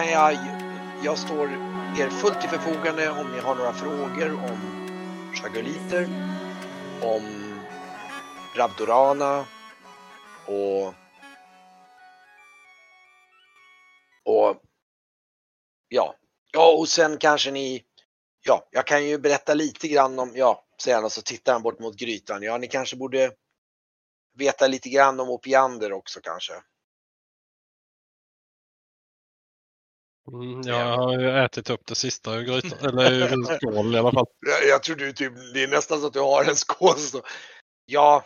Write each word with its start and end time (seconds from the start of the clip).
Kan 0.00 0.10
jag, 0.10 0.38
jag 1.04 1.18
står 1.18 1.48
er 1.98 2.10
fullt 2.10 2.40
till 2.40 2.50
förfogande 2.50 3.10
om 3.10 3.32
ni 3.32 3.38
har 3.38 3.54
några 3.54 3.72
frågor 3.72 4.32
om 4.32 4.58
chagoliter, 5.34 6.08
om 7.02 7.54
Rabdorana 8.56 9.46
och 10.46 10.86
och 14.24 14.62
ja, 15.88 16.14
ja 16.52 16.72
och 16.78 16.88
sen 16.88 17.18
kanske 17.18 17.50
ni, 17.50 17.84
ja, 18.46 18.68
jag 18.70 18.86
kan 18.86 19.06
ju 19.06 19.18
berätta 19.18 19.54
lite 19.54 19.88
grann 19.88 20.18
om, 20.18 20.32
ja, 20.34 20.64
säger 20.82 20.96
han 20.96 21.04
och 21.04 21.12
så 21.12 21.22
tittar 21.22 21.52
han 21.52 21.62
bort 21.62 21.80
mot 21.80 21.96
grytan. 21.96 22.42
Ja, 22.42 22.58
ni 22.58 22.68
kanske 22.68 22.96
borde 22.96 23.32
veta 24.38 24.66
lite 24.66 24.88
grann 24.88 25.20
om 25.20 25.30
opiander 25.30 25.92
också 25.92 26.20
kanske. 26.22 26.52
Mm, 30.28 30.60
jag 30.62 30.96
har 30.96 31.18
ju 31.18 31.30
ätit 31.30 31.70
upp 31.70 31.86
det 31.86 31.94
sista 31.94 32.34
ur 32.34 32.42
grytan, 32.42 32.78
eller 32.88 33.12
ur 33.12 33.44
skål 33.58 33.94
i 33.94 33.98
alla 33.98 34.12
fall. 34.12 34.26
Jag, 34.40 34.64
jag 34.68 34.82
tror 34.82 34.96
du 34.96 35.12
typ, 35.12 35.32
det 35.54 35.62
är 35.62 35.68
nästan 35.68 36.00
så 36.00 36.06
att 36.06 36.12
du 36.12 36.20
har 36.20 36.44
en 36.44 36.56
skål. 36.56 36.96
Så. 36.98 37.22
Ja. 37.84 38.24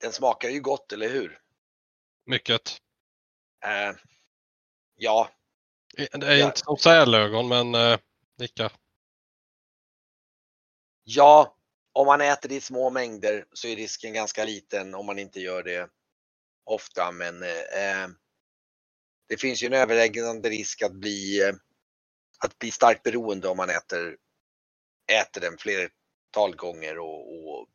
Den 0.00 0.12
smakar 0.12 0.48
ju 0.48 0.60
gott, 0.60 0.92
eller 0.92 1.08
hur? 1.08 1.38
Mycket. 2.26 2.78
Eh, 3.64 3.96
ja, 4.96 5.30
Det 5.96 6.14
är 6.14 6.36
Ja. 6.36 6.46
inte 6.46 6.58
som 6.60 6.76
sälögon, 6.76 7.48
men 7.48 7.74
eh, 7.74 7.98
lika. 8.38 8.70
ja, 11.02 11.56
om 11.92 12.06
man 12.06 12.20
äter 12.20 12.48
det 12.48 12.54
i 12.54 12.60
små 12.60 12.90
mängder 12.90 13.46
så 13.52 13.68
är 13.68 13.76
risken 13.76 14.12
ganska 14.12 14.44
liten 14.44 14.94
om 14.94 15.06
man 15.06 15.18
inte 15.18 15.40
gör 15.40 15.62
det 15.62 15.90
ofta. 16.70 17.12
Men 17.12 17.42
eh, 17.42 18.08
det 19.28 19.36
finns 19.36 19.62
ju 19.62 19.66
en 19.66 19.72
övervägande 19.72 20.50
risk 20.50 20.82
att 20.82 20.94
bli, 20.94 21.42
eh, 21.42 21.54
att 22.44 22.58
bli 22.58 22.70
starkt 22.70 23.02
beroende 23.02 23.48
om 23.48 23.56
man 23.56 23.70
äter, 23.70 24.16
äter 25.12 25.40
den 25.40 25.58
flertal 25.58 26.56
gånger. 26.56 26.98
Och, 26.98 27.48
och 27.48 27.68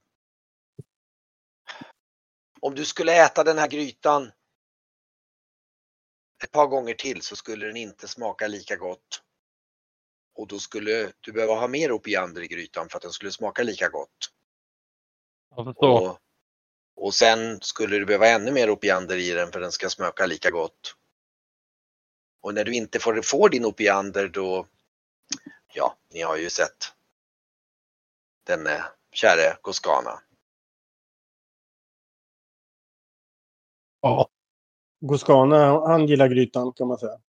om 2.61 2.75
du 2.75 2.85
skulle 2.85 3.25
äta 3.25 3.44
den 3.44 3.57
här 3.57 3.67
grytan 3.67 4.31
ett 6.44 6.51
par 6.51 6.67
gånger 6.67 6.94
till 6.94 7.22
så 7.22 7.35
skulle 7.35 7.66
den 7.66 7.77
inte 7.77 8.07
smaka 8.07 8.47
lika 8.47 8.75
gott. 8.75 9.22
Och 10.35 10.47
då 10.47 10.59
skulle 10.59 11.12
du 11.22 11.31
behöva 11.31 11.53
ha 11.53 11.67
mer 11.67 11.91
opiander 11.91 12.41
i 12.41 12.47
grytan 12.47 12.89
för 12.89 12.97
att 12.97 13.01
den 13.01 13.12
skulle 13.12 13.31
smaka 13.31 13.63
lika 13.63 13.89
gott. 13.89 14.31
Jag 15.56 15.66
förstår. 15.66 16.09
Och, 16.09 16.19
och 16.95 17.13
sen 17.13 17.61
skulle 17.61 18.00
du 18.00 18.06
behöva 18.06 18.28
ännu 18.28 18.51
mer 18.51 18.69
opiander 18.69 19.17
i 19.17 19.31
den 19.31 19.51
för 19.51 19.59
den 19.59 19.72
ska 19.72 19.89
smaka 19.89 20.25
lika 20.25 20.51
gott. 20.51 20.95
Och 22.41 22.53
när 22.53 22.63
du 22.63 22.73
inte 22.75 23.00
får, 23.00 23.22
får 23.22 23.50
din 23.50 23.66
opiander 23.66 24.28
då, 24.28 24.67
ja, 25.73 25.97
ni 26.13 26.22
har 26.22 26.38
ju 26.38 26.50
sett 26.50 26.94
den 28.44 28.67
eh, 28.67 28.83
käre 29.11 29.57
Goscana. 29.61 30.22
Ja. 34.01 34.29
Goscana, 35.01 35.88
han- 35.88 36.07
gillar 36.07 36.27
grytan 36.27 36.73
kan 36.73 36.88
man 36.88 36.97
säga. 36.97 37.19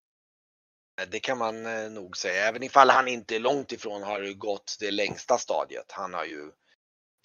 Det 1.10 1.20
kan 1.20 1.38
man 1.38 1.66
eh, 1.66 1.90
nog 1.90 2.16
säga, 2.16 2.48
även 2.48 2.62
ifall 2.62 2.90
han 2.90 3.08
inte 3.08 3.38
långt 3.38 3.72
ifrån 3.72 4.02
har 4.02 4.32
gått 4.32 4.76
det 4.80 4.90
längsta 4.90 5.38
stadiet. 5.38 5.92
Han 5.92 6.14
har 6.14 6.24
ju 6.24 6.52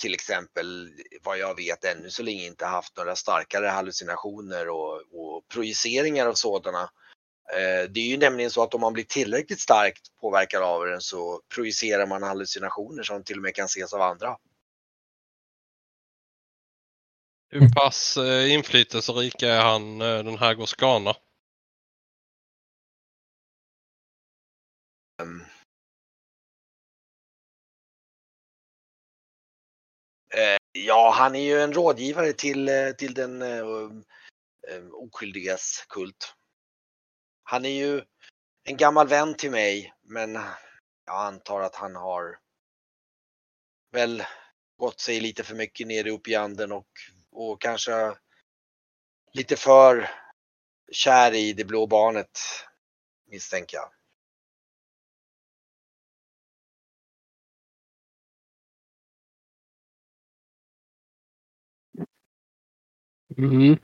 till 0.02 0.14
exempel, 0.14 0.90
vad 1.24 1.38
jag 1.38 1.56
vet, 1.56 1.86
ännu 1.86 2.10
så 2.10 2.24
länge 2.24 2.46
inte 2.46 2.66
haft 2.66 2.98
några 2.98 3.16
starkare 3.16 3.68
hallucinationer 3.68 4.70
och, 4.70 4.96
och 4.96 5.48
projiceringar 5.48 6.28
och 6.28 6.38
sådana. 6.38 6.82
Eh, 7.54 7.90
Det 7.90 8.00
är 8.00 8.08
ju 8.08 8.18
nämligen 8.18 8.52
så 8.52 8.64
att 8.64 8.74
om 8.74 8.82
man 8.82 8.94
blir 8.94 9.04
tillräckligt 9.04 9.60
starkt 9.60 10.02
påverkad 10.22 10.64
av 10.64 10.86
den 10.86 11.02
så 11.02 11.42
projicerar 11.56 12.08
man 12.08 12.24
hallucinationer 12.24 13.04
som 13.04 13.24
till 13.24 13.38
och 13.38 13.44
med 13.44 13.56
kan 13.56 13.66
ses 13.66 13.94
av 13.94 14.02
andra. 14.02 14.38
Hur 17.50 17.70
pass 17.70 18.18
eh, 18.18 18.54
inflytelserik 18.54 19.42
är 19.44 19.62
han, 19.62 20.02
eh, 20.02 20.24
den 20.24 20.38
här 20.38 20.54
Goscana? 20.54 21.16
Ehm. 25.22 25.44
Eh, 30.34 30.58
ja, 30.72 31.14
han 31.16 31.36
är 31.36 31.44
ju 31.44 31.62
en 31.62 31.74
rådgivare 31.74 32.34
till, 32.34 32.70
eh, 32.70 32.92
till 32.92 33.14
den 33.14 33.42
eh, 33.42 33.60
eh, 34.68 34.86
oskyldigas 34.94 35.86
kult. 35.90 36.34
Han 37.44 37.66
är 37.66 37.70
ju 37.70 38.02
en 38.64 38.78
gammal 38.78 39.08
vän 39.08 39.34
till 39.34 39.52
mig, 39.52 39.94
men 40.02 40.34
jag 41.06 41.26
antar 41.26 41.62
att 41.62 41.76
han 41.76 41.96
har 41.96 42.40
väl 43.92 44.24
gått 44.78 45.00
sig 45.00 45.20
lite 45.20 45.44
för 45.44 45.56
mycket 45.56 45.88
ner 45.88 46.08
i 46.08 46.12
opianden 46.12 46.72
och, 46.72 46.88
och 47.32 47.62
kanske 47.62 48.16
lite 49.34 49.56
för 49.56 50.10
kär 50.92 51.34
i 51.34 51.54
det 51.54 51.66
blå 51.66 51.88
barnet, 51.88 52.40
misstänker 53.28 53.78
jag. 53.78 54.01
Mm. 63.38 63.78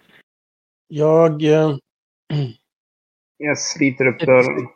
Jag... 0.88 1.44
Eh, 1.44 1.78
Jag 3.38 3.60
sliter 3.60 4.08
upp 4.08 4.20
dörren. 4.20 4.68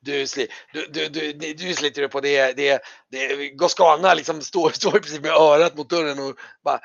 Du, 0.00 0.26
sli, 0.26 0.48
du, 0.72 0.86
du, 0.86 1.08
du, 1.08 1.32
du, 1.54 1.74
sliter 1.74 2.02
upp 2.02 2.12
på 2.12 2.20
det. 2.20 2.52
det, 2.52 2.82
det 3.10 3.48
Goscana 3.50 4.14
liksom 4.14 4.42
står, 4.42 4.70
står 4.74 4.96
i 4.96 5.00
princip 5.00 5.22
med 5.22 5.32
örat 5.32 5.76
mot 5.76 5.90
dörren 5.90 6.18
och 6.18 6.34
bara 6.64 6.80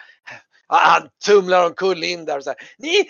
han 0.68 1.09
tumlar 1.26 1.66
omkull 1.66 2.03
in 2.03 2.26
där 2.26 2.38
och 2.38 2.44
så 2.44 2.50
här. 2.50 2.58
Ni, 2.78 3.09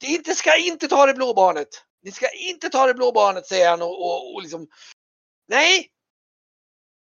det 0.00 0.06
inte, 0.06 0.34
ska 0.34 0.56
inte 0.56 0.88
ta 0.88 1.06
det 1.06 1.14
blå 1.14 1.34
barnet. 1.34 1.68
Ni 2.02 2.12
ska 2.12 2.26
inte 2.30 2.68
ta 2.68 2.86
det 2.86 2.94
blå 2.94 3.12
barnet 3.12 3.46
säger 3.46 3.70
han 3.70 3.82
och, 3.82 4.06
och, 4.06 4.34
och 4.34 4.42
liksom. 4.42 4.68
Nej. 5.48 5.90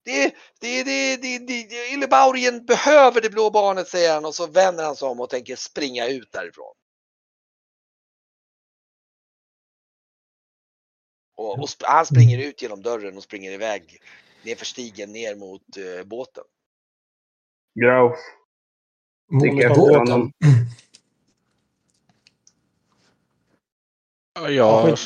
Det, 0.05 0.35
det, 0.61 0.85
det, 0.85 1.17
det, 1.17 1.39
det, 1.39 1.69
det 1.69 1.89
Illebaurien 1.93 2.67
behöver 2.67 3.21
det 3.21 3.31
blå 3.31 3.51
barnet 3.51 3.89
säger 3.89 4.15
han 4.15 4.25
och 4.25 4.35
så 4.35 4.47
vänder 4.47 4.85
han 4.85 4.97
sig 4.97 5.09
om 5.09 5.21
och 5.21 5.31
tänker 5.31 5.57
springa 5.57 6.09
ut 6.09 6.33
därifrån. 6.33 6.75
Och, 11.37 11.61
och 11.61 11.69
sp- 11.69 11.85
han 11.87 12.07
springer 12.07 12.39
ut 12.39 12.63
genom 12.63 12.83
dörren 12.83 13.17
och 13.17 13.23
springer 13.23 13.53
iväg 13.53 14.03
nerför 14.43 14.67
stigen 14.67 15.13
ner 15.13 15.35
mot 15.35 15.77
eh, 15.77 16.05
båten. 16.05 16.45
Grauf. 17.81 18.19
Monica 19.33 19.67
efter 19.67 19.75
båten. 19.75 20.09
honom. 20.09 20.33
Ja, 24.35 24.51
Ja, 24.67 24.89
jag, 24.89 24.99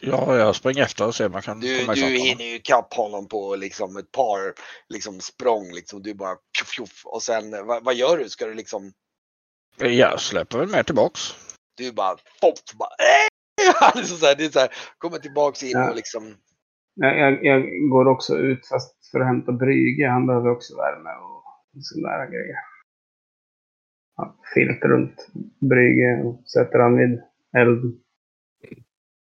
ja, 0.00 0.36
jag 0.36 0.54
springer 0.56 0.82
efter 0.82 1.06
och 1.06 1.14
ser 1.14 1.26
om 1.26 1.32
jag 1.32 1.44
kan 1.44 1.60
Du, 1.60 1.80
komma 1.80 1.94
du 1.94 2.00
hinner 2.00 2.44
ju 2.44 2.54
ikapp 2.54 2.94
honom 2.94 3.28
på 3.28 3.56
liksom 3.56 3.96
ett 3.96 4.12
par 4.12 4.54
liksom 4.88 5.20
språng 5.20 5.72
liksom. 5.72 6.02
Du 6.02 6.14
bara 6.14 6.36
pjuff, 6.58 6.76
pjuff. 6.76 7.02
och 7.04 7.22
sen 7.22 7.66
vad, 7.66 7.84
vad 7.84 7.94
gör 7.94 8.18
du? 8.18 8.28
Ska 8.28 8.46
du 8.46 8.54
liksom 8.54 8.92
Jag 9.78 10.20
släpper 10.20 10.58
väl 10.58 10.68
med 10.68 10.86
tillbaks. 10.86 11.20
du 11.76 11.92
bara 11.92 12.16
pop, 12.40 12.54
bara 12.78 12.88
äh! 12.90 13.96
liksom 14.00 14.16
så 14.18 14.26
här, 14.26 14.34
det 14.36 14.44
är 14.44 14.48
så 14.50 14.58
här, 14.58 14.70
kommer 14.98 15.18
tillbaks 15.18 15.62
in 15.62 15.70
Ja. 15.70 15.90
och 15.90 15.96
liksom 15.96 16.36
Jag, 16.94 17.18
jag, 17.18 17.44
jag 17.44 17.62
går 17.90 18.08
också 18.08 18.36
ut 18.36 18.66
fast 18.68 19.10
för 19.10 19.20
att 19.20 19.26
hämta 19.26 19.52
Brygge. 19.52 20.08
Han 20.08 20.26
behöver 20.26 20.50
också 20.50 20.76
värme 20.76 21.10
och 21.10 21.44
sådana 21.82 22.16
där 22.18 22.26
grejer. 22.30 22.56
Ja, 24.16 24.36
filt 24.54 24.82
runt 24.84 25.26
Brygge 25.70 26.22
och 26.24 26.48
sätter 26.50 26.78
han 26.78 26.96
vid 26.96 27.22
elden. 27.58 28.00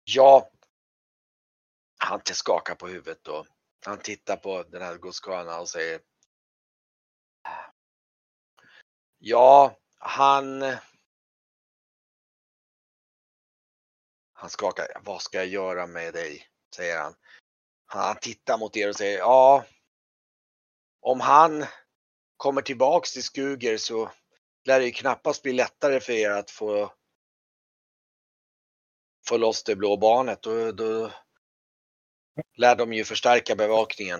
ja. 0.04 0.50
Han 2.14 2.22
skakar 2.26 2.76
på 2.76 2.88
huvudet 2.88 3.28
och 3.28 3.48
han 3.86 4.00
tittar 4.00 4.38
på 4.38 4.64
den 4.64 4.82
här 4.82 4.98
Goscana 4.98 5.60
och 5.60 5.70
säger 5.70 6.02
Ja, 9.20 9.78
han 9.98 10.62
Han 14.34 14.50
skakar. 14.50 15.02
Vad 15.04 15.22
ska 15.22 15.38
jag 15.38 15.48
göra 15.48 15.88
med 15.88 16.14
dig? 16.14 16.48
Säger 16.76 17.02
han. 17.02 17.16
Han 17.86 18.16
tittar 18.22 18.58
mot 18.58 18.78
er 18.78 18.90
och 18.90 18.96
säger 18.96 19.18
ja. 19.18 19.66
Om 21.02 21.20
han 21.20 21.66
kommer 22.38 22.62
tillbaks 22.62 23.14
till 23.14 23.24
Skuger 23.24 23.78
så 23.78 24.12
lär 24.64 24.80
det 24.80 24.86
ju 24.86 24.92
knappast 24.92 25.44
bli 25.44 25.54
lättare 25.54 26.00
för 26.00 26.14
er 26.14 26.30
att 26.30 26.52
få 26.52 26.94
få 29.28 29.38
loss 29.38 29.64
det 29.64 29.76
blå 29.76 29.98
barnet. 29.98 30.42
Då, 30.42 30.72
då 30.72 31.12
lär 32.58 32.76
de 32.76 32.94
ju 32.94 33.04
förstärka 33.04 33.56
bevakningen. 33.56 34.20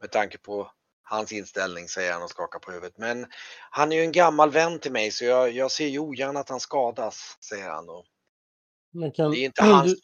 Med 0.00 0.10
tanke 0.10 0.38
på 0.38 0.70
hans 1.02 1.32
inställning, 1.32 1.88
säger 1.88 2.12
han 2.12 2.22
och 2.22 2.30
skakar 2.30 2.58
på 2.58 2.72
huvudet. 2.72 2.98
Men 2.98 3.26
han 3.70 3.92
är 3.92 3.96
ju 3.96 4.02
en 4.02 4.12
gammal 4.12 4.50
vän 4.50 4.78
till 4.78 4.92
mig 4.92 5.10
så 5.10 5.24
jag, 5.24 5.52
jag 5.52 5.70
ser 5.70 5.86
ju 5.86 5.98
ogärna 5.98 6.40
att 6.40 6.48
han 6.48 6.60
skadas, 6.60 7.38
säger 7.40 7.68
han. 7.70 7.88
Och 7.88 8.06
Men 8.92 9.12
kan, 9.12 9.30
det 9.30 9.38
är 9.38 9.44
inte 9.44 9.62
hans... 9.64 9.92
du, 9.92 9.96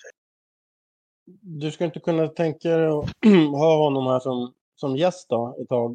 du 1.61 1.73
ska 1.73 1.85
inte 1.85 2.01
kunna 2.01 2.29
tänka 2.29 2.69
dig 2.69 2.89
att 2.89 3.11
ha 3.51 3.77
honom 3.77 4.07
här 4.07 4.21
som, 4.21 4.55
som 4.75 4.97
gäst 4.97 5.29
då 5.29 5.59
ett 5.63 5.69
tag? 5.69 5.93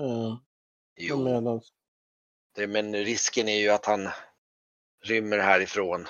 Eh, 0.00 0.38
Jo, 1.00 1.24
medans, 1.24 1.72
det, 2.54 2.66
men 2.66 2.94
risken 2.94 3.48
är 3.48 3.58
ju 3.58 3.68
att 3.68 3.86
han 3.86 4.08
rymmer 5.04 5.38
härifrån. 5.38 6.06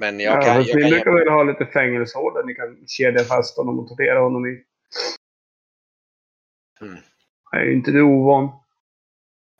Men 0.00 0.20
jag 0.20 0.36
Ja, 0.36 0.40
kan... 0.42 0.64
Jag 0.64 0.76
ni 0.76 0.82
kan 0.82 0.90
brukar 0.90 1.12
väl 1.12 1.28
ha 1.28 1.42
lite 1.42 1.66
fängelsehål 1.66 2.34
där 2.34 2.44
ni 2.44 2.54
kan 2.54 2.86
kedja 2.86 3.24
fast 3.24 3.56
honom 3.56 3.78
och 3.78 3.88
tortera 3.88 4.20
honom 4.20 4.46
i. 4.46 4.64
Mm. 6.80 6.98
Är 7.52 7.60
ju 7.64 7.72
inte 7.72 7.90
du 7.90 8.02
ovan? 8.02 8.48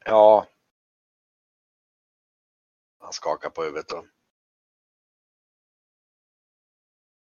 ja. 0.05 0.47
Han 2.99 3.13
skakar 3.13 3.51
på 3.51 3.63
huvudet 3.63 3.89
då. 3.89 4.05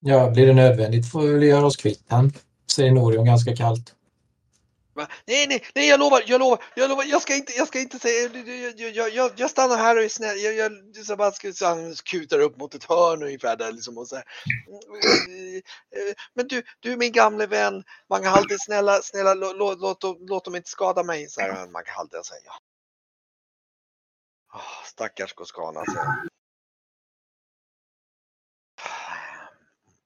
Ja, 0.01 0.31
blir 0.31 0.47
det 0.47 0.55
nödvändigt 0.55 1.11
får 1.11 1.21
vi 1.21 1.33
väl 1.33 1.43
göra 1.43 1.67
oss 1.67 1.77
kvitt 1.77 2.05
han, 2.09 2.33
säger 2.73 2.93
Norion 2.93 3.27
ganska 3.27 3.57
kallt. 3.57 3.95
Va? 4.99 5.09
Nej, 5.27 5.47
nej, 5.49 5.67
nej, 5.75 5.89
jag 5.89 6.01
lovar, 6.01 6.23
jag 6.27 6.39
lovar, 6.39 6.65
jag 6.75 6.89
lovar, 6.89 7.05
jag 7.05 7.23
ska 7.23 7.35
inte, 7.35 7.53
jag 7.53 7.69
ska 7.69 7.81
inte 7.81 7.99
säga, 7.99 8.23
jag, 8.23 8.49
jag, 8.81 8.91
jag, 8.91 9.11
jag, 9.11 9.33
jag 9.37 9.51
stannar 9.51 9.77
här 9.77 9.97
och 9.97 10.03
är 10.03 10.09
snäll. 10.09 10.41
Jag, 10.41 10.55
jag, 10.55 10.73
så 11.07 11.17
bara 11.17 11.33
ska, 11.33 11.53
så 11.53 11.67
han 11.67 11.95
kutar 11.95 12.39
upp 12.39 12.57
mot 12.57 12.75
ett 12.75 12.85
hörn 12.85 13.23
ungefär 13.23 13.57
där 13.57 13.73
liksom 13.73 13.99
och 13.99 14.09
så 14.09 14.17
här. 14.17 14.25
Men 16.35 16.49
du, 16.49 16.63
du 16.81 16.97
min 16.97 17.13
gamle 17.13 17.47
vän, 17.47 17.85
Mangahalde, 18.11 18.57
snälla, 18.59 19.03
snälla, 19.03 19.35
låt, 19.35 19.57
låt, 19.57 20.03
låt, 20.03 20.19
låt 20.21 20.45
dem 20.45 20.57
inte 20.57 20.71
skada 20.71 21.03
mig, 21.03 21.29
så 21.29 21.41
här 21.41 21.69
Mangahalde 21.69 22.25
säger 22.25 22.43
ja. 22.45 22.59
Oh, 24.55 24.85
stackars 24.85 25.33
Koskana 25.33 25.85
säger 25.85 26.05
han. 26.05 26.29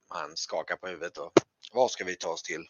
Han 0.09 0.37
skakar 0.37 0.77
på 0.77 0.87
huvudet 0.87 1.19
och 1.19 1.33
vad 1.73 1.91
ska 1.91 2.05
vi 2.05 2.17
ta 2.17 2.29
oss 2.29 2.43
till? 2.43 2.69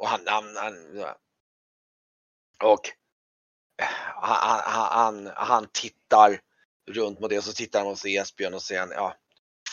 Och 0.00 0.08
han, 0.08 0.20
han, 0.26 0.56
han 0.56 1.04
och 2.64 2.80
han, 4.14 4.60
han, 4.64 5.26
han, 5.26 5.32
han 5.36 5.68
tittar 5.72 6.40
runt 6.90 7.20
mot 7.20 7.30
det 7.30 7.38
och 7.38 7.44
så 7.44 7.52
tittar 7.52 7.78
han 7.78 7.88
mot 7.88 8.04
Esbjörn 8.04 8.54
och 8.54 8.62
säger 8.62 8.88
ja, 8.92 9.16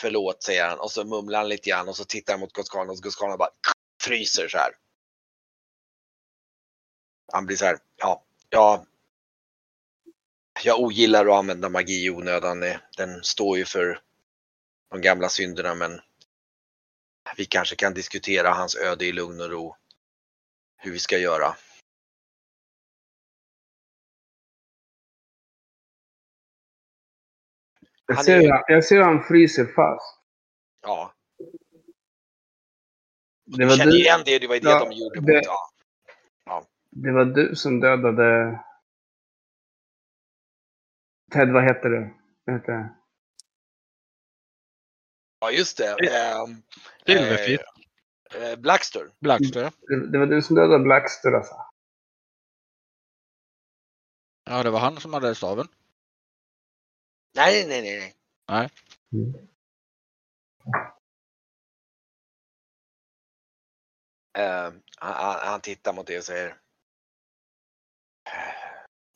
förlåt 0.00 0.42
säger 0.42 0.68
han 0.68 0.78
och 0.78 0.90
så 0.90 1.04
mumlar 1.04 1.38
han 1.38 1.48
lite 1.48 1.70
grann 1.70 1.88
och 1.88 1.96
så 1.96 2.04
tittar 2.04 2.32
han 2.32 2.40
mot 2.40 2.52
Goskana 2.52 2.92
och 2.92 2.98
Goskana 2.98 3.36
bara 3.36 3.50
fryser 4.02 4.48
så 4.48 4.58
här. 4.58 4.72
Han 7.32 7.46
blir 7.46 7.56
så 7.56 7.64
här, 7.64 7.78
ja, 7.96 8.24
ja. 8.50 8.86
Jag 10.64 10.80
ogillar 10.80 11.26
att 11.26 11.34
använda 11.34 11.68
magi 11.68 12.04
i 12.04 12.10
onödan. 12.10 12.64
Den 12.96 13.24
står 13.24 13.58
ju 13.58 13.64
för 13.64 14.00
de 14.90 15.00
gamla 15.00 15.28
synderna 15.28 15.74
men 15.74 16.00
vi 17.36 17.46
kanske 17.46 17.76
kan 17.76 17.94
diskutera 17.94 18.52
hans 18.52 18.76
öde 18.76 19.06
i 19.06 19.12
lugn 19.12 19.40
och 19.40 19.50
ro 19.50 19.76
hur 20.78 20.92
vi 20.92 20.98
ska 20.98 21.18
göra. 21.18 21.54
Jag 28.06 28.24
ser, 28.24 28.36
är- 28.40 28.64
jag 28.68 28.84
ser 28.84 29.00
han 29.02 29.22
fryser 29.24 29.66
fast. 29.66 30.18
Ja, 30.82 31.14
Det 33.44 33.64
var, 33.66 33.76
känner 33.76 33.92
du, 33.92 33.98
igen 33.98 34.22
det, 34.24 34.38
det 34.38 34.46
var 34.46 34.54
det 34.54 34.68
Ja, 34.68 34.84
de 34.84 34.92
gjorde 34.92 35.20
det- 35.20 35.32
mot, 35.36 35.44
ja. 36.46 36.66
det 36.90 37.12
var 37.12 37.24
du 37.24 37.56
som 37.56 37.80
dödade... 37.80 38.58
Ted, 41.32 41.52
vad 41.52 41.64
heter 41.64 41.88
du? 41.88 42.14
Vad 42.44 42.56
heter 42.56 42.88
ja, 45.40 45.50
just 45.50 45.76
det. 45.78 45.90
ehm, 45.90 46.62
Silverfitt. 47.06 47.60
Eh, 48.34 48.42
eh, 48.50 48.56
Blackster. 48.56 49.10
Blackster. 49.20 49.72
det? 49.88 50.06
Det 50.12 50.18
var 50.18 50.26
du 50.26 50.42
som 50.42 50.56
dödade 50.56 50.84
Blackster 50.84 51.32
alltså. 51.32 51.54
Ja, 54.44 54.62
det 54.62 54.70
var 54.70 54.80
han 54.80 55.00
som 55.00 55.12
hade 55.12 55.34
staven. 55.34 55.68
Nej, 57.34 57.66
nej, 57.68 57.82
nej, 57.82 57.98
nej. 57.98 58.14
Nej. 58.48 58.70
Eh, 64.38 64.72
han, 64.98 65.14
han- 65.14 65.48
han 65.48 65.60
tittar 65.60 65.92
mot 65.92 66.06
det 66.06 66.18
och 66.18 66.24
säger. 66.24 66.60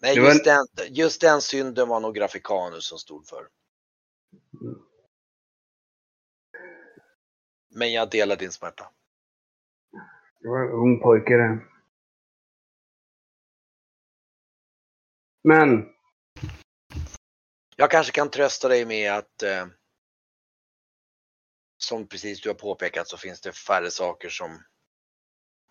Nej, 0.01 0.15
Det 0.15 0.21
var 0.21 0.29
just 0.29 0.45
den, 0.45 0.67
just 0.89 1.21
den 1.21 1.41
synden 1.43 1.89
var 1.89 2.01
nog 2.01 2.15
Graficanus 2.15 2.87
som 2.87 2.99
stod 2.99 3.29
för. 3.29 3.49
Men 7.69 7.93
jag 7.93 8.11
delar 8.11 8.37
din 8.37 8.53
smärta. 8.53 8.91
Det 10.43 10.49
var 10.49 10.65
en 10.65 10.71
ung 10.71 11.01
pojke 11.01 11.37
det. 11.37 11.59
Men, 15.45 15.93
Jag 17.77 17.91
kanske 17.91 18.13
kan 18.13 18.31
trösta 18.31 18.69
dig 18.69 18.87
med 18.87 19.13
att 19.13 19.43
eh, 19.43 19.67
som 21.77 22.07
precis 22.07 22.41
du 22.41 22.49
har 22.49 22.55
påpekat 22.55 23.09
så 23.09 23.17
finns 23.17 23.41
det 23.41 23.53
färre 23.53 23.91
saker 23.91 24.29
som 24.29 24.51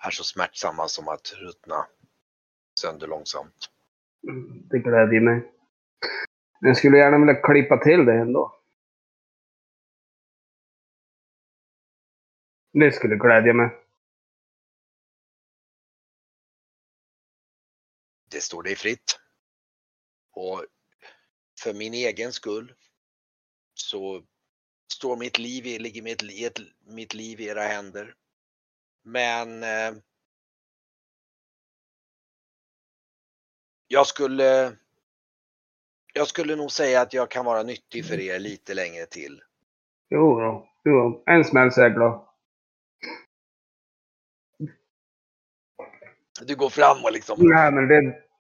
är 0.06 0.10
så 0.12 0.24
smärtsamma 0.24 0.88
som 0.88 1.08
att 1.08 1.34
ruttna 1.34 1.86
sönder 2.80 3.08
långsamt. 3.08 3.70
det 4.70 4.80
glädjer 4.80 5.22
mig. 5.22 5.52
Men 6.62 6.68
jag 6.68 6.78
skulle 6.78 6.98
gärna 6.98 7.18
vilja 7.18 7.42
klippa 7.42 7.78
till 7.78 8.06
det 8.06 8.14
ändå. 8.14 8.56
Det 12.74 12.92
skulle 12.92 13.16
glädja 13.16 13.54
mig. 13.54 13.81
Det 18.42 18.46
står 18.46 18.64
dig 18.64 18.76
fritt. 18.76 19.20
Och 20.32 20.66
för 21.60 21.74
min 21.74 21.94
egen 21.94 22.34
skull 22.34 22.74
så 23.74 24.24
står 24.94 25.18
mitt 25.18 25.38
liv, 25.40 25.68
i- 25.68 25.80
ligger 25.80 26.02
mitt, 26.02 26.24
ett, 26.24 26.60
mitt 26.86 27.14
liv 27.14 27.40
i 27.42 27.46
era 27.48 27.62
händer. 27.62 28.16
Men 29.04 29.64
eh, 29.64 29.94
jag 33.88 34.08
skulle 34.08 34.78
jag 36.14 36.28
skulle 36.28 36.56
nog 36.56 36.72
säga 36.72 37.02
att 37.02 37.14
jag 37.14 37.32
kan 37.32 37.46
vara 37.46 37.64
nyttig 37.64 38.06
för 38.06 38.20
er 38.20 38.40
lite 38.40 38.74
längre 38.74 39.06
till. 39.06 39.42
Jo 40.10 40.40
då. 40.40 40.70
Jo, 40.84 41.24
en 41.26 41.46
smäll 41.46 41.72
så 41.72 41.82
är 41.82 41.86
jag 41.86 41.94
glad. 41.96 42.28
Du 46.46 46.56
går 46.56 46.70
fram 46.70 47.04
och 47.04 47.12
liksom, 47.12 47.38
Nej, 47.40 47.72
men 47.72 47.88
det... 47.88 48.31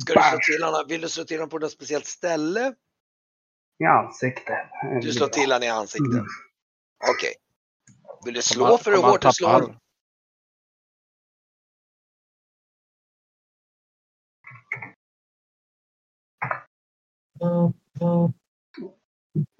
ska 0.00 0.14
du 0.14 0.20
slå 0.20 0.38
till 0.38 0.64
honom, 0.64 0.84
vill 0.88 1.00
du 1.00 1.08
slå 1.08 1.24
till 1.24 1.36
honom 1.36 1.50
på 1.50 1.58
något 1.58 1.72
speciellt 1.72 2.06
ställe? 2.06 2.74
I 3.78 3.84
ansiktet. 3.84 4.68
Du 5.02 5.12
slår 5.12 5.28
till 5.28 5.52
honom 5.52 5.62
i 5.62 5.68
ansiktet. 5.68 6.12
Mm. 6.12 6.26
Okej. 7.10 7.34
Vill 8.24 8.34
du 8.34 8.42
slå 8.42 8.78
för 8.78 8.90
hur 8.90 9.02
hårt 9.02 9.22
du 9.22 9.32
slår? 9.32 9.76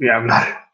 Jävlar. 0.04 0.68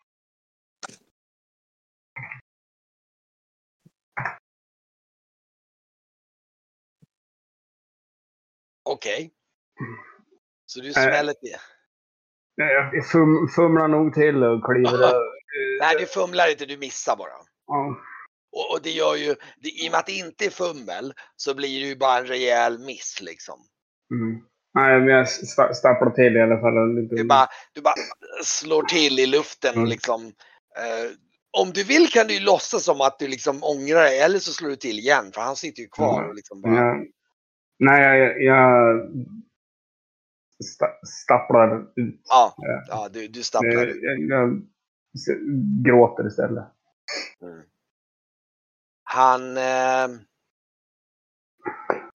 Okej. 8.83 9.38
Så 10.67 10.81
du 10.81 10.93
smäller 10.93 11.33
till. 11.33 11.55
Jag 12.57 13.07
fum, 13.07 13.49
fumlar 13.57 13.89
nog 13.89 14.15
till 14.15 14.45
och 14.45 14.65
kliver 14.65 14.99
över. 15.09 15.39
Nej, 15.81 15.97
du 15.99 16.07
fumlar 16.07 16.51
inte, 16.51 16.67
du 16.67 16.77
missar 16.77 17.17
bara. 17.17 17.29
Ja. 17.67 17.97
Och, 18.53 18.73
och 18.73 18.81
det 18.83 18.91
gör 18.91 19.15
ju, 19.17 19.35
det, 19.57 19.69
i 19.69 19.89
och 19.89 19.93
med 19.93 19.99
att 20.01 20.07
det 20.07 20.13
inte 20.13 20.45
är 20.45 20.51
fummel 20.51 21.13
så 21.37 21.55
blir 21.55 21.81
det 21.81 21.87
ju 21.89 21.97
bara 21.97 22.19
en 22.19 22.27
rejäl 22.27 22.79
miss 22.79 23.19
liksom. 23.23 23.61
Mm. 24.15 24.43
Nej, 24.75 24.99
men 25.01 25.09
jag 25.09 25.27
sta- 25.27 25.73
stapplar 25.73 26.11
till 26.11 26.37
i 26.37 26.41
alla 26.41 26.61
fall. 26.61 26.95
Lite. 26.95 27.15
Du 27.15 27.25
bara, 27.25 27.47
du 27.73 27.81
bara 27.81 27.95
slår 28.45 28.83
till 28.83 29.19
i 29.19 29.27
luften 29.27 29.71
och 29.71 29.77
Mm. 29.77 29.89
liksom. 29.89 30.27
Eh, 30.79 31.11
om 31.59 31.71
du 31.73 31.85
vill 31.85 32.09
kan 32.09 32.27
du 32.27 32.35
ju 32.35 32.41
låtsas 32.41 32.85
som 32.85 33.01
att 33.01 33.19
du 33.19 33.29
liksom 33.29 33.65
ångrar 33.65 34.03
dig 34.03 34.21
eller 34.21 34.39
så 34.39 34.53
slår 34.53 34.69
du 34.69 34.77
till 34.77 34.99
igen 34.99 35.31
för 35.35 35.41
han 35.41 35.57
sitter 35.57 35.83
ju 35.83 35.89
kvar 35.89 36.19
Mm. 36.19 36.29
och 36.31 36.35
liksom 36.37 36.61
bara. 36.63 36.75
Jag, 36.75 37.07
nej, 37.79 38.19
jag, 38.19 38.43
jag 38.43 39.01
sta, 40.65 40.87
stapplar 41.07 41.81
ut. 41.97 42.21
Ja, 42.25 42.55
Ja. 42.57 42.85
ja 42.89 43.09
du, 43.09 43.29
du 43.29 43.43
stapplar 43.43 43.71
Jag, 43.71 43.89
ut. 43.89 44.03
jag, 44.03 44.21
jag 44.21 44.63
gråter 45.85 46.27
istället. 46.27 46.65
Mm. 47.43 47.63
Han... 49.03 49.57
Eh, 49.57 50.05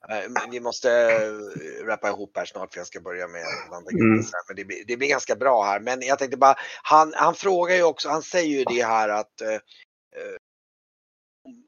eh, 0.10 0.50
vi 0.52 0.60
måste 0.60 0.92
eh, 0.92 1.86
rappa 1.86 2.10
ihop 2.10 2.38
här 2.38 2.46
snart 2.46 2.74
för 2.74 2.80
jag 2.80 2.88
ska 2.88 3.02
börja 3.02 3.28
med 3.28 3.44
andra 3.72 3.92
Mm. 3.92 4.24
Men 4.48 4.56
det 4.56 4.66
blir, 4.66 4.86
det 4.88 4.98
blir 4.98 5.10
ganska 5.10 5.36
bra 5.36 5.64
här. 5.64 5.80
Men 5.80 6.02
jag 6.02 6.20
tänkte 6.20 6.38
bara, 6.38 6.56
han, 6.84 7.14
han 7.16 7.36
frågar 7.36 7.76
ju 7.76 7.84
också, 7.84 8.10
han 8.10 8.22
säger 8.22 8.58
ju 8.60 8.64
det 8.64 8.86
här 8.86 9.10
att 9.10 9.42
eh, 9.42 9.54
eh, 9.54 10.38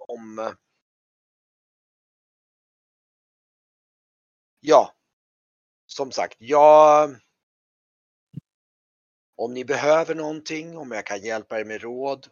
om, 0.08 0.40
eh, 0.40 0.52
Ja, 4.68 4.94
som 5.96 6.12
sagt, 6.12 6.36
jag 6.40 7.16
om 9.36 9.54
ni 9.54 9.66
behöver 9.66 10.16
någonting, 10.16 10.78
om 10.78 10.92
jag 10.92 11.06
kan 11.06 11.22
hjälpa 11.22 11.60
er 11.60 11.66
med 11.66 11.82
råd. 11.82 12.28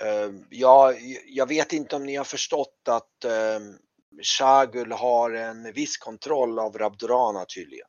Eh, 0.00 0.30
jag, 0.50 0.96
jag 1.26 1.46
vet 1.46 1.72
inte 1.72 1.96
om 1.96 2.06
ni 2.06 2.16
har 2.16 2.24
förstått 2.24 2.88
att 2.88 3.24
eh, 3.24 3.60
Shagul 4.22 4.92
har 4.92 5.30
en 5.30 5.72
viss 5.72 5.96
kontroll 5.96 6.58
av 6.58 6.78
Rabdurana 6.78 7.44
tydligen. 7.44 7.88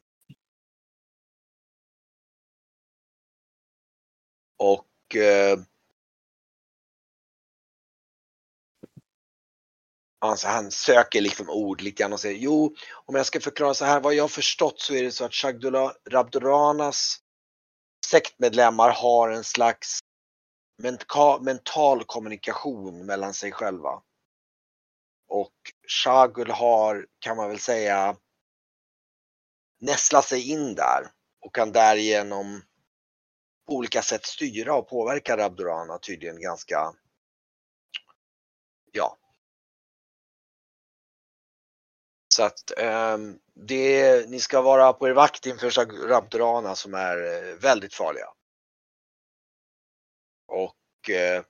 Och 4.57 5.15
eh, 5.15 5.59
Alltså 10.23 10.47
han 10.47 10.71
söker 10.71 11.21
liksom 11.21 11.49
ord 11.49 11.81
lite 11.81 12.01
grann 12.01 12.13
och 12.13 12.19
säger 12.19 12.39
jo, 12.39 12.75
om 13.05 13.15
jag 13.15 13.25
ska 13.25 13.39
förklara 13.39 13.73
så 13.73 13.85
här, 13.85 13.99
vad 13.99 14.13
jag 14.13 14.23
har 14.23 14.27
förstått 14.27 14.79
så 14.79 14.93
är 14.93 15.03
det 15.03 15.11
så 15.11 15.25
att 15.25 15.33
Shagdula 15.33 15.93
Rabduranas 16.09 17.19
sektmedlemmar 18.05 18.89
har 18.89 19.29
en 19.29 19.43
slags 19.43 19.99
mental, 20.81 21.43
mental 21.43 22.03
kommunikation 22.03 23.05
mellan 23.05 23.33
sig 23.33 23.51
själva. 23.51 24.01
Och 25.27 25.53
Shagul 25.87 26.51
har, 26.51 27.07
kan 27.19 27.37
man 27.37 27.49
väl 27.49 27.59
säga, 27.59 28.15
nästlat 29.79 30.25
sig 30.25 30.51
in 30.51 30.75
där 30.75 31.11
och 31.45 31.55
kan 31.55 31.71
därigenom 31.71 32.61
på 33.67 33.73
olika 33.73 34.01
sätt 34.01 34.25
styra 34.25 34.75
och 34.75 34.89
påverka 34.89 35.37
Rabdurana 35.37 35.97
tydligen 35.97 36.41
ganska, 36.41 36.93
ja, 38.91 39.17
Så 42.33 42.43
att 42.43 42.77
eh, 42.77 43.17
det, 43.53 44.29
ni 44.29 44.39
ska 44.39 44.61
vara 44.61 44.93
på 44.93 45.07
er 45.07 45.13
vakt 45.13 45.45
inför 45.45 45.69
Ramturana 46.07 46.75
som 46.75 46.93
är 46.93 47.17
eh, 47.17 47.55
väldigt 47.55 47.93
farliga. 47.93 48.27
Och, 50.47 51.09
eh, 51.09 51.43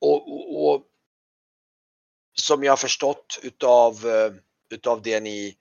och, 0.00 0.32
och, 0.32 0.74
och, 0.74 0.86
som 2.40 2.64
jag 2.64 2.80
förstått 2.80 3.40
utav, 3.42 4.06
eh, 4.06 4.32
utav 4.70 5.02
det 5.02 5.20
ni, 5.20 5.56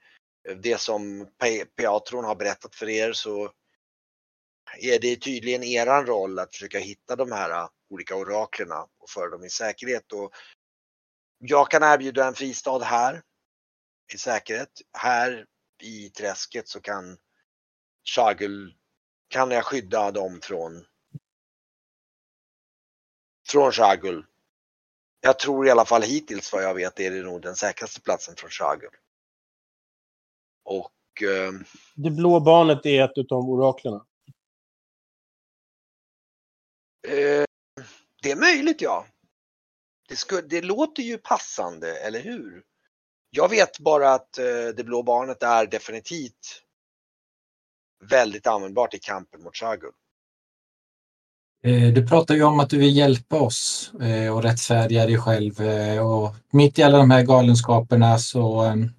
det 0.55 0.77
som 0.81 1.27
Peatron 1.75 2.25
har 2.25 2.35
berättat 2.35 2.75
för 2.75 2.89
er 2.89 3.13
så 3.13 3.51
är 4.79 4.99
det 4.99 5.15
tydligen 5.15 5.63
eran 5.63 6.05
roll 6.05 6.39
att 6.39 6.51
försöka 6.51 6.79
hitta 6.79 7.15
de 7.15 7.31
här 7.31 7.49
eh, 7.49 7.69
olika 7.89 8.15
oraklerna 8.15 8.81
och 8.99 9.09
föra 9.09 9.29
dem 9.29 9.43
i 9.43 9.49
säkerhet. 9.49 10.11
Och 10.11 10.31
jag 11.43 11.71
kan 11.71 11.83
erbjuda 11.83 12.27
en 12.27 12.33
fristad 12.33 12.83
här 12.83 13.21
i 14.13 14.17
säkerhet. 14.17 14.81
Här 14.93 15.45
i 15.81 16.09
träsket 16.09 16.67
så 16.67 16.81
kan 16.81 17.17
Shagul, 18.03 18.75
kan 19.27 19.51
jag 19.51 19.65
skydda 19.65 20.11
dem 20.11 20.39
från 20.43 20.85
från 23.47 23.71
Shagul. 23.71 24.25
Jag 25.21 25.39
tror 25.39 25.67
i 25.67 25.71
alla 25.71 25.85
fall 25.85 26.01
hittills 26.01 26.53
vad 26.53 26.63
jag 26.63 26.73
vet 26.73 26.99
är 26.99 27.11
det 27.11 27.23
nog 27.23 27.41
den 27.41 27.55
säkraste 27.55 28.01
platsen 28.01 28.35
från 28.35 28.49
Shagul. 28.49 28.91
Och 30.63 31.23
eh, 31.23 31.51
Det 31.95 32.11
blå 32.11 32.39
barnet 32.39 32.85
är 32.85 33.03
ett 33.03 33.17
utav 33.17 33.49
oraklerna. 33.49 34.05
eh, 37.07 37.45
det 38.21 38.31
är 38.31 38.35
möjligt 38.35 38.81
ja. 38.81 39.05
Det, 40.11 40.17
skulle, 40.17 40.41
det 40.41 40.61
låter 40.61 41.03
ju 41.03 41.17
passande, 41.17 41.97
eller 41.97 42.21
hur? 42.21 42.61
Jag 43.29 43.49
vet 43.49 43.79
bara 43.79 44.13
att 44.13 44.37
eh, 44.37 44.45
det 44.77 44.83
blå 44.83 45.03
barnet 45.03 45.43
är 45.43 45.65
definitivt 45.65 46.61
väldigt 48.09 48.47
användbart 48.47 48.93
i 48.93 48.99
kampen 48.99 49.43
mot 49.43 49.57
Shagul. 49.57 49.91
Eh, 51.63 51.93
du 51.93 52.07
pratar 52.07 52.35
ju 52.35 52.43
om 52.43 52.59
att 52.59 52.69
du 52.69 52.77
vill 52.77 52.97
hjälpa 52.97 53.39
oss 53.39 53.91
eh, 54.01 54.35
och 54.35 54.43
rättfärdiga 54.43 55.05
dig 55.05 55.17
själv 55.17 55.61
eh, 55.61 56.07
och 56.07 56.35
mitt 56.51 56.79
i 56.79 56.83
alla 56.83 56.97
de 56.97 57.11
här 57.11 57.23
galenskaperna 57.23 58.17
så 58.17 58.61
ehm, 58.61 58.89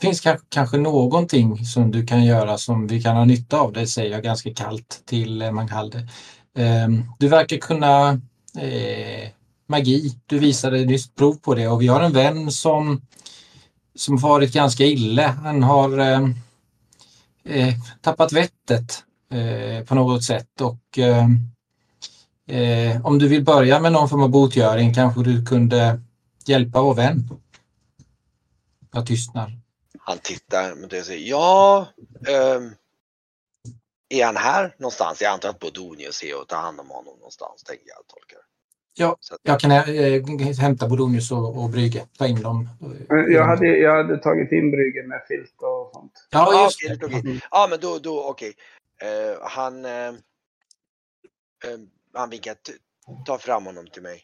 finns 0.00 0.22
kanske, 0.48 0.76
någonting 0.76 1.64
som 1.64 1.90
du 1.90 2.06
kan 2.06 2.24
göra 2.24 2.58
som 2.58 2.86
vi 2.86 3.02
kan 3.02 3.16
ha 3.16 3.24
nytta 3.24 3.58
av. 3.58 3.72
Det 3.72 3.86
säger 3.86 4.12
jag 4.12 4.22
ganska 4.22 4.54
kallt 4.54 5.02
till 5.06 5.52
Manghalde. 5.52 6.08
Ehm, 6.56 7.02
du 7.18 7.28
verkar 7.28 7.56
kunna 7.56 8.20
magi. 9.66 10.20
Du 10.26 10.38
visade 10.38 10.84
nyss 10.84 11.14
prov 11.14 11.34
på 11.34 11.54
det 11.54 11.68
och 11.68 11.82
vi 11.82 11.86
har 11.86 12.00
en 12.00 12.12
vän 12.12 12.52
som 12.52 13.00
som 13.94 14.16
varit 14.16 14.52
ganska 14.52 14.84
illa. 14.84 15.28
Han 15.28 15.62
har 15.62 15.98
eh, 15.98 16.20
eh, 17.44 17.74
tappat 18.00 18.32
vettet 18.32 19.04
eh, 19.30 19.84
på 19.84 19.94
något 19.94 20.24
sätt 20.24 20.60
och 20.60 20.98
eh, 20.98 21.26
eh, 22.58 23.06
om 23.06 23.18
du 23.18 23.28
vill 23.28 23.44
börja 23.44 23.80
med 23.80 23.92
någon 23.92 24.08
form 24.08 24.22
av 24.22 24.28
botgöring 24.28 24.94
kanske 24.94 25.22
du 25.22 25.44
kunde 25.44 26.00
hjälpa 26.46 26.82
vår 26.82 26.94
vän. 26.94 27.28
Jag 28.92 29.06
tystnar. 29.06 29.58
Han 29.98 30.18
tittar 30.18 30.74
mot 30.74 30.90
det 30.90 31.00
och 31.00 31.06
säger 31.06 31.30
ja. 31.30 31.86
Ehm, 32.28 32.74
är 34.08 34.24
han 34.24 34.36
här 34.36 34.74
någonstans? 34.78 35.22
Jag 35.22 35.32
antar 35.32 35.48
att 35.48 35.58
Bodonius 35.58 36.22
är 36.22 36.40
och 36.40 36.48
tar 36.48 36.56
hand 36.56 36.80
om 36.80 36.90
honom 36.90 37.14
någonstans, 37.18 37.62
tänker 37.62 37.84
jag. 37.86 37.98
Ja, 38.96 39.16
jag 39.42 39.60
kan 39.60 39.70
eh, 39.70 40.56
hämta 40.60 40.88
Bodonius 40.88 41.32
och, 41.32 41.62
och 41.62 41.70
Brygge, 41.70 42.06
ta 42.18 42.26
in 42.26 42.42
dem. 42.42 42.68
Jag 43.28 43.44
hade, 43.44 43.66
jag 43.66 43.96
hade 43.96 44.18
tagit 44.18 44.52
in 44.52 44.70
Bryggen 44.70 45.08
med 45.08 45.22
filt 45.28 45.54
och 45.62 45.90
sånt. 45.94 46.28
Ja, 46.30 46.64
just 46.64 47.00
det. 47.00 47.06
okej. 47.06 47.20
Mm. 47.20 47.38
Ja, 47.50 47.66
men 47.70 47.80
då, 47.80 47.98
då 47.98 48.24
okej. 48.24 48.54
Eh, 49.02 49.38
han, 49.42 49.84
eh, 49.84 50.08
eh, 50.08 50.14
han 52.12 52.30
vinkar, 52.30 52.54
"T- 52.54 52.72
ta 53.26 53.38
fram 53.38 53.66
honom 53.66 53.86
till 53.86 54.02
mig. 54.02 54.22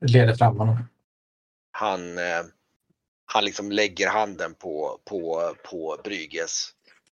Leder 0.00 0.34
fram 0.34 0.58
honom. 0.58 0.76
Han, 1.70 2.00
han 3.26 3.44
liksom 3.44 3.72
lägger 3.72 4.08
handen 4.08 4.54
på, 4.54 4.98
på, 5.04 5.54
på 5.70 6.00
Brygges 6.04 6.70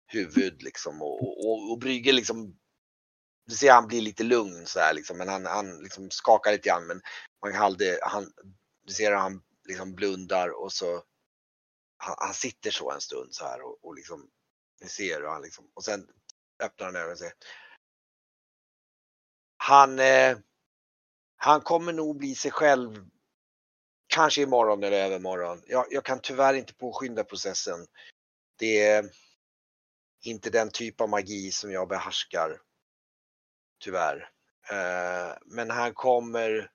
huvud 0.07 0.63
liksom 0.63 1.03
och, 1.03 1.47
och, 1.47 1.73
och 1.73 1.79
Brygge 1.79 2.13
liksom 2.13 2.57
du 3.47 3.55
ser 3.55 3.73
han 3.73 3.87
blir 3.87 4.01
lite 4.01 4.23
lugn 4.23 4.67
så 4.67 4.81
här 4.81 4.95
liksom, 4.95 5.19
men 5.19 5.29
han, 5.29 5.47
han 5.47 5.79
liksom 5.83 6.11
skakar 6.11 6.53
lite 6.53 6.69
grann. 6.69 6.87
Men 6.87 7.01
man 7.43 7.55
hade, 7.55 7.99
han, 8.03 8.33
du 8.87 8.93
ser 8.93 9.11
hur 9.11 9.17
han 9.17 9.43
liksom 9.69 9.95
blundar 9.95 10.49
och 10.63 10.73
så 10.73 11.03
han, 11.97 12.15
han 12.19 12.35
sitter 12.35 12.71
så 12.71 12.91
en 12.91 13.01
stund 13.01 13.35
så 13.35 13.45
här 13.45 13.63
och, 13.63 13.85
och 13.85 13.95
liksom, 13.95 14.31
ni 14.81 14.89
ser 14.89 15.21
hur 15.21 15.29
han 15.29 15.43
liksom, 15.43 15.71
och 15.75 15.85
sen 15.85 16.09
öppnar 16.63 16.87
han 16.87 16.97
ögonen 16.97 17.13
och 17.13 17.19
säger 17.19 17.35
Han, 19.57 19.99
eh, 19.99 20.39
han 21.37 21.61
kommer 21.61 21.93
nog 21.93 22.17
bli 22.17 22.35
sig 22.35 22.51
själv 22.51 23.09
kanske 24.07 24.43
imorgon 24.43 24.83
eller 24.83 25.05
övermorgon. 25.05 25.63
Jag, 25.67 25.87
jag 25.91 26.05
kan 26.05 26.21
tyvärr 26.23 26.55
inte 26.55 26.75
påskynda 26.75 27.25
processen. 27.25 27.87
Det 28.59 28.83
är 28.83 29.11
inte 30.25 30.51
den 30.51 30.71
typ 30.71 31.01
av 31.01 31.09
magi 31.09 31.51
som 31.51 31.73
jag 31.73 31.89
behärskar. 31.89 32.61
Tyvärr. 33.87 34.29
Eh, 34.71 35.35
men 35.45 35.71
han 35.71 35.95
kommer 35.95 36.71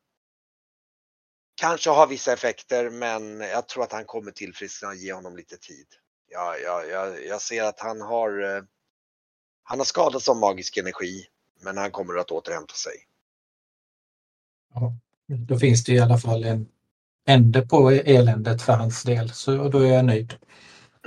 kanske 1.56 1.90
ha 1.90 2.06
vissa 2.06 2.34
effekter 2.34 2.90
men 2.90 3.40
jag 3.40 3.68
tror 3.68 3.84
att 3.84 3.92
han 3.92 4.06
kommer 4.06 4.32
tillfriskna. 4.32 4.94
Ge 4.94 5.14
honom 5.14 5.36
lite 5.36 5.58
tid. 5.58 5.86
Jag, 6.30 6.62
jag, 6.62 6.90
jag, 6.90 7.26
jag 7.26 7.42
ser 7.42 7.64
att 7.64 7.80
han 7.80 8.02
har 8.02 8.56
eh, 8.56 8.64
han 9.64 9.80
har 9.80 9.86
skadats 9.86 10.30
av 10.30 10.38
magisk 10.38 10.78
energi 10.78 11.26
men 11.62 11.78
han 11.78 11.92
kommer 11.92 12.16
att 12.16 12.32
återhämta 12.32 12.74
sig. 12.74 12.94
Ja, 14.74 14.94
då 15.28 15.60
finns 15.60 15.84
det 15.84 15.94
i 15.94 16.00
alla 16.00 16.18
fall 16.18 16.44
en 16.44 16.68
ände 17.28 17.62
på 17.62 17.92
eländet 17.92 18.62
för 18.62 18.74
hans 18.74 19.04
del, 19.04 19.30
så 19.30 19.70
då 19.70 19.80
är 19.80 19.94
jag 19.94 20.06
nöjd. 20.06 20.34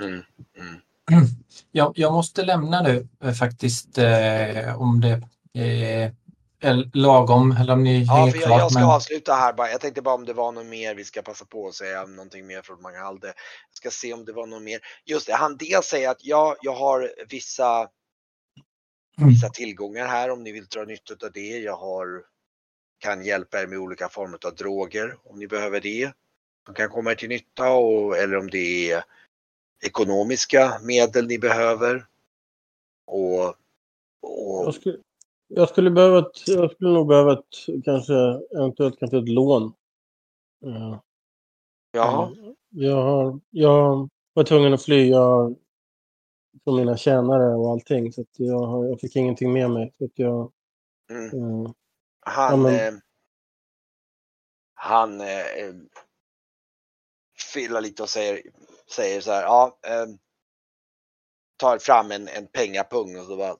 Mm, 0.00 0.22
mm. 0.58 0.80
Jag, 1.72 1.92
jag 1.96 2.12
måste 2.12 2.44
lämna 2.44 2.82
nu 2.82 3.08
eh, 3.22 3.32
faktiskt 3.32 3.98
eh, 3.98 4.80
om 4.80 5.00
det 5.00 5.28
lagom 6.92 7.52
eller 7.60 7.72
om 7.72 7.82
ni 7.82 8.04
Ja, 8.04 8.14
hänger 8.14 8.30
för 8.30 8.38
jag, 8.38 8.46
kvar. 8.46 8.58
jag 8.58 8.70
ska 8.72 8.80
men- 8.80 8.88
avsluta 8.88 9.34
här 9.34 9.52
bara. 9.52 9.70
Jag 9.70 9.80
tänkte 9.80 10.02
bara 10.02 10.14
om 10.14 10.24
det 10.24 10.32
var 10.32 10.52
något 10.52 10.66
mer 10.66 10.94
vi 10.94 11.04
ska 11.04 11.22
passa 11.22 11.44
på 11.44 11.68
att 11.68 11.74
säga 11.74 12.06
någonting 12.06 12.46
mer 12.46 12.62
från 12.62 12.82
Mangalde. 12.82 13.26
Jag 13.26 13.76
ska 13.76 13.90
se 13.90 14.12
om 14.12 14.24
det 14.24 14.32
var 14.32 14.46
något 14.46 14.62
mer. 14.62 14.80
Just 15.04 15.26
det, 15.26 15.34
han 15.34 15.56
dels 15.56 15.86
säger 15.86 16.10
att 16.10 16.24
ja, 16.24 16.56
jag 16.62 16.74
har 16.74 17.10
vissa, 17.28 17.88
Mm. 19.18 19.30
vissa 19.30 19.48
tillgångar 19.48 20.06
här 20.06 20.30
om 20.30 20.42
ni 20.42 20.52
vill 20.52 20.66
dra 20.66 20.84
nytta 20.84 21.14
av 21.26 21.32
det. 21.32 21.58
Jag 21.58 21.76
har 21.76 22.22
kan 22.98 23.24
hjälpa 23.24 23.62
er 23.62 23.66
med 23.66 23.78
olika 23.78 24.08
former 24.08 24.38
av 24.46 24.54
droger 24.54 25.16
om 25.24 25.38
ni 25.38 25.46
behöver 25.46 25.80
det. 25.80 26.12
Som 26.66 26.74
kan 26.74 26.88
komma 26.88 27.10
er 27.10 27.14
till 27.14 27.28
nytta 27.28 27.70
och, 27.72 28.16
eller 28.18 28.36
om 28.36 28.50
det 28.50 28.90
är 28.92 29.04
ekonomiska 29.82 30.78
medel 30.82 31.26
ni 31.26 31.38
behöver. 31.38 32.06
Och, 33.06 33.48
och 34.22 34.74
Jag 35.48 35.68
skulle, 35.68 35.86
jag 35.86 35.94
behöva 35.94 36.18
ett, 36.18 36.48
jag 36.48 36.70
skulle 36.72 36.90
nog 36.90 37.08
behöva 37.08 37.32
ett, 37.32 37.84
kanske, 37.84 38.14
eventuellt 38.56 38.98
kanske 38.98 39.18
ett 39.18 39.28
lån. 39.28 39.62
Eh, 40.66 41.00
ja, 41.92 42.32
Jag, 42.70 43.02
har, 43.02 43.40
jag 43.50 44.08
var 44.32 44.44
tvungen 44.44 44.74
att 44.74 44.82
flyga 44.82 45.20
från 46.64 46.76
mina 46.76 46.96
tjänare 46.96 47.54
och 47.54 47.70
allting. 47.70 48.12
Så 48.12 48.20
att 48.20 48.38
jag, 48.38 48.66
har, 48.66 48.84
jag 48.86 49.00
fick 49.00 49.16
ingenting 49.16 49.52
med 49.52 49.70
mig. 49.70 49.92
Så 49.98 50.04
att 50.04 50.18
jag, 50.18 50.52
mm. 51.10 51.64
eh, 51.64 51.72
han, 52.20 52.50
Ja, 52.50 52.56
men- 52.56 52.94
eh, 52.94 53.00
han 54.74 55.20
eh, 55.20 55.74
fillar 57.54 57.80
lite 57.80 58.02
och 58.02 58.08
säger, 58.08 58.42
säger 58.90 59.20
så 59.20 59.30
här, 59.32 59.42
ja, 59.42 59.78
eh, 59.86 60.06
tar 61.56 61.78
fram 61.78 62.10
en, 62.10 62.28
en 62.28 62.46
pengapung 62.46 63.18
och 63.18 63.24
så 63.26 63.36
bara, 63.36 63.56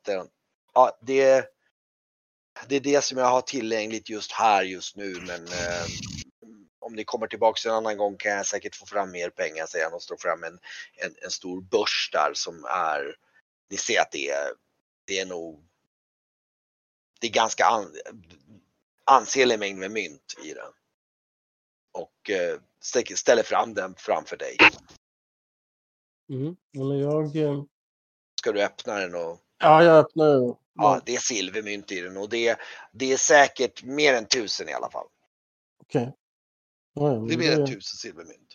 ja, 0.74 0.98
det, 1.02 1.53
det 2.68 2.76
är 2.76 2.80
det 2.80 3.04
som 3.04 3.18
jag 3.18 3.26
har 3.26 3.40
tillgängligt 3.40 4.09
just 4.09 4.33
här 4.33 4.62
just 4.62 4.97
nu, 4.97 5.14
men 5.26 5.47
eh, 5.47 5.87
om 6.78 6.94
ni 6.94 7.04
kommer 7.04 7.26
tillbaks 7.26 7.66
en 7.66 7.73
annan 7.73 7.97
gång 7.97 8.16
kan 8.16 8.33
jag 8.33 8.47
säkert 8.47 8.76
få 8.76 8.87
fram 8.87 9.11
mer 9.11 9.30
pengar, 9.30 9.66
säger 9.66 9.85
han 9.85 9.94
och 9.94 10.02
står 10.02 10.16
fram 10.16 10.44
en, 10.44 10.59
en, 10.97 11.14
en 11.23 11.30
stor 11.30 11.61
börs 11.61 12.11
där 12.12 12.30
som 12.35 12.64
är, 12.64 13.16
ni 13.71 13.76
ser 13.76 14.00
att 14.00 14.12
det 14.12 14.30
är, 14.30 14.52
det 15.06 15.18
är 15.18 15.26
nog, 15.26 15.64
det 17.21 17.26
är 17.26 17.33
ganska 17.33 17.64
an, 17.64 17.94
ansenlig 19.04 19.59
mängd 19.59 19.78
med 19.78 19.90
mynt 19.90 20.35
i 20.44 20.54
den. 20.54 20.73
Och 21.92 22.30
eh, 22.30 22.61
ställer 23.16 23.42
fram 23.42 23.75
den 23.75 23.94
framför 23.94 24.37
dig. 24.37 24.56
mm, 26.30 26.56
men 26.73 26.99
jag, 26.99 27.37
eh, 27.37 27.62
Ska 28.40 28.52
du 28.52 28.62
öppna 28.62 28.94
den 28.94 29.14
och 29.14 29.40
ja, 29.58 29.84
jag 29.84 29.99
öppnar 29.99 30.26
ju. 30.26 30.54
Ja, 30.75 31.00
det 31.06 31.15
är 31.15 31.19
silvermynt 31.21 31.93
i 31.93 32.00
den 32.00 32.17
och 32.17 32.28
det, 32.28 32.58
det 32.93 33.13
är 33.13 33.17
säkert 33.17 33.82
mer 33.84 34.15
än 34.15 34.26
tusen 34.26 34.69
i 34.69 34.73
alla 34.73 34.91
fall. 34.91 35.06
Okej. 35.82 36.17
Ja, 36.95 37.13
ja, 37.15 37.21
Det 37.28 37.34
är 37.34 37.39
mer 37.39 37.52
än 37.60 37.67
tusen 37.67 37.82
silvermynt. 37.99 38.54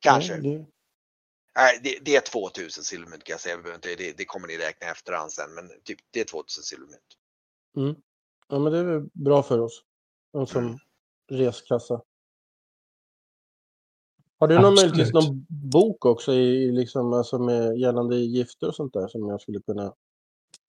Kanske. 0.00 0.34
Ja, 0.34 0.40
det, 0.42 0.66
Nej, 1.56 1.80
det, 1.82 1.98
det 2.02 2.16
är 2.16 2.20
2000 2.20 2.84
silvermynt 2.84 3.24
kan 3.24 3.32
jag 3.34 3.40
säga. 3.40 3.78
Det, 3.82 4.12
det 4.16 4.24
kommer 4.24 4.48
ni 4.48 4.58
räkna 4.58 4.86
efterhand 4.86 5.32
sen, 5.32 5.54
men 5.54 5.70
typ, 5.84 5.98
det 6.10 6.20
är 6.20 6.24
2000 6.24 6.62
silvermynt. 6.64 7.16
mm. 7.76 7.94
Ja, 8.48 8.58
men 8.58 8.72
det 8.72 8.78
är 8.78 8.84
väl 8.84 9.08
bra 9.12 9.42
för 9.42 9.58
oss. 9.58 9.82
Och 10.32 10.48
som 10.48 10.64
Mm. 10.66 10.78
reskassa. 11.30 12.02
Har 14.38 14.48
du 14.48 14.54
någon 14.54 14.64
Absolut. 14.72 14.94
möjligtvis 14.94 15.14
någon 15.14 15.46
bok 15.48 16.04
också 16.04 16.32
i, 16.32 16.64
i 16.64 16.72
liksom, 16.72 17.12
alltså 17.12 17.38
med 17.38 17.78
gällande 17.78 18.16
gifter 18.16 18.68
och 18.68 18.74
sånt 18.74 18.92
där 18.92 19.08
som 19.08 19.28
jag 19.28 19.40
skulle 19.40 19.60
kunna 19.60 19.94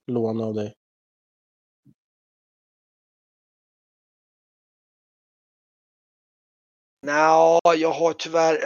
låna 0.08 0.44
av 0.46 0.54
dig? 0.54 0.76
Nja, 7.02 7.60
jag 7.78 7.92
har 7.92 8.14
tyvärr, 8.14 8.58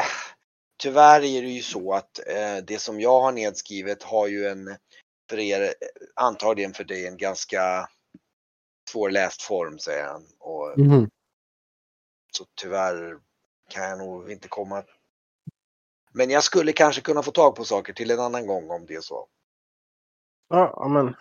tyvärr 0.77 1.23
är 1.23 1.41
det 1.41 1.47
ju 1.49 1.61
så 1.61 1.93
att 1.93 2.19
eh, 2.27 2.57
det 2.67 2.79
som 2.79 3.01
jag 3.01 3.21
har 3.21 3.31
nedskrivet 3.31 4.03
har 4.03 4.27
ju 4.27 4.47
en, 4.47 4.77
för 5.29 5.39
er, 5.39 5.73
antagligen 6.15 6.73
för 6.73 6.83
dig 6.83 7.07
en 7.07 7.17
ganska 7.17 7.89
svårläst 8.89 9.41
form 9.41 9.79
säger 9.79 10.05
han. 10.05 10.25
Och, 10.39 10.79
Mhm. 10.79 11.09
Så 12.37 12.45
tyvärr 12.61 13.19
kan 13.69 13.83
jag 13.83 13.97
nog 13.97 14.31
inte 14.31 14.47
komma. 14.47 14.83
Men 16.11 16.29
jag 16.29 16.43
skulle 16.43 16.73
kanske 16.73 17.01
kunna 17.01 17.23
få 17.23 17.31
tag 17.31 17.55
på 17.55 17.63
saker 17.65 17.93
till 17.93 18.11
en 18.11 18.19
annan 18.19 18.47
gång 18.47 18.71
om 18.71 18.85
det 18.85 18.95
är 18.95 19.01
så. 19.01 19.27
Ja, 20.49 20.87
men 20.89 21.15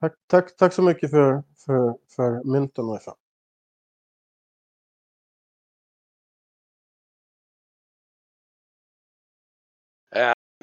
tack, 0.00 0.14
tack, 0.26 0.56
tack 0.56 0.72
så 0.72 0.82
mycket 0.82 1.10
för, 1.10 1.42
för, 1.56 1.96
för 2.16 2.44
mynten 2.44 2.84
i 2.84 2.98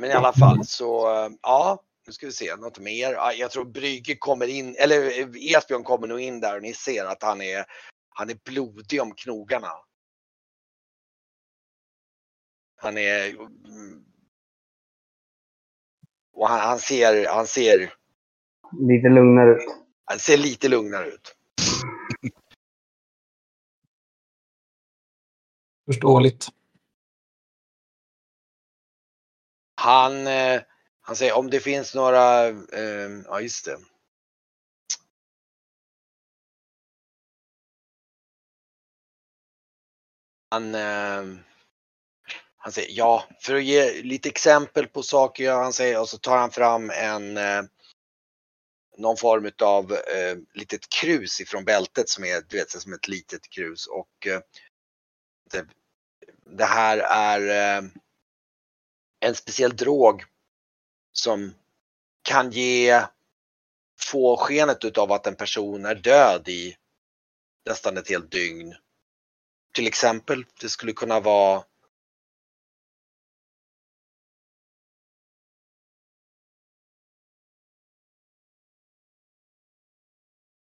Men 0.03 0.11
i 0.11 0.13
alla 0.13 0.33
fall 0.33 0.65
så, 0.65 1.07
ja, 1.41 1.83
nu 2.07 2.13
ska 2.13 2.25
vi 2.25 2.31
se, 2.31 2.55
något 2.55 2.79
mer. 2.79 3.13
Ja, 3.13 3.33
Jag 3.33 3.51
tror 3.51 3.65
Brygge 3.65 4.15
kommer 4.15 4.47
in, 4.47 4.75
eller 4.75 5.19
eh, 5.19 5.55
Esbjörn 5.55 5.83
kommer 5.83 6.07
nog 6.07 6.19
in 6.19 6.39
där 6.39 6.55
och 6.55 6.61
ni 6.61 6.73
ser 6.73 7.05
att 7.05 7.23
han 7.23 7.41
är, 7.41 7.65
han 8.09 8.29
är 8.29 8.39
blodig 8.45 9.01
om 9.01 9.15
knogarna. 9.15 9.71
Han 12.75 12.97
är, 12.97 13.29
mm, 13.29 14.05
och 16.33 16.47
han, 16.49 16.59
han 16.59 16.79
ser, 16.79 17.27
han 17.27 17.47
ser, 17.47 17.93
Lite 18.79 19.09
lugnare 19.09 19.51
ut. 19.51 19.63
han 20.05 20.19
ser 20.19 20.37
lite 20.37 20.67
lugnare 20.67 21.07
ut. 21.07 21.35
Förståeligt. 25.85 26.47
Han, 29.83 30.27
eh, 30.27 30.61
han 31.01 31.15
säger 31.15 31.37
om 31.37 31.49
det 31.49 31.59
finns 31.59 31.95
några, 31.95 32.47
eh, 32.47 33.09
ja 33.25 33.41
just 33.41 33.65
det. 33.65 33.77
Han, 40.49 40.75
eh, 40.75 41.23
han 42.57 42.71
säger 42.71 42.89
ja, 42.91 43.27
för 43.41 43.55
att 43.55 43.63
ge 43.63 44.01
lite 44.01 44.29
exempel 44.29 44.87
på 44.87 45.03
saker 45.03 45.51
han 45.51 45.73
säger 45.73 46.01
och 46.01 46.09
så 46.09 46.17
tar 46.17 46.37
han 46.37 46.51
fram 46.51 46.89
en 46.89 47.37
eh, 47.37 47.63
någon 48.97 49.17
form 49.17 49.51
av 49.61 49.91
eh, 49.91 50.37
litet 50.53 50.89
krus 50.89 51.41
ifrån 51.41 51.65
bältet 51.65 52.09
som 52.09 52.23
är 52.23 52.41
du 52.49 52.57
vet, 52.57 52.71
som 52.71 52.93
ett 52.93 53.07
litet 53.07 53.49
krus 53.49 53.87
och 53.87 54.27
eh, 54.27 54.39
det, 55.51 55.65
det 56.57 56.65
här 56.65 56.97
är 56.97 57.77
eh, 57.77 57.89
en 59.23 59.35
speciell 59.35 59.75
drog 59.75 60.23
som 61.11 61.53
kan 62.21 62.51
ge 62.51 63.01
få 63.99 64.37
skenet 64.37 64.85
utav 64.85 65.11
att 65.11 65.27
en 65.27 65.35
person 65.35 65.85
är 65.85 65.95
död 65.95 66.47
i 66.47 66.77
nästan 67.65 67.97
ett 67.97 68.09
helt 68.09 68.31
dygn. 68.31 68.75
Till 69.73 69.87
exempel, 69.87 70.45
det 70.61 70.69
skulle 70.69 70.93
kunna 70.93 71.19
vara 71.19 71.63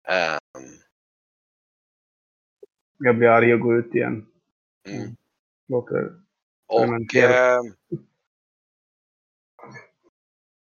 ehm, 0.09 0.39
Jag 2.99 3.19
blir 3.19 3.29
arg 3.29 3.55
och 3.55 3.61
går 3.61 3.79
ut 3.79 3.95
igen. 3.95 4.27
mm. 4.89 5.17
Låter... 5.69 6.23
Och, 6.67 6.81
Fermentera. 6.81 7.63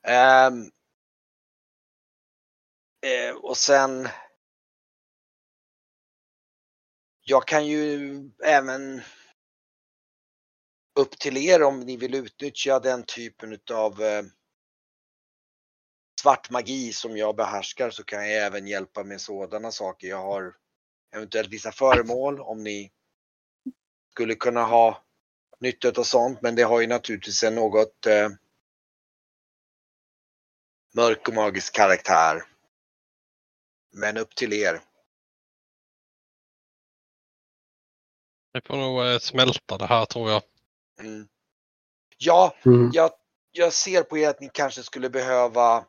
Um, 0.07 0.71
eh, 3.01 3.35
och 3.35 3.57
sen 3.57 4.09
jag 7.25 7.47
kan 7.47 7.67
ju 7.67 8.09
även 8.43 9.01
upp 10.99 11.19
till 11.19 11.37
er 11.37 11.63
om 11.63 11.79
ni 11.79 11.97
vill 11.97 12.15
utnyttja 12.15 12.79
den 12.79 13.03
typen 13.03 13.53
utav 13.53 14.01
eh, 14.01 14.23
svart 16.21 16.49
magi 16.49 16.93
som 16.93 17.17
jag 17.17 17.35
behärskar 17.35 17.89
så 17.89 18.03
kan 18.03 18.29
jag 18.29 18.45
även 18.45 18.67
hjälpa 18.67 19.03
med 19.03 19.21
sådana 19.21 19.71
saker. 19.71 20.07
Jag 20.07 20.21
har 20.21 20.55
eventuellt 21.15 21.49
vissa 21.49 21.71
föremål 21.71 22.41
om 22.41 22.63
ni 22.63 22.91
skulle 24.11 24.35
kunna 24.35 24.63
ha 24.63 25.03
nytta 25.59 25.87
av 25.99 26.03
sånt 26.03 26.41
men 26.41 26.55
det 26.55 26.63
har 26.63 26.81
ju 26.81 26.87
naturligtvis 26.87 27.43
en 27.43 27.55
något 27.55 28.05
eh, 28.05 28.29
mörk 30.93 31.27
och 31.27 31.33
magisk 31.33 31.75
karaktär. 31.75 32.43
Men 33.91 34.17
upp 34.17 34.35
till 34.35 34.53
er. 34.53 34.81
Vi 38.53 38.61
får 38.61 38.77
nog 38.77 39.05
eh, 39.05 39.19
smälta 39.19 39.77
det 39.77 39.85
här 39.85 40.05
tror 40.05 40.31
jag. 40.31 40.43
Mm. 40.99 41.27
Ja, 42.17 42.55
Mm. 42.65 42.89
jag, 42.93 43.11
jag 43.51 43.73
ser 43.73 44.03
på 44.03 44.17
er 44.17 44.29
att 44.29 44.39
ni 44.39 44.49
kanske 44.53 44.83
skulle 44.83 45.09
behöva 45.09 45.85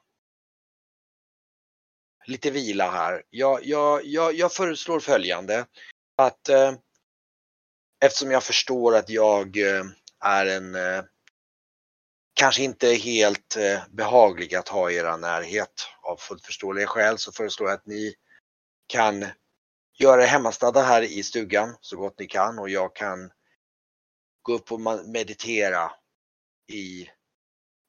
lite 2.27 2.51
vila 2.51 2.91
här. 2.91 3.23
Jag, 3.31 3.65
jag, 3.65 4.05
jag, 4.05 4.35
jag 4.35 4.53
föreslår 4.53 5.01
följande. 5.01 5.67
Att 6.17 6.49
eh, 6.49 6.73
eftersom 8.05 8.31
jag 8.31 8.45
förstår 8.45 8.97
att 8.97 9.09
jag 9.09 9.57
eh, 9.57 9.85
är 10.21 10.47
en 10.47 10.75
eh, 10.75 11.05
kanske 12.35 12.63
inte 12.63 12.87
helt 12.89 13.57
eh, 13.57 13.63
behagliga 13.63 13.89
behaglig 13.91 14.55
att 14.55 14.69
ha 14.69 14.91
i 14.91 14.97
era 14.97 15.17
närhet. 15.17 15.89
Av 16.03 16.17
fullt 16.17 16.47
förståeliga 16.47 16.87
skäl 16.87 17.19
så 17.19 17.33
föreslår 17.33 17.69
jag 17.69 17.79
att 17.79 17.87
ni 17.87 18.15
kan 18.87 19.27
göra 19.99 20.23
er 20.23 20.27
hemmastadda 20.27 20.83
här 20.83 21.03
i 21.03 21.23
stugan 21.23 21.77
så 21.81 21.97
gott 21.97 22.19
ni 22.19 22.27
kan 22.27 22.59
och 22.59 22.69
jag 22.69 22.97
kan 22.97 23.31
gå 24.43 24.53
upp 24.53 24.73
och 24.73 24.81
meditera 25.07 25.93
i 26.73 27.09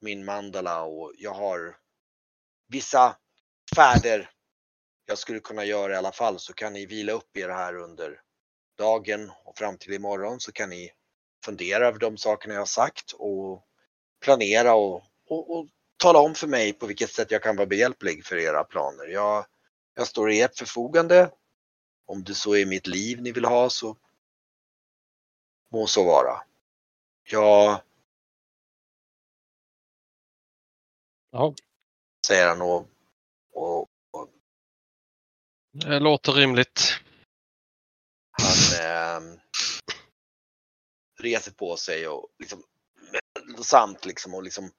min 0.02 0.26
mandala 0.26 0.84
och 0.84 1.14
jag 1.18 1.34
har 1.34 1.78
vissa 2.68 3.16
färder 3.76 4.30
jag 5.06 5.18
skulle 5.18 5.40
kunna 5.40 5.66
göra 5.66 5.94
i 5.94 5.96
alla 5.96 6.12
fall. 6.12 6.40
Så 6.40 6.54
kan 6.54 6.74
ni 6.74 6.86
vila 6.86 7.12
upp 7.12 7.38
er 7.38 7.50
här 7.50 7.76
under 7.76 8.22
dagen 8.78 9.32
och 9.46 9.58
fram 9.58 9.78
till 9.78 9.94
imorgon 9.94 10.40
så 10.40 10.52
kan 10.52 10.70
ni 10.70 10.92
fundera 11.46 11.88
över 11.88 12.00
de 12.00 12.18
sakerna 12.18 12.54
jag 12.54 12.62
har 12.62 12.66
sagt 12.66 13.12
och 13.12 13.66
planera 14.26 14.76
och, 14.76 15.04
och, 15.30 15.58
och 15.58 15.68
tala 15.98 16.20
om 16.20 16.36
för 16.36 16.48
mig 16.48 16.74
på 16.74 16.86
vilket 16.88 17.12
sätt 17.12 17.32
jag 17.32 17.44
kan 17.44 17.56
vara 17.56 17.68
behjälplig 17.68 18.26
för 18.26 18.38
era 18.38 18.64
planer. 18.64 19.06
Jag, 19.08 19.46
jag 19.94 20.08
står 20.08 20.32
i 20.32 20.42
ert 20.42 20.58
förfogande. 20.58 21.32
Om 22.06 22.24
det 22.24 22.36
så 22.36 22.56
är 22.56 22.66
mitt 22.66 22.88
liv 22.88 23.22
ni 23.22 23.32
vill 23.32 23.46
ha 23.46 23.70
så 23.70 23.98
må 25.72 25.88
så 25.88 26.04
vara. 26.06 26.42
Jag, 27.24 27.82
Ja. 31.32 31.54
säger 32.28 32.48
han 32.48 32.62
och, 32.62 32.88
och 33.54 33.88
Det 35.72 36.00
låter 36.00 36.32
rimligt. 36.32 36.82
han 38.32 38.80
eh, 38.82 39.40
reser 41.20 41.52
på 41.52 41.78
sig 41.78 42.08
och 42.08 42.30
liksom 42.40 42.64
intressant 43.56 44.06
liksom 44.06 44.34
och 44.34 44.44
liksom 44.44 44.72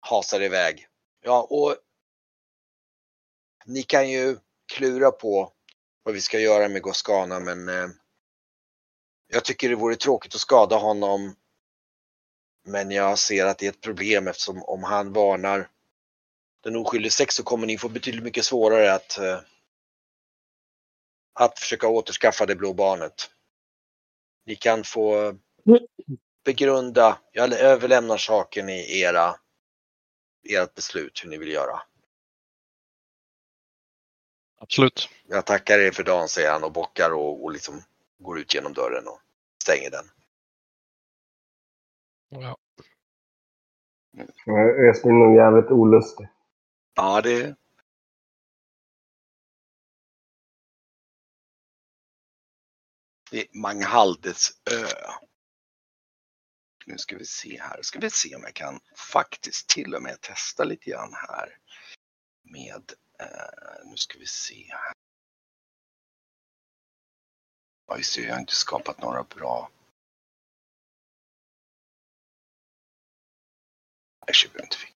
hasar 0.00 0.42
iväg. 0.42 0.86
Ja, 1.22 1.46
och 1.50 1.76
ni 3.66 3.82
kan 3.82 4.10
ju 4.10 4.38
klura 4.72 5.10
på 5.10 5.52
vad 6.02 6.14
vi 6.14 6.20
ska 6.20 6.38
göra 6.38 6.68
med 6.68 6.82
Goscana 6.82 7.40
men 7.40 7.68
eh, 7.68 7.88
jag 9.28 9.44
tycker 9.44 9.68
det 9.68 9.74
vore 9.74 9.96
tråkigt 9.96 10.34
att 10.34 10.40
skada 10.40 10.76
honom. 10.76 11.34
Men 12.64 12.90
jag 12.90 13.18
ser 13.18 13.46
att 13.46 13.58
det 13.58 13.66
är 13.66 13.70
ett 13.70 13.80
problem 13.80 14.28
eftersom 14.28 14.62
om 14.62 14.82
han 14.82 15.12
varnar 15.12 15.70
den 16.62 16.76
oskyldige 16.76 17.10
sex 17.10 17.34
så 17.34 17.42
kommer 17.42 17.66
ni 17.66 17.78
få 17.78 17.88
betydligt 17.88 18.24
mycket 18.24 18.44
svårare 18.44 18.94
att 18.94 19.18
eh, 19.18 19.40
att 21.32 21.58
försöka 21.58 21.88
återskaffa 21.88 22.46
det 22.46 22.54
blå 22.54 22.72
barnet. 22.72 23.30
Ni 24.46 24.56
kan 24.56 24.84
få 24.84 25.16
mm 25.18 25.38
begrunda, 26.46 27.18
jag 27.32 27.52
överlämnar 27.52 28.16
saken 28.16 28.68
i 28.68 29.00
era, 29.00 29.34
ert 30.48 30.74
beslut 30.74 31.24
hur 31.24 31.30
ni 31.30 31.38
vill 31.38 31.52
göra. 31.52 31.82
Absolut. 34.58 35.08
Jag 35.26 35.46
tackar 35.46 35.78
er 35.78 35.90
för 35.90 36.02
dagen 36.02 36.28
säger 36.28 36.52
han 36.52 36.64
och 36.64 36.72
bockar 36.72 37.10
och, 37.10 37.44
och 37.44 37.52
liksom 37.52 37.82
går 38.18 38.38
ut 38.38 38.54
genom 38.54 38.72
dörren 38.72 39.08
och 39.08 39.20
stänger 39.62 39.90
den. 39.90 40.04
Ja. 42.28 42.56
Blir 44.44 45.12
nog 45.12 45.36
jävligt 45.36 45.70
olustig. 45.70 46.28
Ja, 46.94 47.20
det... 47.20 47.56
Det 53.30 53.40
är 53.40 53.58
Manghaldes 53.58 54.50
ö. 54.70 54.86
Nu 56.86 56.98
ska 56.98 57.16
vi 57.16 57.26
se 57.26 57.60
här. 57.60 57.82
Ska 57.82 57.98
vi 57.98 58.10
se 58.10 58.36
om 58.36 58.42
jag 58.42 58.54
kan 58.54 58.80
faktiskt 59.12 59.68
till 59.68 59.94
och 59.94 60.02
med 60.02 60.20
testa 60.20 60.64
lite 60.64 60.90
grann 60.90 61.14
här. 61.14 61.58
Med, 62.42 62.92
eh, 63.18 63.84
nu 63.84 63.96
ska 63.96 64.18
vi 64.18 64.26
se 64.26 64.66
här. 64.70 64.92
Ja, 67.86 67.96
just 67.96 68.16
det, 68.16 68.22
jag 68.22 68.32
har 68.32 68.40
inte 68.40 68.54
skapat 68.54 69.02
några 69.02 69.22
bra. 69.22 69.70
Jag 74.26 74.34
köper 74.34 74.62
inte 74.62 74.76
fick. 74.76 74.95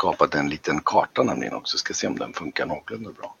Skapat 0.00 0.34
en 0.34 0.48
liten 0.48 0.80
karta 0.80 1.22
nämligen 1.22 1.54
också. 1.54 1.78
Ska 1.78 1.94
se 1.94 2.06
om 2.06 2.18
den 2.18 2.32
funkar 2.32 2.66
någorlunda 2.66 3.10
bra. 3.10 3.34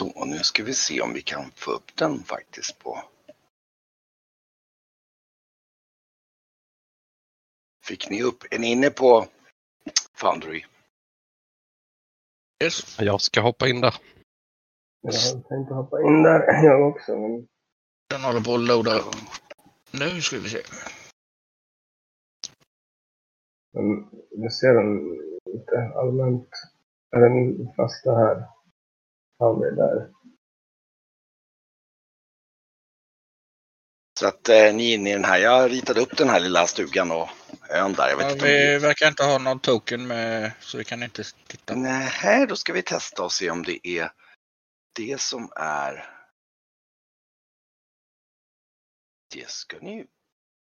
Så, 0.00 0.24
nu 0.24 0.38
ska 0.38 0.64
vi 0.64 0.74
se 0.74 1.00
om 1.00 1.12
vi 1.12 1.22
kan 1.22 1.50
få 1.50 1.70
upp 1.70 1.96
den 1.96 2.18
faktiskt 2.18 2.78
på. 2.78 2.98
Fick 7.84 8.10
ni 8.10 8.22
upp, 8.22 8.44
är 8.50 8.58
ni 8.58 8.72
inne 8.72 8.90
på 8.90 9.26
Foundry? 10.12 10.64
Yes. 12.64 13.00
Jag 13.00 13.20
ska 13.20 13.40
hoppa 13.40 13.68
in 13.68 13.80
där. 13.80 13.94
Jag 15.00 15.48
tänkte 15.48 15.74
hoppa 15.74 16.00
in 16.00 16.22
där 16.22 16.64
jag 16.64 16.88
också. 16.88 17.12
Men 17.16 17.48
Den 18.10 18.20
håller 18.20 18.40
på 18.40 18.54
att 18.54 18.60
loada. 18.60 19.04
Nu 19.90 20.20
ska 20.20 20.38
vi 20.38 20.48
se. 20.48 20.62
men 23.72 24.10
jag 24.30 24.52
ser 24.52 24.74
den 24.74 25.18
lite 25.44 25.92
allmänt. 25.94 26.48
Är 27.10 27.20
den 27.20 27.72
fasta 27.76 28.14
här? 28.14 28.59
Har 29.40 29.54
vi 29.54 29.76
där. 29.76 30.10
Så 34.18 34.26
att 34.28 34.48
eh, 34.48 34.74
ni 34.74 34.90
är 34.90 34.94
inne 34.94 35.10
i 35.10 35.12
den 35.12 35.24
här, 35.24 35.38
jag 35.38 35.70
ritade 35.70 36.00
upp 36.00 36.16
den 36.16 36.28
här 36.28 36.40
lilla 36.40 36.66
stugan 36.66 37.10
och 37.10 37.28
ön 37.70 37.92
där. 37.92 38.08
Jag 38.08 38.16
vet 38.16 38.26
Ja, 38.26 38.32
inte 38.32 38.44
om 38.44 38.48
vi 38.50 38.72
ni... 38.72 38.78
verkar 38.78 39.08
inte 39.08 39.24
ha 39.24 39.38
någon 39.38 39.60
token 39.60 40.06
med 40.06 40.52
så 40.60 40.78
vi 40.78 40.84
kan 40.84 41.02
inte 41.02 41.22
titta. 41.46 41.74
Nej, 41.74 42.46
då 42.46 42.56
ska 42.56 42.72
vi 42.72 42.82
testa 42.82 43.24
och 43.24 43.32
se 43.32 43.50
om 43.50 43.62
det 43.62 43.88
är 43.88 44.12
det 44.92 45.20
som 45.20 45.52
är. 45.56 46.16
Det 49.34 49.48
ska 49.50 49.78
ni 49.78 50.06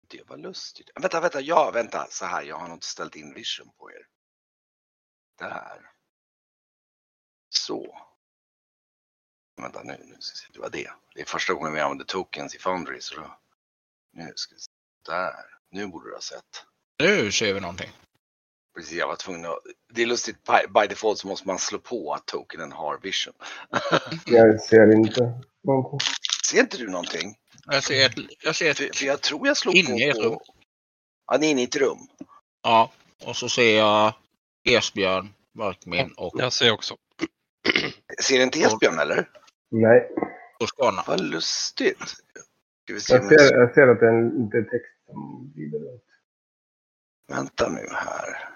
Det 0.07 0.29
var 0.29 0.37
lustigt. 0.37 0.89
Vänta, 1.01 1.19
vänta, 1.21 1.41
ja, 1.41 1.71
vänta, 1.73 2.07
så 2.09 2.25
här, 2.25 2.43
jag 2.43 2.57
har 2.57 2.67
nog 2.67 2.75
inte 2.75 2.87
ställt 2.87 3.15
in 3.15 3.33
vision 3.33 3.69
på 3.77 3.91
er. 3.91 4.07
Där. 5.39 5.91
Så. 7.49 7.97
Vänta 9.57 9.83
nu, 9.83 9.97
nu 10.05 10.15
ska 10.19 10.33
vi 10.33 10.37
se, 10.37 10.45
det 10.53 10.59
var 10.59 10.69
det. 10.69 10.89
Det 11.15 11.21
är 11.21 11.25
första 11.25 11.53
gången 11.53 11.73
vi 11.73 11.79
använder 11.79 12.05
tokens 12.05 12.55
i 12.55 12.59
Foundry, 12.59 13.01
så 13.01 13.15
då. 13.15 13.37
Nu 14.13 14.31
ska 14.35 14.55
vi 14.55 14.61
se. 14.61 14.71
Där. 15.05 15.33
Nu 15.71 15.87
borde 15.87 16.09
du 16.09 16.13
ha 16.13 16.21
sett. 16.21 16.65
Nu 16.99 17.31
ser 17.31 17.53
vi 17.53 17.59
någonting. 17.59 17.89
Precis, 18.75 18.93
jag 18.93 19.07
var 19.07 19.15
tvungen 19.15 19.45
att... 19.45 19.57
Det 19.93 20.01
är 20.01 20.05
lustigt, 20.05 20.43
by, 20.43 20.67
by 20.79 20.87
default 20.87 21.17
så 21.19 21.27
måste 21.27 21.47
man 21.47 21.59
slå 21.59 21.79
på 21.79 22.13
att 22.13 22.25
tokenen 22.25 22.71
har 22.71 22.97
vision. 22.97 23.33
Jag 24.25 24.61
ser 24.61 24.91
inte 24.93 25.41
någonting. 25.63 25.99
Ser 26.49 26.59
inte 26.59 26.77
du 26.77 26.87
någonting? 26.87 27.35
Jag 27.65 27.83
ser 27.83 28.05
ett, 28.05 28.13
jag 28.39 28.55
ser 28.55 28.73
För, 28.73 28.83
ett 28.85 28.95
för 28.95 29.05
jag 29.05 29.21
tror 29.21 29.47
jag 29.47 29.57
slog 29.57 29.75
Inne 29.75 30.07
i 30.09 30.11
på... 30.11 30.17
ett 30.19 30.25
rum. 30.25 30.39
Ja, 31.27 31.37
ni 31.37 31.47
är 31.47 31.51
inne 31.51 31.61
i 31.61 31.63
ett 31.63 31.75
rum. 31.75 31.97
ja, 32.63 32.91
och 33.23 33.35
så 33.35 33.49
ser 33.49 33.77
jag 33.77 34.13
Esbjörn, 34.63 35.33
Mörkmin 35.53 36.13
och 36.17 36.33
Jag 36.41 36.53
ser 36.53 36.71
också. 36.71 36.97
Ser 38.21 38.39
inte 38.39 38.59
Esbjörn 38.59 38.99
eller? 38.99 39.29
Nej. 39.69 40.11
Toscana. 40.59 41.03
Vad 41.07 41.21
lustigt. 41.21 42.09
Ska 42.83 42.93
vi 42.93 42.99
se 42.99 43.13
Jag 43.13 43.27
ser, 43.27 43.57
jag 43.57 43.73
ser 43.73 43.87
att 43.87 43.99
det 43.99 44.05
är 44.05 44.13
en 44.13 44.29
lite 44.29 44.63
text 44.63 45.05
som 45.05 45.51
glider 45.55 45.79
runt. 45.79 46.03
Vänta 47.27 47.69
nu 47.69 47.87
här. 47.91 48.49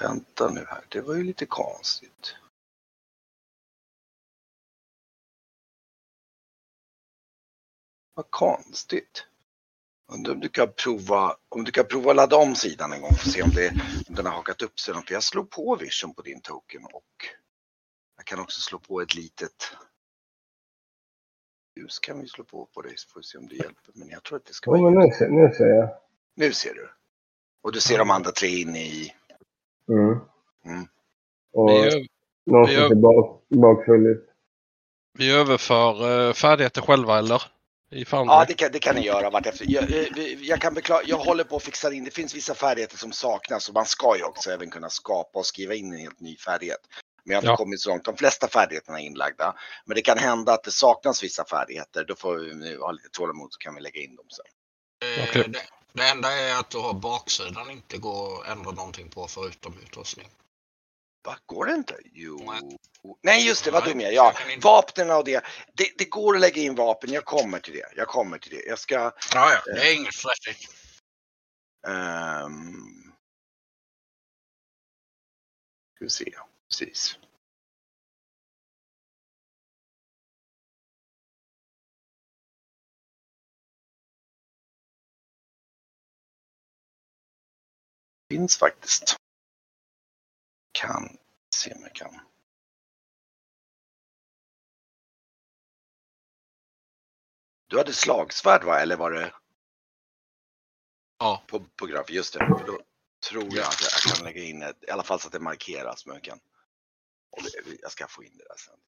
Vänta 0.00 0.50
nu 0.50 0.64
här. 0.68 0.84
Det 0.88 1.00
var 1.00 1.14
ju 1.14 1.22
lite 1.22 1.46
konstigt. 1.46 2.36
Vad 8.14 8.30
konstigt. 8.30 9.26
Undrar 10.12 10.32
om 10.32 10.40
du 10.40 10.48
kan 10.48 10.72
prova, 10.72 11.36
om 11.48 11.64
du 11.64 11.72
kan 11.72 11.86
prova 11.86 12.10
att 12.10 12.16
ladda 12.16 12.36
om 12.36 12.54
sidan 12.54 12.92
en 12.92 13.00
gång 13.00 13.14
för 13.14 13.28
att 13.28 13.32
se 13.32 13.42
om, 13.42 13.50
det, 13.50 13.70
om 14.08 14.14
den 14.14 14.26
har 14.26 14.32
hakat 14.32 14.62
upp 14.62 14.80
sig. 14.80 14.94
För 14.94 15.12
jag 15.12 15.22
slog 15.22 15.50
på 15.50 15.76
vision 15.76 16.14
på 16.14 16.22
din 16.22 16.40
token 16.40 16.84
och 16.84 17.28
Jag 18.24 18.28
kan 18.28 18.40
också 18.40 18.60
slå 18.60 18.78
på 18.78 19.00
ett 19.00 19.14
litet 19.14 19.76
ljus 21.76 21.98
kan 21.98 22.20
vi 22.20 22.28
slå 22.28 22.44
på 22.44 22.66
på 22.74 22.82
dig 22.82 22.94
så 22.96 23.08
får 23.08 23.20
vi 23.20 23.24
se 23.24 23.38
om 23.38 23.48
det 23.48 23.54
hjälper. 23.54 23.92
Men 23.94 24.08
jag 24.08 24.22
tror 24.22 24.38
att 24.38 24.44
det 24.44 24.52
ska 24.52 24.70
vara 24.70 24.90
men 24.90 25.02
ljus. 25.02 25.10
nu 25.10 25.16
ser, 25.18 25.28
nu 25.28 25.52
ser 25.54 25.66
jag. 25.66 25.88
Nu 26.34 26.52
ser 26.52 26.74
du. 26.74 26.88
Och 27.62 27.72
du 27.72 27.80
ser 27.80 27.98
de 27.98 28.10
andra 28.10 28.30
tre 28.30 28.48
inne 28.48 28.78
i... 28.78 29.12
Mm. 29.88 30.18
Mm. 30.64 30.86
Och 31.52 31.70
Vi, 31.70 32.08
någon 32.46 32.66
vi 32.66 32.74
som 32.74 32.88
ser 32.88 32.94
bak, 32.94 33.42
bakfull 33.48 34.06
ut. 34.06 34.28
vi 35.18 35.30
överför 35.30 36.28
eh, 36.28 36.32
färdigheter 36.32 36.80
själva 36.82 37.18
eller? 37.18 37.42
Ja, 38.28 38.44
det 38.48 38.54
kan, 38.54 38.72
det 38.72 38.78
kan 38.78 38.94
ni 38.94 39.00
göra 39.00 39.30
vartefter. 39.30 39.66
Jag, 39.68 39.82
eh, 39.82 40.42
jag 40.42 40.60
kan 40.60 40.74
beklaga, 40.74 41.02
jag 41.06 41.18
håller 41.18 41.44
på 41.44 41.56
att 41.56 41.62
fixa 41.62 41.92
in, 41.92 42.04
det 42.04 42.10
finns 42.10 42.34
vissa 42.34 42.54
färdigheter 42.54 42.96
som 42.96 43.12
saknas 43.12 43.68
och 43.68 43.74
man 43.74 43.86
ska 43.86 44.16
ju 44.16 44.24
också 44.24 44.50
även 44.50 44.70
kunna 44.70 44.90
skapa 44.90 45.38
och 45.38 45.46
skriva 45.46 45.74
in 45.74 45.92
en 45.92 45.98
helt 45.98 46.20
ny 46.20 46.36
färdighet. 46.36 46.80
Men 47.24 47.34
jag 47.34 47.36
har 47.36 47.42
inte 47.42 47.50
Ja. 47.52 47.56
kommit 47.56 47.80
så 47.80 47.90
långt. 47.90 48.04
De 48.04 48.16
flesta 48.16 48.48
färdigheterna 48.48 49.00
är 49.00 49.04
inlagda. 49.04 49.56
Men 49.84 49.94
det 49.94 50.02
kan 50.02 50.18
hända 50.18 50.52
att 50.52 50.64
det 50.64 50.72
saknas 50.72 51.22
vissa 51.22 51.44
färdigheter. 51.44 52.04
Då 52.04 52.16
får 52.16 52.36
vi 52.36 52.54
nu 52.54 52.78
ha 52.78 52.92
lite 52.92 53.08
tålamod 53.08 53.52
så 53.52 53.58
kan 53.58 53.74
vi 53.74 53.80
lägga 53.80 54.00
in 54.00 54.16
dem 54.16 54.26
sen. 54.30 54.46
Eh, 55.18 55.24
Okej. 55.28 55.44
Det, 55.48 55.62
det 55.92 56.08
enda 56.08 56.32
är 56.32 56.60
att 56.60 56.70
du 56.70 56.78
har 56.78 56.94
baksidan 56.94 57.70
inte 57.70 57.98
går 57.98 58.42
att 58.42 58.48
ändra 58.48 58.70
någonting 58.70 59.10
på 59.10 59.28
förutom 59.28 59.78
utrustning. 59.82 60.28
Va, 61.24 61.36
går 61.46 61.64
det 61.66 61.74
inte? 61.74 61.96
Jo. 62.04 62.52
Nej. 62.52 62.78
Nej, 63.22 63.46
just 63.46 63.64
det, 63.64 63.70
vad 63.70 63.84
dum 63.84 64.00
jag 64.00 64.10
är. 64.10 64.14
Ja, 64.14 64.32
vapnen 64.62 65.10
och 65.10 65.24
det. 65.24 65.44
det. 65.72 65.98
Det 65.98 66.04
går 66.04 66.34
att 66.34 66.40
lägga 66.40 66.62
in 66.62 66.74
vapen. 66.74 67.12
Jag 67.12 67.24
kommer 67.24 67.58
till 67.58 67.72
det. 67.74 67.92
Jag 67.96 68.08
kommer 68.08 68.38
till 68.38 68.50
det. 68.56 68.62
Jag 68.66 68.78
ska... 68.78 68.94
Ja, 68.94 69.12
ja, 69.34 69.62
det 69.74 69.90
är 69.90 69.94
inget 69.94 70.14
stressigt. 70.14 70.72
Um... 71.86 73.12
Ska 75.94 76.04
vi 76.04 76.10
se. 76.10 76.34
Precis. 76.78 77.18
Finns 88.30 88.56
faktiskt. 88.56 89.16
Kan 90.72 91.18
se 91.56 91.74
om 91.74 91.82
jag 91.82 91.94
kan. 91.94 92.20
Du 97.66 97.78
hade 97.78 97.92
slagsvärd 97.92 98.64
va, 98.64 98.80
eller 98.80 98.96
var 98.96 99.10
det? 99.10 99.34
Ja. 101.18 101.44
På, 101.46 101.64
på 101.76 101.86
graf, 101.86 102.10
just 102.10 102.32
det. 102.34 102.38
För 102.38 102.66
då 102.66 102.82
tror 103.30 103.56
jag 103.56 103.66
att 103.66 103.80
jag 103.80 104.14
kan 104.14 104.24
lägga 104.24 104.42
in 104.42 104.62
ett, 104.62 104.84
i 104.84 104.90
alla 104.90 105.02
fall 105.02 105.20
så 105.20 105.26
att 105.26 105.32
det 105.32 105.40
markeras. 105.40 106.06
Jag, 106.06 106.22
kan, 106.22 106.40
jag 107.82 107.92
ska 107.92 108.06
få 108.06 108.24
in 108.24 108.36
det 108.36 108.44
där 108.44 108.56
sen. 108.56 108.78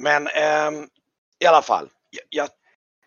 Men 0.00 0.26
eh, 0.26 0.86
i 1.38 1.46
alla 1.46 1.62
fall, 1.62 1.90
jag, 2.10 2.24
jag, 2.30 2.48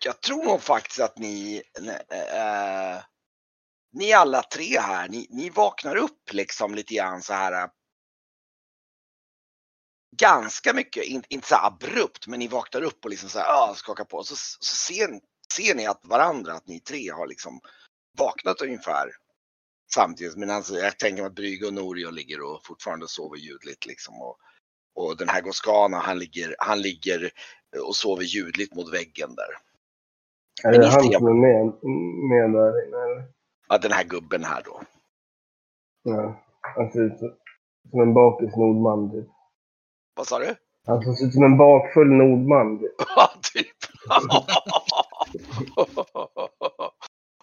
jag 0.04 0.20
tror 0.20 0.44
nog 0.44 0.62
faktiskt 0.62 1.00
att 1.00 1.18
ni, 1.18 1.62
eh, 2.10 2.18
eh, 2.18 3.02
ni 3.92 4.12
alla 4.12 4.42
tre 4.42 4.80
här, 4.80 5.08
ni, 5.08 5.26
ni 5.30 5.50
vaknar 5.50 5.96
upp 5.96 6.32
liksom 6.32 6.74
lite 6.74 6.94
grann 6.94 7.22
så 7.22 7.32
här. 7.32 7.52
Eh, 7.52 7.70
ganska 10.16 10.72
mycket, 10.72 11.04
inte, 11.04 11.34
inte 11.34 11.48
så 11.48 11.54
här 11.54 11.66
abrupt, 11.66 12.26
men 12.26 12.38
ni 12.38 12.48
vaknar 12.48 12.82
upp 12.82 13.04
och 13.04 13.10
liksom 13.10 13.28
så 13.28 13.38
här, 13.38 13.46
ah, 13.48 13.74
skakar 13.74 14.04
på. 14.04 14.24
Så, 14.24 14.36
så 14.36 14.76
ser, 14.76 15.20
ser 15.54 15.74
ni 15.74 15.86
att 15.86 16.04
varandra, 16.04 16.52
att 16.52 16.66
ni 16.66 16.80
tre 16.80 17.10
har 17.10 17.26
liksom 17.26 17.60
vaknat 18.18 18.60
ungefär 18.60 19.10
samtidigt. 19.94 20.36
Men 20.36 20.50
alltså, 20.50 20.74
jag 20.74 20.98
tänker 20.98 21.22
mig 21.22 21.28
att 21.28 21.34
Brygge 21.34 21.66
och 21.66 21.74
Norio 21.74 22.10
ligger 22.10 22.40
och 22.42 22.66
fortfarande 22.66 23.08
sover 23.08 23.36
ljudligt 23.36 23.86
liksom. 23.86 24.14
Och, 24.22 24.36
och 24.94 25.16
den 25.16 25.28
här 25.28 25.40
Goskana, 25.40 25.96
han 25.98 26.18
ligger, 26.18 26.56
han 26.58 26.80
ligger 26.82 27.30
och 27.88 27.96
sover 27.96 28.22
ljudligt 28.22 28.74
mot 28.74 28.92
väggen 28.94 29.34
där. 29.34 29.48
Är 30.68 30.78
det 30.78 30.86
han 30.86 31.02
som 31.02 31.26
är 31.26 31.32
med, 31.32 31.64
med 32.28 32.52
där 32.62 32.86
inne? 32.88 32.96
eller? 32.96 33.24
Ja, 33.68 33.78
den 33.78 33.92
här 33.92 34.04
gubben 34.04 34.44
här 34.44 34.62
då. 34.64 34.82
Ja. 36.02 36.40
Han 36.60 36.90
ser 36.92 37.00
ut 37.00 37.18
som- 37.18 37.36
som 37.90 38.00
en 38.00 38.14
bakis 38.14 38.56
nordman 38.56 39.10
typ. 39.10 39.28
Vad 40.14 40.26
sa 40.26 40.38
du? 40.38 40.54
Han 40.86 41.02
ser 41.02 41.26
ut 41.26 41.34
som 41.34 41.44
en 41.44 41.56
bakfull 41.58 42.08
nordman. 42.08 42.78
Typ. 42.78 42.92
Ja, 43.16 43.30
typ. 43.52 43.76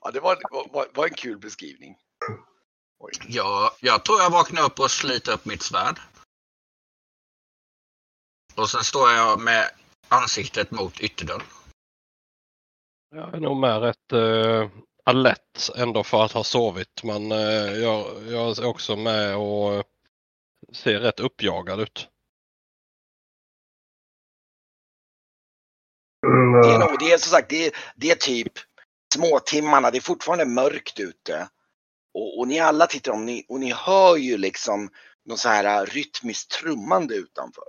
ja, 0.02 0.12
det 0.14 0.20
var, 0.20 0.38
var, 0.74 0.86
var 0.96 1.04
en 1.08 1.14
kul 1.14 1.38
beskrivning. 1.40 1.96
Oj. 3.00 3.12
Jag, 3.28 3.72
jag 3.80 4.06
tror 4.06 4.20
jag 4.20 4.30
vaknar 4.30 4.62
upp 4.62 4.80
och 4.80 4.92
sliter 4.92 5.34
upp 5.34 5.46
mitt 5.46 5.62
svärd. 5.62 6.00
Och 8.56 8.70
sen 8.70 8.84
står 8.84 9.12
jag 9.12 9.40
med 9.40 9.72
ansiktet 10.08 10.72
mot 10.72 11.00
ytterdörren. 11.00 11.48
Jag 13.16 13.36
är 13.36 13.40
nog 13.40 13.58
med 13.58 13.82
rätt 13.82 14.14
uh, 14.14 14.70
alert 15.04 15.70
ändå 15.76 16.04
för 16.04 16.26
att 16.26 16.32
ha 16.32 16.44
sovit. 16.44 17.04
Men 17.04 17.32
eh, 17.32 17.74
jag, 17.74 18.24
jag 18.28 18.58
är 18.58 18.66
också 18.66 18.96
med 18.96 19.38
och 19.38 19.74
eh, 19.74 19.84
ser 20.74 21.00
rätt 21.00 21.20
uppjagad 21.20 21.80
ut. 21.80 22.08
Mm, 26.28 26.62
Det 26.62 26.68
är, 26.68 26.72
ja. 26.72 26.78
nog, 26.78 27.00
det 27.00 27.12
är 27.12 27.18
som 27.18 27.32
sagt, 27.32 27.50
det 27.50 27.66
är, 27.66 27.76
det 27.96 28.12
är 28.12 28.16
typ 28.16 28.54
småtimmarna, 29.14 29.92
det 29.92 29.98
är 29.98 30.02
fortfarande 30.02 30.46
mörkt 30.46 31.00
ute. 31.00 31.50
Och, 32.14 32.40
och 32.40 32.48
ni 32.48 32.60
alla 32.60 32.88
tittar 32.88 33.12
om 33.12 33.26
ni, 33.26 33.46
och 33.50 33.60
ni 33.60 33.72
hör 33.74 34.18
ju 34.18 34.38
liksom 34.38 34.90
något 35.26 35.40
så 35.40 35.50
här 35.50 35.86
rytmiskt 35.86 36.52
trummande 36.52 37.16
utanför. 37.16 37.64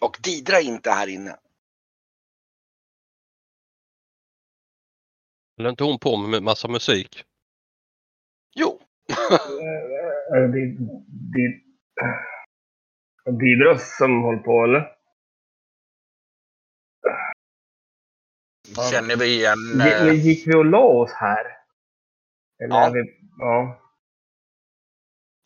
Och 0.00 0.16
Didra 0.22 0.56
är 0.56 0.62
inte 0.62 0.90
här 0.90 1.06
inne. 1.06 1.36
Eller 5.58 5.70
inte 5.70 5.84
hon 5.84 5.98
på 5.98 6.16
med 6.16 6.42
massa 6.42 6.68
musik? 6.68 7.24
Jo. 8.54 8.80
Är 10.34 10.40
det 10.40 10.58
Did- 10.58 11.04
Did- 11.34 11.62
Didros 13.40 13.96
som 13.98 14.22
håller 14.22 14.38
på 14.38 14.64
eller? 14.64 14.99
Känner 18.90 19.16
vi 19.16 19.26
igen... 19.34 19.58
Gi- 19.58 19.92
Eh, 19.94 20.04
men 20.04 20.16
Gick 20.20 20.46
vi 20.46 20.54
och 20.54 20.64
la 20.64 20.78
oss 20.84 21.12
här? 21.12 21.44
Eller 22.64 22.74
Ja. 22.74 22.90
vi... 22.94 23.00
Ja. 23.38 23.76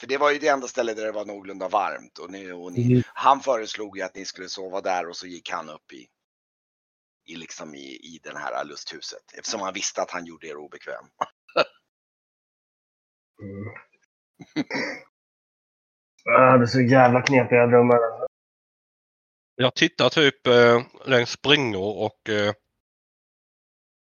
För 0.01 0.07
det 0.07 0.17
var 0.19 0.31
ju 0.31 0.39
det 0.39 0.49
enda 0.49 0.67
stället 0.67 0.97
där 0.97 1.05
det 1.05 1.13
var 1.13 1.25
någorlunda 1.25 1.69
varmt. 1.69 2.19
Och 2.19 2.31
ni, 2.31 2.53
och 2.53 2.73
ni, 2.73 2.87
Mm. 2.93 3.03
han 3.15 3.41
föreslog 3.41 3.97
ju 3.97 4.03
att 4.03 4.15
ni 4.15 4.25
skulle 4.25 4.49
sova 4.49 4.81
där 4.81 5.09
och 5.09 5.17
så 5.17 5.27
gick 5.27 5.51
han 5.51 5.69
upp 5.69 5.93
i, 5.93 6.07
i, 7.33 7.37
liksom 7.37 7.75
i, 7.75 7.79
i 7.89 8.21
den 8.23 8.37
här 8.37 8.65
lusthuset. 8.65 9.33
Eftersom 9.39 9.61
han 9.61 9.75
visste 9.75 10.03
att 10.03 10.11
han 10.11 10.25
gjorde 10.27 10.47
er 10.47 10.57
obekväm. 10.57 11.05
Mm. 13.43 13.75
Det 16.25 16.65
är 16.65 16.67
så 16.67 16.81
jävla 16.81 17.23
knepiga 17.23 17.67
drömmar. 17.67 17.97
alltså. 17.97 18.27
Jag 19.57 19.75
tittar 19.75 20.09
typ 20.09 20.47
eh, 20.47 20.83
längs 21.07 21.31
springor 21.31 21.97
och 22.05 22.29
eh, 22.29 22.53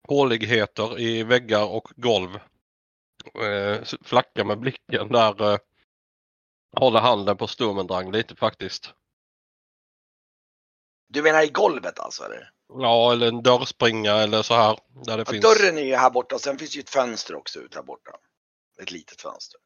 håligheter 0.07 0.99
i 0.99 1.23
väggar 1.23 1.65
och 1.65 1.87
golv. 1.95 2.35
Eh, 3.43 3.83
flackar 4.01 4.43
med 4.43 4.59
blicken 4.59 5.07
där. 5.11 5.53
Eh, 5.53 5.57
håller 6.77 6.99
handen 6.99 7.37
på 7.37 7.47
Sturmendrang 7.47 8.11
lite 8.11 8.35
faktiskt. 8.35 8.93
Du 11.07 11.21
menar 11.21 11.43
i 11.43 11.49
golvet 11.49 11.99
alltså? 11.99 12.23
Eller? 12.23 12.51
Ja, 12.67 13.11
eller 13.11 13.27
en 13.27 13.43
dörrspringa 13.43 14.11
eller 14.11 14.41
så 14.41 14.53
här. 14.53 14.79
Där 15.05 15.17
det 15.17 15.23
Ja, 15.27 15.31
finns. 15.31 15.41
dörren 15.45 15.77
är 15.77 15.81
ju 15.81 15.95
här 15.95 16.09
borta 16.09 16.39
sen 16.39 16.57
finns 16.57 16.75
ju 16.77 16.79
ett 16.79 16.89
fönster 16.89 17.35
också 17.35 17.59
ut 17.59 17.75
här 17.75 17.83
borta. 17.83 18.11
Ett 18.81 18.91
litet 18.91 19.21
fönster. 19.21 19.59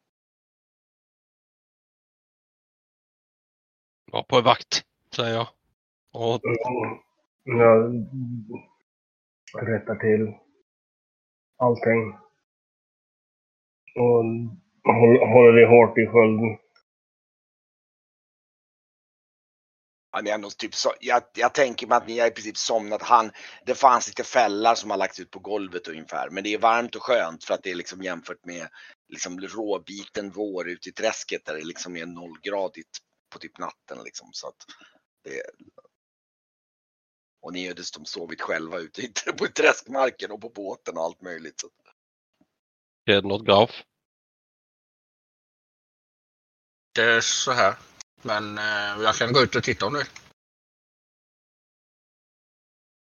Ja, 4.12 4.26
på 4.30 4.42
vakt, 4.42 4.84
säger 5.16 5.36
jag. 5.36 5.48
Och 6.14 6.42
Mm. 7.46 8.06
Rätta 9.54 9.96
till 9.96 10.34
allting. 11.58 12.14
Och 13.96 14.24
håller, 14.86 15.52
det 15.54 15.68
hårt 15.68 15.98
i 15.98 16.08
skölden. 16.08 16.58
Han 20.12 20.28
är 20.28 20.34
ändå 20.34 20.50
typ 20.50 20.76
så, 20.76 20.94
jag, 21.00 21.24
jag 21.34 21.54
tänker 21.54 21.88
mig 21.88 21.98
att 21.98 22.08
ni 22.08 22.20
har 22.20 22.28
i 22.28 22.32
princip 22.32 22.58
somnat. 22.58 23.02
Han, 23.02 23.32
det 23.66 23.76
fanns 23.76 24.08
lite 24.08 24.24
fällar 24.24 24.76
som 24.76 24.90
har 24.90 24.98
lagts 24.98 25.20
ut 25.20 25.32
på 25.32 25.40
golvet 25.40 25.88
ungefär. 25.88 26.30
Men 26.30 26.44
det 26.44 26.54
är 26.54 26.58
varmt 26.60 26.96
och 26.96 27.04
skönt 27.04 27.44
för 27.44 27.54
att 27.54 27.64
det 27.64 27.72
är 27.72 27.76
liksom 27.76 28.02
jämfört 28.04 28.46
med 28.46 28.68
liksom 29.10 29.40
råbiten 29.40 30.32
vår 30.32 30.70
ute 30.70 30.90
i 30.90 30.92
träsket 30.92 31.46
där 31.46 31.54
det 31.56 31.64
liksom 31.64 31.98
är 31.98 32.06
nollgradigt 32.06 32.98
på 33.34 33.40
typ 33.40 33.58
natten 33.58 34.04
liksom. 34.04 34.30
Så 34.32 34.48
att 34.48 34.56
det, 35.24 35.42
och 37.42 37.54
ni 37.54 37.68
har 37.68 37.74
dessutom 37.74 38.06
sovit 38.06 38.42
själva 38.42 38.78
ute 38.80 39.02
på 39.38 39.48
träskmarken 39.48 40.32
och 40.32 40.42
på 40.42 40.50
båten 40.50 40.98
och 40.98 41.04
allt 41.04 41.22
möjligt. 41.22 41.64
Är 43.06 43.22
det 43.22 43.28
något 43.28 43.46
graf? 43.46 43.84
inte 46.98 47.22
så 47.22 47.52
här. 47.52 47.76
Men 48.22 48.58
eh, 48.58 49.04
jag 49.04 49.16
kan 49.16 49.34
gå 49.34 49.42
ut 49.42 49.56
och 49.56 49.64
titta 49.64 49.86
om 49.86 49.94
du. 49.94 50.04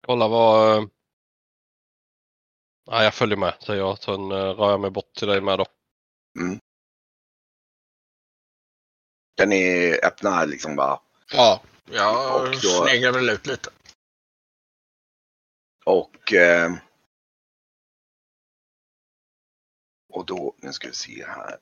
Kolla 0.05 0.27
vad... 0.27 0.77
eh, 0.77 0.87
Nej, 2.87 3.03
jag 3.03 3.13
följer 3.13 3.37
med 3.37 3.57
säger 3.61 3.79
jag. 3.79 3.97
Sen 3.99 4.31
eh, 4.31 4.35
rör 4.37 4.71
jag 4.71 4.79
mig 4.79 4.91
bort 4.91 5.13
till 5.13 5.27
dig 5.27 5.41
med 5.41 5.59
då. 5.59 5.65
Kan 9.37 9.49
ni 9.49 9.93
öppna 10.03 10.45
liksom 10.45 10.75
bara 10.75 11.01
Ja, 11.31 11.61
jag 11.91 12.41
Och 12.41 12.51
då- 12.51 12.57
sneglar 12.85 13.11
väl 13.11 13.29
ut 13.29 13.47
lite 13.47 13.69
och 15.89 16.33
eh, 16.33 16.71
och 20.09 20.25
då, 20.25 20.55
nu 20.57 20.73
ska 20.73 20.87
vi 20.87 20.93
se 20.93 21.25
här. 21.25 21.57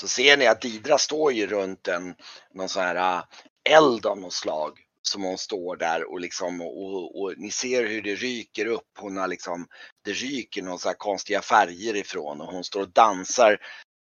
Så 0.00 0.08
ser 0.08 0.36
ni 0.36 0.46
att 0.46 0.60
Didra 0.60 0.98
står 0.98 1.32
ju 1.32 1.46
runt 1.46 1.88
en 1.88 2.14
någon 2.54 2.68
sån 2.68 2.82
här 2.82 3.18
eh, 3.18 3.24
eld 3.76 4.06
av 4.06 4.18
något 4.18 4.32
slag 4.32 4.78
som 5.02 5.22
hon 5.22 5.38
står 5.38 5.76
där 5.76 6.10
och 6.10 6.20
liksom 6.20 6.60
och, 6.60 7.20
och 7.22 7.34
ni 7.36 7.50
ser 7.50 7.86
hur 7.86 8.02
det 8.02 8.14
ryker 8.14 8.66
upp. 8.66 8.88
Hon 8.98 9.16
har 9.16 9.28
liksom, 9.28 9.66
det 10.04 10.12
ryker 10.12 10.62
några 10.62 10.78
här 10.84 10.94
konstiga 10.94 11.42
färger 11.42 11.96
ifrån 11.96 12.40
och 12.40 12.52
hon 12.52 12.64
står 12.64 12.80
och 12.80 12.92
dansar 12.92 13.58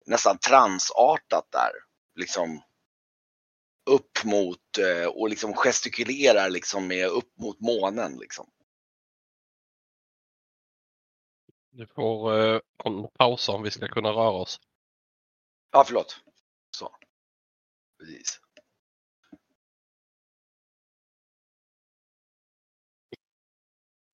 nästan 0.08 0.38
transartat 0.38 1.52
där. 1.52 1.72
Liksom 2.16 2.62
upp 3.90 4.24
mot 4.24 4.78
eh, 4.78 5.08
och 5.08 5.30
liksom 5.30 5.54
gestikulerar 5.54 6.50
liksom 6.50 6.88
med 6.88 7.08
upp 7.08 7.38
mot 7.40 7.60
månen 7.60 8.18
liksom. 8.18 8.50
Du 11.70 11.88
får 11.88 12.40
eh, 12.40 12.62
en 12.84 13.08
pausa 13.08 13.52
om 13.52 13.64
vi 13.64 13.72
ska 13.72 13.88
kunna 13.88 14.10
röra 14.10 14.30
oss. 14.30 14.60
Ja, 15.72 15.84
förlåt. 15.88 16.20
Så. 16.78 16.96
Precis. 18.00 18.40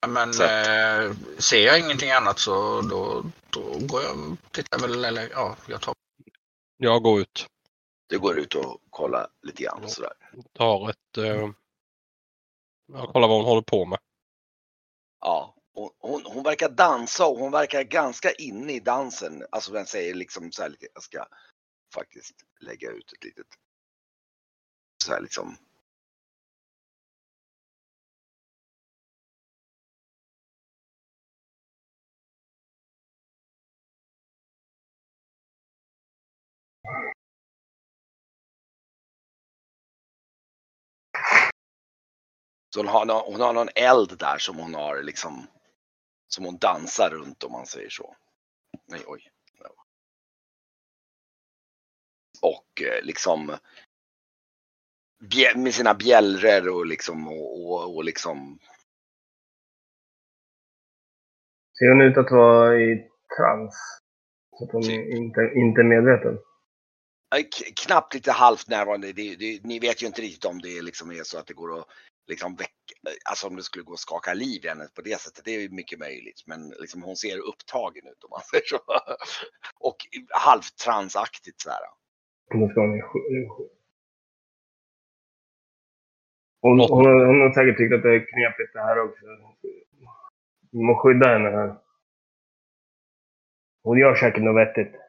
Men 0.06 0.28
eh, 0.28 1.16
ser 1.38 1.66
jag 1.66 1.80
ingenting 1.80 2.10
annat 2.10 2.38
så 2.38 2.80
då, 2.80 3.24
då 3.50 3.78
går 3.80 4.02
jag 4.02 4.32
och 4.32 4.52
tittar 4.52 4.78
väl. 4.78 5.04
Eller 5.04 5.28
ja, 5.30 5.56
jag 5.66 5.80
tar. 5.80 5.94
Jag 6.76 7.02
går 7.02 7.20
ut. 7.20 7.46
Det 8.08 8.16
går 8.16 8.38
ut 8.38 8.54
och 8.54 8.80
kollar 8.90 9.28
lite 9.42 9.62
grann 9.62 9.78
Ja. 9.82 9.88
sådär. 9.88 10.12
Tar 10.52 10.90
ett... 10.90 11.16
Eh, 11.18 11.50
jag 12.92 13.08
kollar 13.12 13.28
vad 13.28 13.36
hon 13.36 13.44
håller 13.46 13.62
på 13.62 13.84
med. 13.84 13.98
Ja, 15.20 15.54
hon, 15.74 15.90
hon, 15.98 16.22
hon 16.26 16.42
verkar 16.42 16.68
dansa 16.68 17.26
och 17.26 17.38
hon 17.38 17.52
verkar 17.52 17.82
ganska 17.82 18.32
inne 18.32 18.72
i 18.72 18.80
dansen. 18.80 19.46
Alltså 19.50 19.72
den 19.72 19.86
säger 19.86 20.14
liksom 20.14 20.52
så 20.52 20.62
här 20.62 20.68
lite, 20.68 20.86
jag 20.94 21.02
ska 21.02 21.26
faktiskt 21.94 22.34
lägga 22.60 22.90
ut 22.90 23.12
ett 23.12 23.24
litet 23.24 23.46
så 25.04 25.12
här 25.12 25.20
liksom. 25.20 25.56
Så 42.74 42.80
hon 42.80 42.88
har, 42.88 43.30
hon 43.32 43.40
har 43.40 43.52
någon 43.52 43.68
eld 43.74 44.18
där 44.18 44.38
som 44.38 44.58
hon 44.58 44.74
har 44.74 45.02
liksom 45.02 45.46
som 46.28 46.44
hon 46.44 46.56
dansar 46.58 47.10
runt 47.10 47.44
om 47.44 47.52
man 47.52 47.66
säger 47.66 47.90
så. 47.90 48.16
Nej, 48.88 49.00
oj. 49.06 49.30
Och 52.42 52.82
eh, 52.82 53.02
liksom 53.02 53.56
med 55.56 55.74
sina 55.74 55.94
bjällror 55.94 56.68
och 56.68 56.86
liksom 56.86 57.28
och, 57.28 57.70
och, 57.70 57.96
och 57.96 58.04
liksom 58.04 58.58
Ser 61.78 61.88
hon 61.88 62.00
ut 62.00 62.16
att 62.18 62.30
vara 62.30 62.76
i 62.76 63.10
trans? 63.36 63.74
Så 64.58 64.64
att 64.64 64.72
hon 64.72 64.82
inte, 64.90 65.52
inte 65.54 65.80
är 65.80 65.84
medveten? 65.84 66.38
Knappt 67.86 68.14
lite 68.14 68.32
halvt 68.32 68.68
närvarande. 68.68 69.12
Det, 69.12 69.36
det, 69.36 69.64
ni 69.64 69.78
vet 69.78 70.02
ju 70.02 70.06
inte 70.06 70.22
riktigt 70.22 70.44
om 70.44 70.58
det 70.58 70.82
liksom 70.82 71.10
är 71.10 71.22
så 71.22 71.38
att 71.38 71.46
det 71.46 71.54
går 71.54 71.78
att 71.78 71.86
liksom 72.26 72.56
väcka, 72.56 72.94
alltså 73.30 73.46
om 73.46 73.56
det 73.56 73.62
skulle 73.62 73.84
gå 73.84 73.92
att 73.92 73.98
skaka 73.98 74.34
liv 74.34 74.64
i 74.64 74.68
henne 74.68 74.88
på 74.94 75.02
det 75.02 75.20
sättet. 75.20 75.44
Det 75.44 75.50
är 75.50 75.68
mycket 75.68 75.98
möjligt. 75.98 76.42
Men 76.46 76.68
liksom 76.68 77.02
hon 77.02 77.16
ser 77.16 77.38
upptagen 77.38 78.06
ut 78.06 78.24
om 78.24 78.30
man 78.30 78.40
säger 78.50 78.64
så. 78.64 78.78
Och 79.80 79.96
halvtransaktigt 80.30 81.60
så 81.60 81.70
här. 81.70 81.78
Ska 82.46 82.58
hon 82.58 82.74
hon, 86.64 86.80
hon, 86.80 87.26
hon 87.26 87.40
har 87.40 87.52
säkert 87.52 87.78
tyckt 87.78 87.94
att 87.94 88.02
det 88.02 88.14
är 88.14 88.26
knepigt 88.32 88.72
det 88.72 88.80
här 88.80 88.98
också. 88.98 89.24
Vi 90.70 90.82
måste 90.82 91.02
skydda 91.02 91.28
henne 91.28 91.50
här. 91.50 91.74
Hon 93.82 93.98
gör 93.98 94.14
säkert 94.14 94.42
något 94.42 94.56
vettigt. 94.56 95.03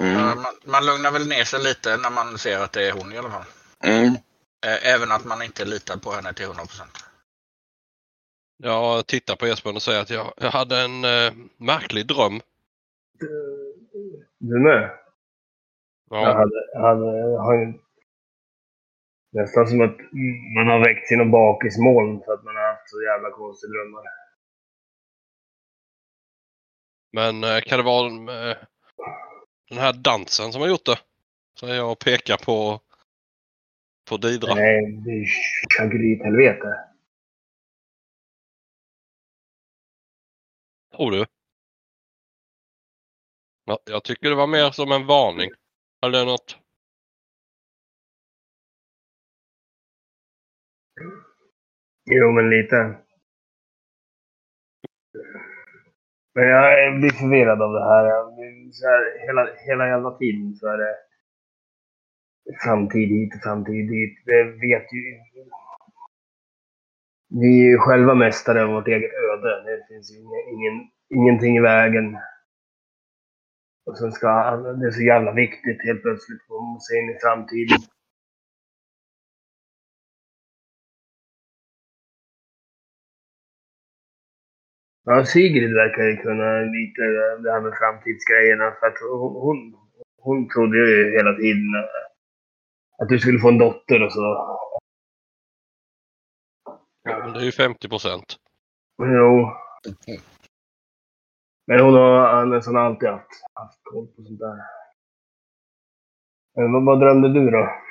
Mm. 0.00 0.14
Man, 0.42 0.54
man 0.64 0.86
lugnar 0.86 1.10
väl 1.12 1.28
ner 1.28 1.44
sig 1.44 1.62
lite 1.62 1.96
när 1.96 2.10
man 2.10 2.38
ser 2.38 2.58
att 2.60 2.72
det 2.72 2.88
är 2.88 2.92
hon 2.92 3.12
i 3.12 3.18
alla 3.18 3.30
fall. 3.30 3.44
Mm. 3.84 4.14
Eh, 4.66 4.94
Även 4.94 5.12
att 5.12 5.24
man 5.24 5.42
inte 5.42 5.64
litar 5.64 5.96
på 5.96 6.10
henne 6.12 6.32
till 6.34 6.44
100 6.44 6.62
procent. 6.66 6.92
Jag 8.58 9.06
tittar 9.06 9.36
på 9.36 9.46
Esbjörn 9.46 9.76
och 9.76 9.82
säger 9.82 10.00
att 10.02 10.10
jag, 10.10 10.34
jag 10.36 10.50
hade 10.50 10.80
en 10.80 11.04
eh, 11.04 11.32
märklig 11.56 12.06
dröm. 12.06 12.40
Du 14.38 14.60
med? 14.60 14.90
Jag 16.10 16.20
Ja, 16.22 16.32
hade, 16.32 16.78
hade, 16.88 17.38
har 17.38 17.54
ju- 17.54 17.80
nästan 19.32 19.66
som 19.68 19.80
att 19.80 19.96
man 20.56 20.66
har 20.68 20.78
väckt 20.84 21.08
sina 21.08 21.24
bakismoln 21.24 22.20
för 22.24 22.32
att 22.34 22.44
man 22.44 22.56
har 22.56 22.62
haft 22.72 22.90
så 22.90 23.02
jävla 23.02 23.30
konstiga 23.30 23.70
drömmar. 23.72 24.02
men 27.12 27.44
eh, 27.44 27.60
kan 27.60 27.78
det 27.78 27.84
vara 27.84 28.06
eh, 28.50 28.56
den 29.68 29.78
här 29.78 29.92
dansen 29.92 30.52
som 30.52 30.60
har 30.60 30.68
gjort 30.68 30.86
det? 30.86 30.98
Så 31.54 31.66
jag 31.66 31.98
pekar 31.98 32.36
på, 32.36 32.80
på 34.08 34.16
Didra. 34.16 34.54
Nej, 34.54 34.92
det 34.92 35.10
är 35.10 35.26
chagrit-helvete. 35.76 36.84
Tror 40.96 41.10
du? 41.10 41.26
Ja, 43.64 43.78
jag 43.84 44.04
tycker 44.04 44.28
det 44.28 44.34
var 44.34 44.46
mer 44.46 44.70
som 44.70 44.92
en 44.92 45.06
varning. 45.06 45.50
Eller 46.06 46.24
något. 46.24 46.58
Jo, 52.10 52.32
men 52.32 52.50
lite. 52.50 53.05
Men 56.36 56.48
jag 56.48 57.00
blir 57.00 57.10
förvirrad 57.10 57.62
av 57.62 57.72
det 57.72 57.84
här. 57.90 58.04
Så 58.72 58.86
här 58.86 59.26
hela, 59.26 59.42
hela 59.66 59.88
jävla 59.88 60.10
tiden 60.10 60.54
så 60.54 60.68
är 60.68 60.78
det 60.78 60.94
framtid 62.64 63.08
hit 63.08 63.34
och 63.34 63.42
framtid 63.42 63.88
dit. 63.88 64.14
Det 64.26 64.42
vet 64.44 64.86
ju... 64.92 65.02
Vi 67.40 67.62
är 67.62 67.70
ju 67.70 67.78
själva 67.78 68.14
mästare 68.14 68.62
av 68.64 68.70
vårt 68.70 68.88
eget 68.88 69.10
öde. 69.12 69.62
Det 69.64 69.86
finns 69.88 70.12
ju 70.12 70.16
ingen, 70.18 70.44
ingen, 70.54 70.76
ingenting 71.08 71.56
i 71.56 71.60
vägen. 71.60 72.16
Och 73.86 73.98
sen 73.98 74.12
ska 74.12 74.28
det 74.80 74.86
är 74.86 74.90
så 74.90 75.02
jävla 75.02 75.32
viktigt 75.32 75.84
helt 75.84 76.02
plötsligt 76.02 76.40
att 76.40 76.82
se 76.82 76.98
in 76.98 77.10
i 77.10 77.18
framtiden. 77.22 77.78
Ja, 85.08 85.24
Sigrid 85.24 85.74
verkar 85.74 86.02
ju 86.02 86.16
kunna 86.16 86.60
lite 86.60 87.02
det 87.42 87.52
här 87.52 87.60
med 87.60 87.72
framtidsgrejerna. 87.78 88.76
För 88.80 88.86
att 88.86 88.98
hon, 89.10 89.34
hon, 89.34 89.58
hon 90.16 90.48
trodde 90.48 90.76
ju 90.78 91.16
hela 91.16 91.32
tiden 91.34 91.68
att 92.98 93.08
du 93.08 93.18
skulle 93.18 93.38
få 93.38 93.48
en 93.48 93.58
dotter 93.58 94.02
och 94.02 94.12
så. 94.12 94.20
Ja, 97.02 97.18
men 97.18 97.32
det 97.32 97.40
är 97.40 97.44
ju 97.44 97.52
50 97.52 97.88
procent. 97.88 98.36
Jo. 98.98 99.50
Men 101.66 101.80
hon 101.80 101.94
har 101.94 102.46
nästan 102.46 102.76
alltid 102.76 103.08
haft, 103.08 103.30
haft 103.54 103.80
koll 103.82 104.06
på 104.06 104.22
sånt 104.22 104.38
där. 104.38 104.56
Men 106.54 106.72
vad, 106.72 106.84
vad 106.84 107.00
drömde 107.00 107.28
du 107.32 107.50
då? 107.50 107.82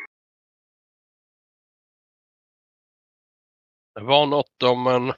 Det 3.96 4.02
var 4.02 4.26
något 4.26 4.64
om 4.64 4.88
en... 4.88 5.14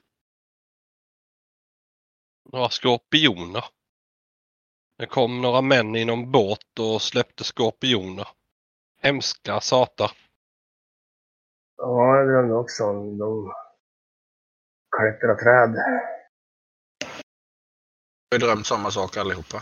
Några 2.51 2.69
skorpioner. 2.69 3.65
Det 4.97 5.05
kom 5.05 5.41
några 5.41 5.61
män 5.61 5.95
i 5.95 6.05
någon 6.05 6.31
båt 6.31 6.79
och 6.79 7.01
släppte 7.01 7.43
skorpioner. 7.43 8.27
Hemska 9.01 9.61
satar. 9.61 10.11
Ja, 11.77 12.17
jag 12.17 12.27
drömde 12.27 12.55
också 12.55 12.83
om 12.83 13.17
dem. 13.17 13.53
klättra 14.97 15.35
träd. 15.35 15.75
Vi 18.29 18.37
har 18.37 18.39
drömt 18.39 18.67
samma 18.67 18.91
sak 18.91 19.17
allihopa. 19.17 19.61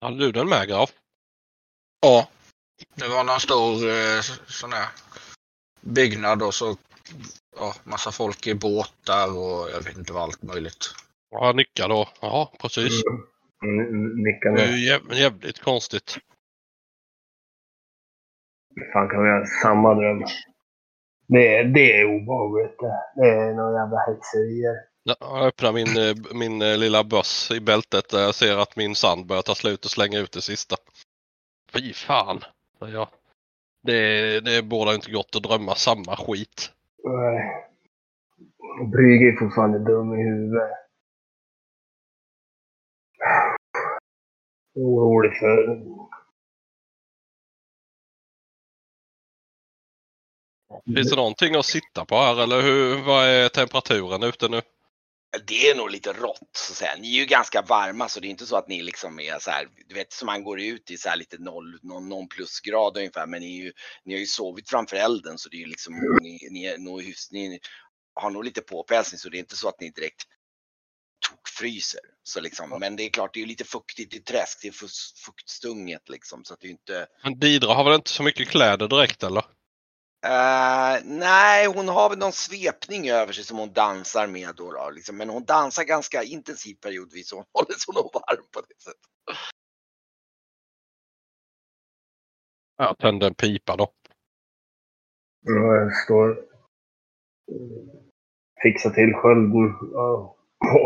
Hade 0.00 0.18
du 0.18 0.32
den 0.32 0.48
med 0.48 0.68
Graf? 0.68 0.92
Ja. 2.00 2.28
Det 2.94 3.08
var 3.08 3.24
någon 3.24 3.40
stor 3.40 3.88
eh, 3.88 4.20
sån 4.46 4.72
här 4.72 4.88
byggnad 5.82 6.42
och 6.42 6.54
så 6.54 6.76
ja, 7.56 7.74
massa 7.84 8.10
folk 8.12 8.46
i 8.46 8.54
båtar 8.54 9.28
och 9.38 9.70
jag 9.70 9.80
vet 9.84 9.98
inte 9.98 10.12
vad 10.12 10.22
allt 10.22 10.42
möjligt. 10.42 10.94
Ja, 11.30 11.52
nickar 11.52 11.88
då. 11.88 12.08
Ja, 12.20 12.52
precis. 12.60 13.02
Mm. 13.04 13.22
Mm, 13.64 14.22
Nickar 14.22 14.50
Det 14.56 14.62
är 14.62 14.66
nu. 14.70 14.76
ju 14.76 14.86
jäv- 14.92 15.14
jävligt 15.14 15.58
konstigt. 15.62 16.18
Fan 18.92 19.08
kan 19.08 19.22
vi 19.22 19.28
göra 19.28 19.46
samma 19.62 19.94
dröm? 19.94 20.24
Det 21.28 21.56
är, 21.56 21.64
det 21.64 22.00
är 22.00 22.04
obehagligt 22.04 22.78
det. 22.78 23.26
Är 23.28 23.54
några 23.54 23.80
jävla 23.82 23.96
häxerier. 24.06 24.74
Jag 25.02 25.46
öppnar 25.46 25.72
min, 25.72 25.96
eh, 25.96 26.14
min 26.34 26.62
eh, 26.62 26.76
lilla 26.78 27.04
börs 27.04 27.50
i 27.50 27.60
bältet 27.60 28.08
där 28.08 28.22
jag 28.22 28.34
ser 28.34 28.56
att 28.58 28.76
min 28.76 28.94
sand 28.94 29.26
börjar 29.26 29.42
ta 29.42 29.54
slut 29.54 29.84
och 29.84 29.90
slänger 29.90 30.20
ut 30.22 30.32
det 30.32 30.40
sista. 30.42 30.76
Fy 31.72 31.92
fan, 31.92 32.44
säger 32.78 32.94
jag. 32.94 33.08
Det, 33.82 34.40
det 34.40 34.62
borde 34.62 34.94
inte 34.94 35.12
gått 35.12 35.36
att 35.36 35.42
drömma 35.42 35.74
samma 35.74 36.16
skit. 36.16 36.72
Nej. 37.04 37.68
Brygge 38.92 39.28
är 39.28 39.36
fortfarande 39.38 39.78
dum 39.78 40.14
i 40.14 40.22
huvudet. 40.22 40.70
Orolig 44.74 45.38
för... 45.38 45.82
Finns 50.94 51.10
det 51.10 51.16
någonting 51.16 51.54
att 51.54 51.66
sitta 51.66 52.04
på 52.04 52.14
här 52.14 52.42
eller 52.42 52.62
hur, 52.62 53.02
vad 53.06 53.24
är 53.26 53.48
temperaturen 53.48 54.22
ute 54.22 54.48
nu? 54.48 54.62
Det 55.46 55.70
är 55.70 55.74
nog 55.74 55.90
lite 55.90 56.12
rått 56.12 56.56
så 56.56 56.72
att 56.72 56.76
säga. 56.76 56.96
Ni 56.98 57.16
är 57.16 57.20
ju 57.20 57.26
ganska 57.26 57.62
varma 57.62 58.08
så 58.08 58.20
det 58.20 58.26
är 58.26 58.30
inte 58.30 58.46
så 58.46 58.56
att 58.56 58.68
ni 58.68 58.82
liksom 58.82 59.20
är 59.20 59.38
så 59.38 59.50
här, 59.50 59.68
du 59.88 59.94
vet 59.94 60.12
som 60.12 60.26
man 60.26 60.44
går 60.44 60.60
ut 60.60 60.90
i 60.90 60.96
så 60.96 61.08
här 61.08 61.16
lite 61.16 61.38
noll, 61.38 61.78
någon, 61.82 62.08
någon 62.08 62.28
plusgrad 62.28 62.96
ungefär. 62.96 63.26
Men 63.26 63.40
ni, 63.40 63.58
är 63.58 63.64
ju, 63.64 63.72
ni 64.04 64.14
har 64.14 64.20
ju 64.20 64.26
sovit 64.26 64.70
framför 64.70 64.96
elden 64.96 65.38
så 65.38 65.48
det 65.48 65.56
är 65.56 65.60
ju 65.60 65.66
liksom, 65.66 65.94
ni, 66.22 66.48
ni, 66.50 66.64
är 66.64 66.78
nog, 66.78 67.02
ni 67.30 67.60
har 68.14 68.30
nog 68.30 68.44
lite 68.44 68.60
påpälsning 68.60 69.18
så 69.18 69.28
det 69.28 69.36
är 69.36 69.40
inte 69.40 69.56
så 69.56 69.68
att 69.68 69.80
ni 69.80 69.90
direkt 69.90 70.22
tokfryser. 71.30 72.00
Så 72.22 72.40
liksom, 72.40 72.78
men 72.80 72.96
det 72.96 73.02
är 73.02 73.10
klart, 73.10 73.34
det 73.34 73.38
är 73.38 73.42
ju 73.42 73.46
lite 73.46 73.64
fuktigt 73.64 74.14
i 74.14 74.20
träsk, 74.20 74.58
det 74.62 74.68
är 74.68 74.74
fuktstunget 75.24 76.08
liksom. 76.08 76.44
Så 76.44 76.54
att 76.54 76.60
det 76.60 76.66
är 76.66 76.70
inte, 76.70 77.06
Men 77.22 77.38
Didra 77.38 77.74
har 77.74 77.84
väl 77.84 77.94
inte 77.94 78.10
så 78.10 78.22
mycket 78.22 78.48
kläder 78.48 78.88
direkt 78.88 79.22
eller? 79.22 79.44
Eh, 80.24 81.00
nej, 81.04 81.66
hon 81.66 81.88
har 81.88 82.08
väl 82.10 82.18
någon 82.18 82.32
svepning 82.32 83.10
över 83.10 83.32
sig 83.32 83.44
som 83.44 83.58
hon 83.58 83.72
dansar 83.72 84.26
med 84.26 84.54
då. 84.56 84.72
då 84.72 84.90
liksom. 84.90 85.16
Men 85.16 85.28
hon 85.28 85.44
dansar 85.44 85.84
ganska 85.84 86.22
intensivt 86.22 86.80
periodvis 86.80 87.28
så 87.28 87.36
hon 87.36 87.44
håller 87.54 87.78
sig 87.78 87.94
nog 87.94 88.10
varm 88.14 88.46
på 88.54 88.60
det 88.60 88.82
sättet. 88.82 89.10
Jag 92.76 92.98
tänder 92.98 93.26
en 93.26 93.34
pipa 93.34 93.76
då. 93.76 93.92
Jag 95.40 95.96
står... 96.04 96.44
Fixar 98.62 98.90
till 98.90 99.14
skölden 99.14 99.74
och 99.94 100.38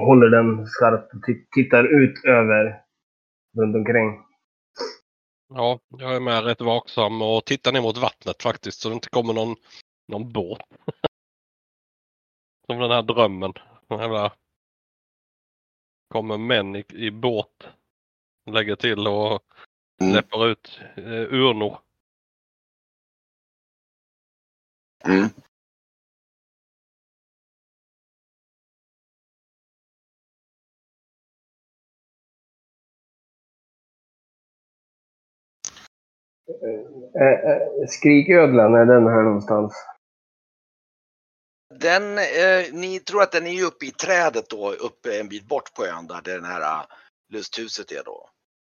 håller 0.07 0.29
den 0.31 0.67
skarpt 0.67 1.15
och 1.15 1.21
ti- 1.25 1.47
tittar 1.55 1.85
ut 1.85 2.25
över 2.25 2.85
runt 3.59 3.77
omkring. 3.77 4.26
Ja, 5.49 5.81
jag 5.89 6.17
är 6.17 6.21
med 6.21 6.45
rätt 6.45 6.61
vaksam 6.61 7.23
och 7.23 7.45
tittar 7.45 7.73
ner 7.73 7.81
mot 7.81 7.97
vattnet 7.97 8.43
faktiskt 8.43 8.81
så 8.81 8.89
det 8.89 8.95
inte 8.95 9.09
kommer 9.09 9.33
någon, 9.33 9.57
någon 10.09 10.33
båt. 10.33 10.61
Som 12.67 12.79
den 12.79 12.91
här 12.91 13.03
drömmen. 13.03 13.53
Den 13.89 13.99
jävla... 13.99 14.33
Kommer 16.09 16.39
män 16.39 16.77
i, 16.77 16.85
i 16.89 17.11
båt. 17.11 17.69
Lägger 18.51 18.77
till 18.77 19.07
och 19.07 19.43
Mm. 20.01 20.13
släpper 20.13 20.47
ut 20.47 20.81
eh, 20.97 21.35
urnor. 21.35 21.79
Mm. 25.05 25.29
Äh, 36.49 37.25
äh, 37.25 37.87
skriködlan, 37.89 38.75
är 38.75 38.87
den 38.87 39.07
här 39.07 39.23
någonstans? 39.23 39.75
Den, 41.75 42.19
eh, 42.19 42.73
ni 42.73 43.01
tror 43.01 43.23
att 43.23 43.33
den 43.33 43.47
är 43.47 43.65
uppe 43.65 43.87
i 43.87 43.91
trädet 43.91 44.49
då, 44.49 44.73
uppe 44.73 45.21
en 45.21 45.29
bit 45.29 45.45
bort 45.45 45.75
på 45.75 45.87
ön 45.87 46.07
där 46.07 46.23
den 46.23 46.45
här 46.45 46.81
uh, 46.81 46.87
lusthuset 47.29 47.93
är 47.93 48.05
då. 48.05 48.31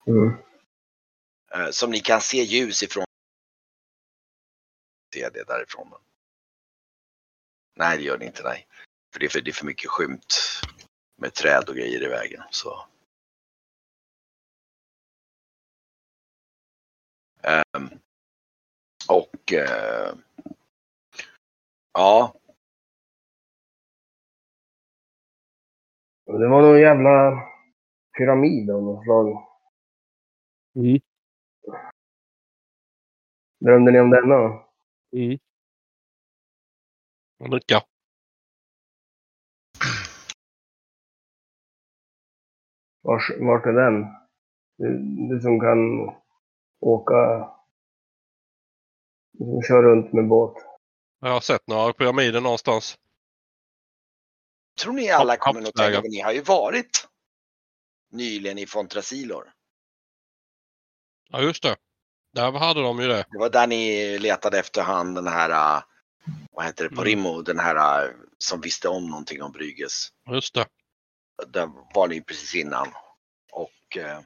Mm. 0.07 0.37
Eh, 1.55 1.71
som 1.71 1.91
ni 1.91 2.01
kan 2.01 2.21
se 2.21 2.43
ljus 2.43 2.83
ifrån. 2.83 3.05
Se 5.15 5.29
det 5.29 5.45
därifrån. 5.45 5.93
Nej, 7.77 7.99
det 7.99 8.05
gör 8.05 8.19
ni 8.19 8.27
inte, 8.27 8.43
nej. 8.43 8.67
För 9.13 9.21
det 9.21 9.27
är 9.27 9.31
för, 9.31 9.41
det 9.41 9.51
är 9.51 9.53
för 9.53 9.67
mycket 9.67 9.91
skymt 9.91 10.35
med 11.17 11.35
träd 11.35 11.69
och 11.69 11.75
grejer 11.75 12.03
i 12.03 12.09
vägen. 12.09 12.43
Så. 12.51 12.87
Och 19.09 19.53
eh, 19.53 20.15
ja, 21.93 22.35
Det 26.27 26.49
var 26.49 26.63
någon 26.63 26.81
jävla 26.81 27.43
pyramid 28.19 28.71
av 28.71 28.83
något 28.83 29.05
slag. 29.05 29.47
Mm. 30.75 31.01
Drömde 33.61 33.93
ni 33.93 34.01
om 34.01 34.11
denna? 34.11 34.65
Mm. 35.13 35.39
Och. 37.39 37.83
Vars, 43.03 43.31
vart 43.41 43.67
är 43.67 43.73
den? 43.73 44.07
Du, 44.79 44.99
du 45.29 45.41
som 45.41 45.61
kan 45.61 45.79
åka... 46.81 47.49
Du 49.33 49.45
som 49.45 49.63
kör 49.63 49.83
runt 49.83 50.13
med 50.13 50.29
båt. 50.29 50.55
Jag 51.21 51.29
har 51.29 51.41
sett 51.41 51.67
några 51.67 51.93
pyramider 51.93 52.41
någonstans. 52.41 52.99
tror 54.81 54.93
ni 54.93 55.11
alla 55.11 55.37
kommer 55.37 55.61
att 55.69 55.75
tänka 55.75 56.01
på, 56.01 56.09
ni 56.09 56.21
har 56.21 56.33
ju 56.33 56.41
varit 56.41 57.09
nyligen 58.13 58.59
i 58.59 58.67
Fontrasilor. 58.67 59.53
Ja 61.29 61.41
just 61.43 61.63
det. 61.63 61.77
Där 62.33 62.53
hade 62.53 62.83
de 62.83 63.01
ju 63.01 63.09
det. 63.09 63.27
Det 63.31 63.39
var 63.39 63.51
där 63.51 63.67
ni 63.67 64.19
letade 64.19 64.59
efter 64.59 64.83
han 64.83 65.15
den 65.15 65.27
här, 65.27 65.77
äh, 65.77 65.83
vad 66.51 66.65
heter 66.65 66.85
det 66.85 66.91
på 66.91 67.03
Mm. 67.03 67.05
Rimmo, 67.05 67.43
den 67.43 67.59
här 67.59 68.05
äh, 68.05 68.11
som 68.39 68.61
visste 68.61 68.89
om 68.89 69.11
någonting 69.11 69.43
om 69.43 69.53
Brygges. 69.53 70.09
Just 70.31 70.55
det. 70.55 70.67
Där 71.47 71.71
var 71.95 72.09
ni 72.09 72.21
precis 72.21 72.55
innan. 72.55 72.89
Och 73.53 73.97
eh, 73.97 74.21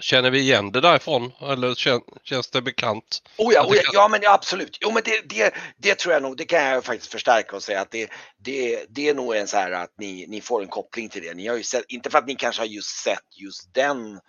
Känner 0.00 0.30
vi 0.30 0.38
igen 0.38 0.72
det 0.72 0.80
därifrån? 0.80 1.32
Eller 1.40 1.74
kän, 1.74 2.00
känns 2.24 2.50
det 2.50 2.62
bekant? 2.62 3.22
Oh 3.36 3.54
ja, 3.54 3.66
oh 3.66 3.76
ja, 3.76 3.82
ja 3.92 4.08
men 4.08 4.20
absolut. 4.26 4.78
Jo 4.80 4.90
men 4.90 5.02
det, 5.04 5.28
det, 5.28 5.54
det 5.76 5.94
tror 5.94 6.14
jag 6.14 6.22
nog, 6.22 6.36
det 6.36 6.44
kan 6.44 6.64
jag 6.64 6.84
faktiskt 6.84 7.12
förstärka 7.12 7.56
och 7.56 7.62
säga 7.62 7.80
att 7.80 7.90
det, 7.90 8.10
det, 8.38 8.86
det 8.88 9.08
är 9.08 9.14
nog 9.14 9.36
en 9.36 9.48
så 9.48 9.56
här 9.56 9.72
att 9.72 9.92
ni, 9.98 10.26
ni 10.26 10.40
får 10.40 10.62
en 10.62 10.68
koppling 10.68 11.08
till 11.08 11.22
det. 11.22 11.34
Ni 11.34 11.46
har 11.46 11.56
ju 11.56 11.62
sett, 11.62 11.84
inte 11.88 12.10
för 12.10 12.18
att 12.18 12.26
ni 12.26 12.34
kanske 12.34 12.62
har 12.62 12.66
just 12.66 13.02
sett 13.02 13.36
just 13.36 13.74
den 13.74 14.20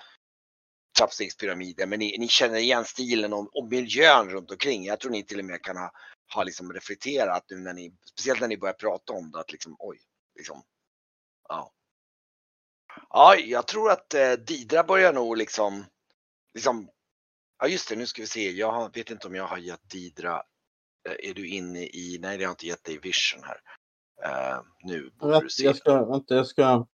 trappstegspyramiden, 0.98 1.90
men 1.90 2.00
ni, 2.00 2.18
ni 2.18 2.28
känner 2.28 2.58
igen 2.58 2.86
stilen 2.86 3.34
och, 3.34 3.58
och 3.58 3.68
miljön 3.68 4.30
runt 4.30 4.52
omkring. 4.52 4.86
Jag 4.86 5.00
tror 5.00 5.12
ni 5.12 5.24
till 5.24 5.40
och 5.40 5.46
med 5.46 5.62
kan 5.62 5.78
ha, 5.78 5.92
ha 6.34 6.44
liksom 6.44 6.74
reflekterat 6.74 7.46
nu 7.50 7.58
när 7.58 7.74
ni, 7.74 7.92
speciellt 8.12 8.42
när 8.42 8.48
ni 8.48 8.58
börjar 8.58 8.74
prata 8.74 9.14
om 9.14 9.32
det, 9.32 9.40
att 9.40 9.52
liksom 9.52 9.76
oj, 9.80 9.98
liksom, 10.38 10.64
ja. 11.50 11.72
Ja, 13.10 13.36
jag 13.36 13.68
tror 13.68 13.92
att 13.92 14.14
eh, 14.14 14.32
Didra 14.32 14.84
börjar 14.84 15.14
nog 15.14 15.38
liksom, 15.38 15.86
liksom 16.54 16.90
Ja 17.62 17.68
just 17.68 17.90
det, 17.90 17.96
nu 17.96 18.06
ska 18.08 18.22
vi 18.22 18.28
se. 18.28 18.52
Jag 18.52 18.72
har, 18.72 18.90
vet 18.90 19.12
inte 19.12 19.28
om 19.28 19.36
jag 19.36 19.48
har 19.48 19.58
gett 19.58 19.90
Didra. 19.90 20.44
eh, 21.10 21.30
Är 21.30 21.34
du 21.34 21.48
inne 21.48 21.80
i, 21.80 22.18
nej 22.22 22.38
det 22.38 22.44
har 22.44 22.50
jag 22.50 22.52
inte 22.52 22.68
gett 22.68 22.84
dig 22.84 22.98
vision 22.98 23.44
här. 23.44 23.62
Eh, 24.24 24.62
nu 24.84 25.10
borde 25.20 25.34
Jag, 25.34 25.44
du 25.44 25.50
se. 25.50 25.64
jag 25.64 25.76
ska, 25.76 26.06
vänta, 26.06 26.36
jag 26.36 26.48
ska... 26.48 26.86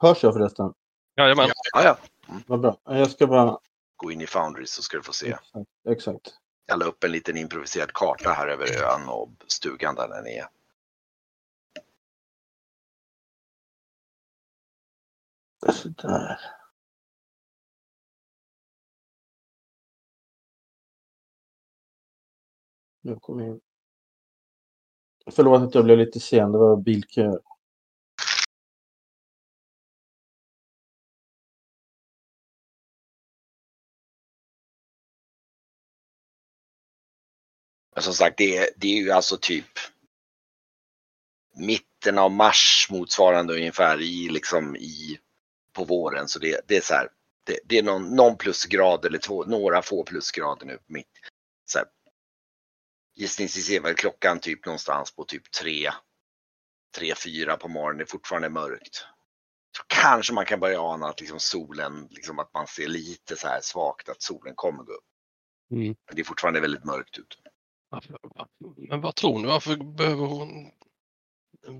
Hörs 0.00 0.22
jag 0.22 0.34
förresten? 0.34 0.72
Jajamän. 1.16 1.48
Ja, 1.72 1.84
ja. 1.84 1.98
Vad 2.46 2.60
bra. 2.60 2.78
Jag 2.84 3.10
ska 3.10 3.26
bara... 3.26 3.58
Gå 3.96 4.12
in 4.12 4.20
i 4.20 4.26
Foundry 4.26 4.66
så 4.66 4.82
ska 4.82 4.96
du 4.96 5.02
få 5.02 5.12
se. 5.12 5.28
Exakt. 5.28 5.68
exakt. 5.88 6.34
Jag 6.66 6.78
la 6.78 6.84
upp 6.84 7.04
en 7.04 7.12
liten 7.12 7.36
improviserad 7.36 7.92
karta 7.92 8.30
här 8.32 8.48
över 8.48 8.82
ön 8.82 9.08
och 9.08 9.30
stugan 9.46 9.94
där 9.94 10.08
den 10.08 10.26
är. 10.26 10.46
Sådär. 15.70 16.38
Nu 23.02 23.16
kom 23.20 23.40
jag 23.40 23.48
in. 23.48 23.60
Förlåt 25.30 25.62
att 25.62 25.74
jag 25.74 25.84
blev 25.84 25.98
lite 25.98 26.20
sen, 26.20 26.52
det 26.52 26.58
var 26.58 26.76
bilköer. 26.76 27.40
Men 37.94 38.02
som 38.02 38.14
sagt, 38.14 38.38
det 38.38 38.70
det 38.76 38.86
är 38.88 39.02
ju 39.02 39.10
alltså 39.10 39.38
typ 39.40 39.66
mitten 41.56 42.18
av 42.18 42.30
mars 42.30 42.86
motsvarande 42.90 43.54
ungefär 43.54 44.00
i, 44.00 44.28
liksom, 44.28 44.76
i 44.76 45.18
på 45.72 45.84
våren. 45.84 46.28
Så 46.28 46.38
det, 46.38 46.60
det 46.68 46.76
är 46.76 46.80
så 46.80 46.94
här. 46.94 47.08
Det, 47.44 47.58
det 47.64 47.78
är 47.78 47.82
någon, 47.82 48.16
någon 48.16 48.36
plusgrad 48.36 49.04
eller 49.04 49.18
två, 49.18 49.44
några 49.44 49.82
få 49.82 50.04
plusgrader 50.04 50.66
nu 50.66 50.76
på 50.76 50.92
mitt. 50.92 51.10
Så 51.64 51.78
här, 51.78 51.86
gissningsvis 53.14 53.70
är 53.70 53.80
väl 53.80 53.94
klockan 53.94 54.40
typ 54.40 54.66
någonstans 54.66 55.14
på 55.14 55.24
typ 55.24 55.50
tre, 55.50 55.90
tre, 56.96 57.14
fyra 57.14 57.56
på 57.56 57.68
morgonen. 57.68 57.98
Det 57.98 58.04
är 58.04 58.06
fortfarande 58.06 58.48
mörkt. 58.48 59.04
Så 59.76 59.82
kanske 59.86 60.32
man 60.32 60.46
kan 60.46 60.60
börja 60.60 60.80
ana 60.80 61.08
att 61.08 61.20
liksom 61.20 61.40
solen, 61.40 62.08
liksom 62.10 62.38
att 62.38 62.54
man 62.54 62.66
ser 62.66 62.88
lite 62.88 63.36
så 63.36 63.48
här 63.48 63.60
svagt 63.62 64.08
att 64.08 64.22
solen 64.22 64.54
kommer 64.54 64.82
gå 64.82 64.92
upp. 64.92 65.04
Mm. 65.70 65.86
Men 65.86 66.16
det 66.16 66.22
är 66.22 66.24
fortfarande 66.24 66.60
väldigt 66.60 66.84
mörkt 66.84 67.18
ute. 67.18 67.36
Men 68.88 69.00
vad 69.00 69.14
tror 69.14 69.38
ni? 69.38 69.46
Varför 69.46 69.76
behöver 69.76 70.26
hon, 70.26 70.70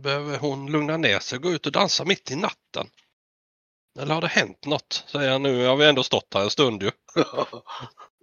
behöver 0.02 0.38
hon 0.38 0.72
lugna 0.72 0.96
ner 0.96 1.18
sig 1.18 1.36
och 1.36 1.42
gå 1.42 1.50
ut 1.50 1.66
och 1.66 1.72
dansa 1.72 2.04
mitt 2.04 2.30
i 2.30 2.36
natten? 2.36 2.86
Eller 4.00 4.14
har 4.14 4.20
det 4.20 4.26
hänt 4.26 4.66
något? 4.66 5.04
Säger 5.06 5.32
han 5.32 5.42
nu. 5.42 5.66
Har 5.66 5.76
vi 5.76 5.88
ändå 5.88 6.02
stått 6.02 6.34
här 6.34 6.42
en 6.44 6.50
stund 6.50 6.82
ju. 6.82 6.90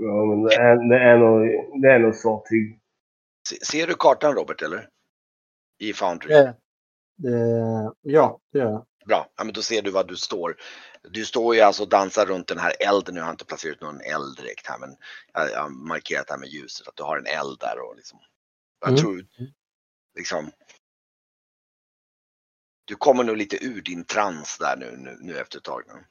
Ja, 0.02 0.26
men 0.26 0.44
det 0.44 0.56
är, 0.56 0.90
det 0.90 1.00
är 1.04 1.18
nog, 1.18 1.42
det 1.82 1.88
är 1.92 2.00
nog 2.00 2.16
så 2.16 2.46
tyg. 2.50 2.80
Se- 3.50 3.66
Ser 3.66 3.88
du 3.88 3.94
kartan 3.96 4.36
Robert 4.36 4.62
eller? 4.62 4.90
I 5.80 5.94
Foundry? 5.94 6.34
Det, 6.34 6.56
det, 7.18 7.30
ja, 8.02 8.40
det 8.54 8.60
gör 8.60 8.66
jag. 8.72 8.86
Bra, 9.06 9.28
ja, 9.38 9.44
men 9.44 9.54
då 9.54 9.62
ser 9.62 9.82
du 9.82 9.92
vad 9.92 10.08
du 10.08 10.16
står. 10.16 10.56
Du 11.10 11.26
står 11.26 11.56
ju 11.56 11.62
alltså 11.62 11.84
och 11.84 11.90
dansar 11.90 12.26
runt 12.26 12.48
den 12.48 12.58
här 12.60 12.74
elden. 12.80 13.16
Nu 13.16 13.22
har 13.22 13.28
jag 13.28 13.34
inte 13.34 13.46
placerat 13.46 13.82
någon 13.82 14.02
eld 14.02 14.38
direkt 14.38 14.68
här 14.68 14.78
men 14.80 14.96
jag 15.34 15.52
jag 15.52 15.62
har 15.62 15.70
markerat 15.70 16.28
det 16.28 16.34
här 16.34 16.40
med 16.40 16.50
ljuset 16.50 16.88
att 16.88 16.96
du 16.96 17.04
har 17.04 17.18
en 17.18 17.26
eld 17.26 17.60
där 17.60 17.80
och 17.80 17.96
liksom. 17.96 18.20
Jag 18.80 18.90
Mm. 18.90 19.02
tror 19.02 19.26
liksom. 20.18 20.52
Du 22.90 22.96
kommer 22.96 23.24
nog 23.24 23.38
lite 23.38 23.66
ur 23.66 23.82
din 23.82 24.06
trans 24.06 24.58
där 24.60 24.78
nu, 24.78 24.98
nu, 24.98 25.18
nu 25.22 25.38
efter 25.38 25.58
ett 25.58 25.64
tag. 25.64 25.84
Nu. 25.88 26.06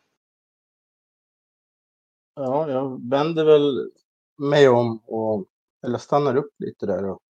Ja, 2.35 2.71
jag 2.71 3.11
vänder 3.11 3.45
väl 3.45 3.93
mig 4.37 4.69
om 4.69 4.99
och 4.99 5.47
eller 5.87 5.99
stannar 5.99 6.37
upp 6.37 6.55
lite 6.59 6.87
där 6.87 7.05
och 7.05 7.21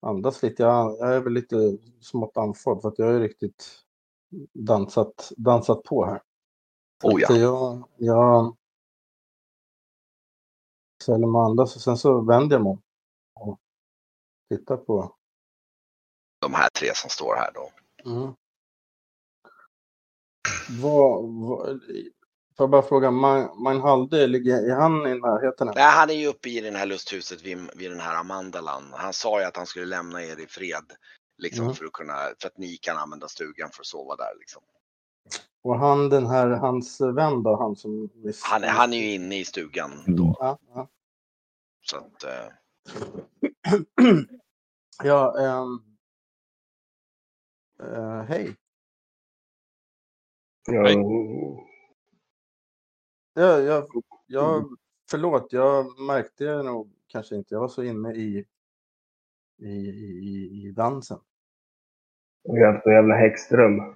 andas 0.00 0.42
lite. 0.42 0.62
Jag, 0.62 0.98
jag 0.98 1.14
är 1.14 1.20
väl 1.20 1.32
lite 1.32 1.78
smått 2.00 2.36
andfådd 2.36 2.82
för 2.82 2.88
att 2.88 2.98
jag 2.98 3.06
har 3.06 3.12
ju 3.12 3.20
riktigt 3.20 3.84
dansat, 4.52 5.32
dansat 5.36 5.82
på 5.82 6.04
här. 6.04 6.22
Oh 7.04 7.20
ja. 7.20 7.36
jag, 7.36 7.88
jag 7.96 8.56
ställer 11.02 11.26
mig 11.26 11.38
och 11.38 11.46
andas 11.46 11.76
och 11.76 11.82
sen 11.82 11.96
så 11.96 12.20
vänder 12.20 12.56
jag 12.56 12.62
mig 12.62 12.70
om 12.70 12.82
och 13.34 13.60
tittar 14.48 14.76
på. 14.76 15.16
De 16.40 16.54
här 16.54 16.68
tre 16.68 16.88
som 16.94 17.10
står 17.10 17.34
här 17.34 17.52
då. 17.52 17.70
Mm. 18.10 18.34
Vad, 20.82 21.24
vad, 21.34 21.80
får 22.56 22.64
jag 22.64 22.70
bara 22.70 22.82
fråga, 22.82 23.10
Man- 23.10 23.62
Manhalde, 23.62 24.26
ligger 24.26 24.70
är 24.70 24.74
han 24.74 25.06
i 25.06 25.14
närheten? 25.14 25.68
här? 25.68 25.74
Nej, 25.74 25.84
han 25.90 26.10
är 26.10 26.14
ju 26.14 26.26
uppe 26.26 26.48
i 26.48 26.60
det 26.60 26.78
här 26.78 26.86
lusthuset 26.86 27.42
vid, 27.42 27.58
vid 27.76 27.90
den 27.90 28.00
här 28.00 28.14
Amandalan. 28.20 28.92
Han 28.92 29.12
sa 29.12 29.40
ju 29.40 29.46
att 29.46 29.56
han 29.56 29.66
skulle 29.66 29.86
lämna 29.86 30.22
er 30.24 30.40
i 30.40 30.46
fred. 30.46 30.84
Liksom 31.38 31.64
Mm. 31.64 31.74
för 31.74 31.84
att 31.84 31.92
kunna, 31.92 32.14
för 32.40 32.48
att 32.48 32.58
ni 32.58 32.76
kan 32.76 32.96
använda 32.96 33.28
stugan 33.28 33.70
för 33.70 33.80
att 33.82 33.86
sova 33.86 34.16
där 34.16 34.38
liksom. 34.38 34.62
Och 35.62 35.78
han 35.78 36.08
den 36.08 36.26
här, 36.26 36.48
hans 36.48 37.00
vän 37.00 37.42
då, 37.42 37.56
han 37.56 37.76
som... 37.76 38.08
Miss, 38.14 38.42
Han, 38.44 38.64
är- 38.64 38.68
han 38.68 38.92
är 38.92 38.96
ju 38.98 39.14
inne 39.14 39.38
i 39.38 39.44
stugan 39.44 39.90
då. 40.06 40.36
Ja, 40.38 40.58
ja. 40.74 40.88
Så 41.86 41.96
att, 41.96 42.24
eh, 42.24 42.48
ja 45.02 45.38
ehm, 45.40 45.80
eh, 47.92 48.22
hej. 48.22 48.56
Ja. 50.70 50.90
Jag, 53.34 53.62
jag, 53.64 53.86
jag, 54.26 54.64
förlåt, 55.10 55.52
jag 55.52 56.00
märkte 56.00 56.44
det 56.44 56.62
nog 56.62 56.90
kanske 57.06 57.36
inte. 57.36 57.54
Jag 57.54 57.60
var 57.60 57.68
så 57.68 57.82
inne 57.82 58.12
i, 58.12 58.44
i, 59.58 59.68
i, 59.68 60.66
i 60.66 60.72
dansen. 60.72 61.18
vi 62.42 62.64
har 62.64 62.72
haft 62.72 62.86
en 62.86 62.92
jävla 62.92 63.14
häxdröm. 63.14 63.94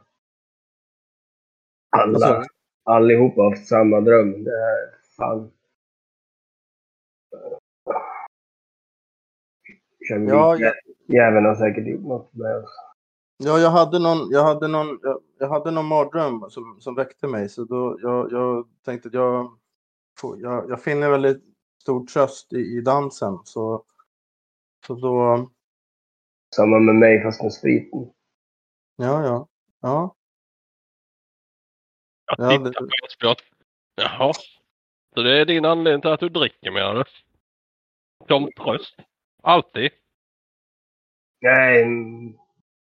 Alla, 1.90 2.44
allihopa 2.82 3.42
har 3.42 3.50
haft 3.50 3.68
samma 3.68 4.00
dröm. 4.00 4.44
Det 4.44 4.50
är 4.50 4.94
fan. 5.16 5.52
Känner 10.08 10.28
ja, 10.28 10.56
jag, 10.56 10.74
Jäveln 11.06 11.46
har 11.46 11.54
säkert 11.54 11.86
gjort 11.86 12.04
något 12.04 12.34
med 12.34 12.56
oss. 12.56 12.91
Ja, 13.44 13.58
jag 13.58 13.70
hade 13.70 13.98
någon, 13.98 14.30
jag 14.30 14.42
hade 14.44 14.68
någon, 14.68 14.98
jag, 15.02 15.22
jag 15.38 15.48
hade 15.48 15.70
någon 15.70 15.86
mardröm 15.86 16.50
som, 16.50 16.80
som 16.80 16.94
väckte 16.94 17.26
mig. 17.26 17.48
Så 17.48 17.64
då, 17.64 17.98
jag, 18.02 18.32
jag 18.32 18.68
tänkte 18.84 19.08
att 19.08 19.14
jag, 19.14 19.58
jag, 20.38 20.70
jag 20.70 20.82
finner 20.82 21.10
väldigt 21.10 21.42
stor 21.82 22.06
tröst 22.06 22.52
i, 22.52 22.56
i 22.56 22.80
dansen. 22.80 23.38
Så, 23.44 23.84
så 24.86 24.94
då, 24.94 25.48
Samma 26.56 26.78
med 26.78 26.94
mig 26.94 27.22
fast 27.22 27.42
med 27.42 27.52
spriten. 27.52 28.00
ja, 28.96 29.24
ja, 29.24 29.48
ja. 29.80 30.14
Jag 32.26 32.36
Ja, 32.38 32.50
tittar 32.58 32.64
det- 32.70 32.80
på 32.80 33.06
Esbjörn. 33.06 33.36
Jaha. 33.94 34.32
Så 35.14 35.22
det 35.22 35.40
är 35.40 35.44
din 35.44 35.64
anledning 35.64 36.00
till 36.00 36.10
att 36.10 36.20
du 36.20 36.28
dricker 36.28 36.70
menar 36.70 36.94
du? 36.94 37.04
Som 38.28 38.50
tröst? 38.52 38.96
Alltid? 39.42 39.90
Nej, 41.40 41.84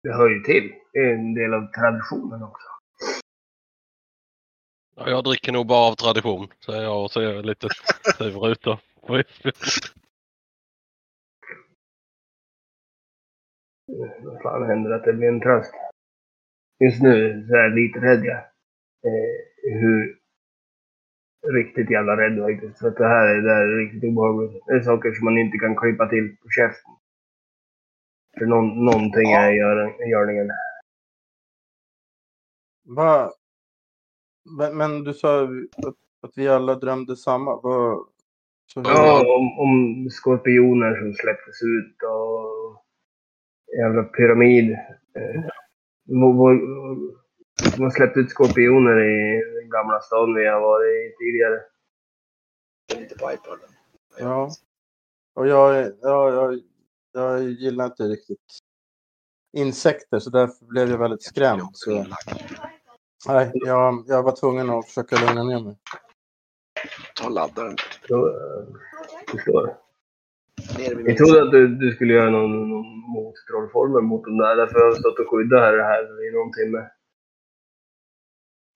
det 0.02 0.12
hör 0.12 0.28
ju 0.28 0.40
till. 0.40 0.74
Det 0.92 0.98
är 0.98 1.14
en 1.14 1.34
del 1.34 1.54
av 1.54 1.72
traditionen 1.72 2.42
också. 2.42 2.68
Ja, 4.96 5.10
jag 5.10 5.24
dricker 5.24 5.52
nog 5.52 5.66
bara 5.66 5.90
av 5.90 5.94
tradition, 5.94 6.48
säger 6.66 6.82
jag 6.82 7.04
och 7.04 7.10
ser 7.10 7.42
lite 7.42 7.68
sur 8.18 8.48
ut 8.48 8.62
då. 8.62 8.78
Vad 14.22 14.42
fan 14.42 14.66
händer 14.66 14.90
att 14.90 15.04
det 15.04 15.12
blir 15.12 15.28
en 15.28 15.40
tröst? 15.40 15.74
Just 16.84 17.02
nu 17.02 17.46
så 17.48 17.54
är 17.54 17.58
jag 17.58 17.74
lite 17.74 17.98
rädd 17.98 18.24
jag. 18.24 18.38
Eh, 18.38 19.28
hur 19.62 20.18
riktigt 21.46 21.90
jävla 21.90 22.16
rädd 22.16 22.38
faktiskt. 22.38 22.78
För 22.78 22.88
att 22.88 22.96
det 22.96 23.08
här 23.08 23.28
är, 23.28 23.42
det 23.42 23.54
här 23.54 23.62
är 23.62 23.76
riktigt 23.76 24.04
obehagligt. 24.04 24.62
Det 24.66 24.72
är 24.72 24.80
saker 24.80 25.12
som 25.12 25.24
man 25.24 25.38
inte 25.38 25.58
kan 25.58 25.76
klippa 25.76 26.08
till 26.08 26.36
på 26.42 26.48
käften. 26.50 26.97
För 28.38 28.46
någon, 28.46 28.84
någonting 28.84 29.30
Ja. 29.30 29.40
är 29.40 29.52
i 29.52 29.56
gör- 29.56 30.06
i 30.06 30.10
görningen. 30.10 30.50
Va? 32.84 33.32
Men, 34.58 34.76
men 34.76 35.04
du 35.04 35.14
sa 35.14 35.42
att, 35.44 35.94
att 36.22 36.32
vi 36.36 36.48
alla 36.48 36.74
drömde 36.74 37.16
samma. 37.16 37.60
Vad, 37.60 38.06
så 38.66 38.82
Ja, 38.84 39.36
om, 39.36 39.58
om 39.58 40.08
skorpioner 40.10 40.96
som 41.00 41.12
släpptes 41.14 41.62
ut 41.62 41.96
och 42.02 42.84
jävla 43.78 44.02
pyramid. 44.04 44.70
Eh, 45.14 45.42
vår- 46.06 46.32
vår- 46.34 47.18
De 47.76 47.82
har 47.82 47.90
släppt 47.90 48.16
ut 48.16 48.30
skorpioner 48.30 49.00
i 49.00 49.42
den 49.60 49.70
gamla 49.70 50.00
stan 50.00 50.34
vi 50.34 50.46
har 50.46 50.60
varit 50.60 51.12
i 51.12 51.14
tidigare. 51.18 51.60
lite 53.00 53.18
på 53.18 53.32
iPaden. 53.32 53.68
Ja. 54.18 54.50
Och 55.34 55.46
jag, 55.48 55.78
är- 55.78 55.94
ja, 56.02 56.30
jag, 56.30 56.60
jag 57.12 57.42
gillar 57.42 57.86
inte 57.86 58.02
riktigt 58.02 58.58
insekter 59.56 60.18
så 60.18 60.30
därför 60.30 60.66
blev 60.66 60.90
jag 60.90 60.98
väldigt 60.98 61.22
skrämd. 61.22 61.68
Så, 61.72 62.06
nej, 63.28 63.50
jag, 63.54 64.04
jag 64.06 64.22
var 64.22 64.36
tvungen 64.36 64.70
att 64.70 64.86
försöka 64.86 65.16
lugna 65.26 65.42
ner 65.42 65.60
mig. 65.60 65.78
Ta 67.20 67.28
laddaren. 67.28 67.76
Så, 68.08 68.28
eh, 68.28 68.66
förstår. 69.30 69.76
Jag 70.78 71.16
trodde 71.16 71.42
att 71.42 71.50
du, 71.50 71.76
du 71.76 71.92
skulle 71.92 72.14
göra 72.14 72.30
någon, 72.30 72.68
någon 72.68 72.98
mottrollformel 72.98 74.02
mot 74.02 74.24
dem 74.24 74.38
där. 74.38 74.56
Därför 74.56 74.78
har 74.78 74.86
jag 74.86 74.98
stått 74.98 75.18
och 75.18 75.30
skyddat 75.30 75.60
här, 75.60 75.78
här 75.78 76.28
i 76.28 76.32
någon 76.32 76.52
timme. 76.52 76.90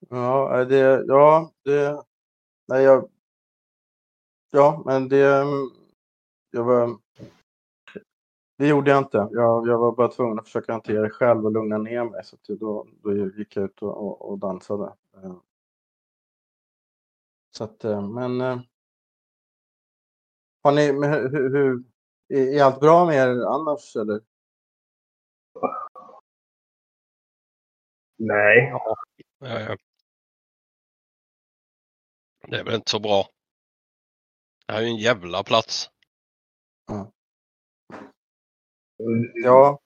Ja, 0.09 0.65
det, 0.65 1.03
ja, 1.07 1.51
det, 1.63 2.03
nej, 2.67 2.83
jag, 2.83 3.09
ja, 4.51 4.83
men 4.85 5.09
det, 5.09 5.45
jag 6.51 6.63
var, 6.63 6.97
det 8.57 8.67
gjorde 8.67 8.91
jag 8.91 8.97
inte. 8.97 9.17
Jag, 9.17 9.67
jag 9.67 9.77
var 9.77 9.91
bara 9.91 10.07
tvungen 10.07 10.39
att 10.39 10.45
försöka 10.45 10.71
hantera 10.71 11.01
det 11.01 11.09
själv 11.09 11.45
och 11.45 11.51
lugna 11.51 11.77
ner 11.77 12.03
mig. 12.03 12.23
Så 12.23 12.35
att 12.35 12.59
då, 12.59 12.87
då 13.03 13.15
gick 13.15 13.55
jag 13.55 13.65
ut 13.65 13.81
och, 13.81 13.97
och, 13.97 14.29
och 14.31 14.39
dansade. 14.39 14.93
Eh, 15.23 15.35
Så 17.51 17.63
att, 17.63 17.83
eh, 17.83 18.09
men, 18.09 18.41
eh, 18.41 18.59
har 20.63 20.71
ni, 20.71 20.85
hur, 20.87 21.49
hur, 21.49 21.83
är, 22.27 22.63
allt 22.63 22.79
bra 22.79 23.05
med 23.05 23.15
er 23.15 23.45
annars 23.45 23.95
eller? 23.95 24.21
Nej. 28.17 28.73
Ja, 29.39 29.77
det 32.47 32.59
är 32.59 32.63
väl 32.63 32.75
inte 32.75 32.91
så 32.91 32.99
bra. 32.99 33.29
Det 34.67 34.73
här 34.73 34.79
är 34.79 34.85
ju 34.85 34.89
en 34.91 34.97
jävla 34.97 35.43
plats. 35.43 35.89
Ja, 36.87 37.12
Vidrigt 38.97 39.45
Ja. 39.45 39.79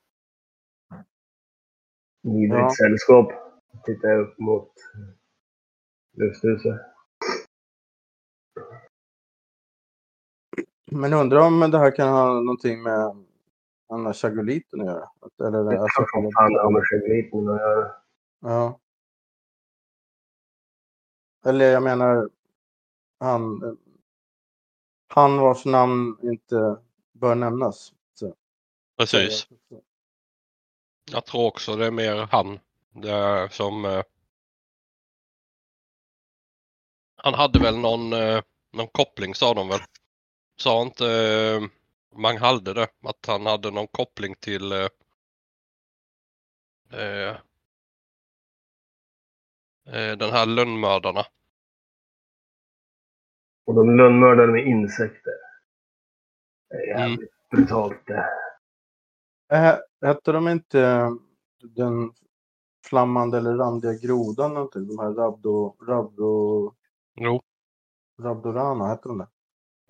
sällskap. 2.78 3.32
Tittar 3.86 4.10
jag 4.10 4.20
upp 4.22 4.40
mot 4.40 4.72
lufthuset. 6.18 6.82
men 10.92 11.14
undrar 11.14 11.48
om 11.48 11.60
det 11.72 11.78
här 11.80 11.96
kan 11.96 12.08
ha 12.10 12.34
någonting 12.34 12.84
med 12.84 13.26
Anna 13.90 14.14
Chagoliten 14.14 14.82
att 14.82 14.88
göra? 14.88 15.10
Eller, 15.48 15.64
Det 15.64 15.80
alltså, 15.82 16.02
kan 16.04 16.24
som 16.24 16.32
fan 16.32 16.74
med 16.74 16.84
Chagoliten 16.90 17.50
att 17.50 17.60
göra. 17.60 17.92
ja. 18.42 18.80
Eller 21.46 21.72
jag 21.72 21.84
menar, 21.84 22.30
han, 23.20 23.78
han 25.08 25.38
vars 25.38 25.66
namn 25.66 26.18
inte 26.24 26.78
bör 27.14 27.36
nämnas. 27.36 27.94
Precis. 28.98 29.48
Jag 31.12 31.26
tror 31.26 31.46
också 31.48 31.76
det 31.76 31.86
är 31.86 31.92
mer 31.92 32.28
han. 32.32 32.60
Det 32.90 33.12
är 33.12 33.48
som... 33.48 33.86
Eh, 33.86 34.04
han 37.16 37.34
hade 37.34 37.60
väl 37.60 37.78
någon, 37.78 38.14
eh, 38.14 38.42
någon 38.74 38.88
koppling 38.88 39.36
sa 39.36 39.54
de 39.54 39.68
väl. 39.68 39.80
Sa 40.60 40.82
inte 40.82 41.06
eh, 41.08 41.62
Manghalde 42.20 42.74
det? 42.74 42.88
Att 43.04 43.26
han 43.28 43.46
hade 43.46 43.72
någon 43.72 43.88
koppling 43.88 44.36
till 44.36 44.72
eh, 44.72 44.88
eh, 46.94 47.38
eh, 49.88 50.18
den 50.18 50.32
här 50.32 50.46
lönnmördarna. 50.46 51.26
Och 53.66 53.76
de 53.76 53.98
lönnmördade 53.98 54.52
med 54.52 54.68
insekter. 54.68 55.34
Det 56.70 56.76
är 56.76 56.88
jävligt 56.88 57.50
brutalt 57.50 58.08
det. 58.08 58.30
Äh, 59.50 59.76
hette 60.02 60.32
de 60.32 60.48
inte 60.48 60.82
eh, 60.82 61.12
den 61.62 62.14
flammande 62.86 63.38
eller 63.38 63.56
randiga 63.56 63.94
grodan 63.94 64.54
någonting? 64.54 64.88
De 64.88 65.00
här 65.00 65.12
Rabdo, 65.14 65.76
Rabdo, 65.88 66.74
Jo, 67.16 67.42
Rabdorana, 68.22 68.88
hette 68.88 69.10
de 69.10 69.18
det? 69.18 69.28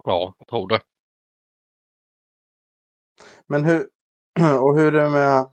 ja, 0.03 0.35
jag 0.37 0.47
tror 0.47 0.67
det. 0.67 0.81
Men 3.47 3.65
hur, 3.65 3.89
och 4.61 4.79
hur 4.79 4.95
är 4.95 5.03
det 5.03 5.09
med 5.09 5.49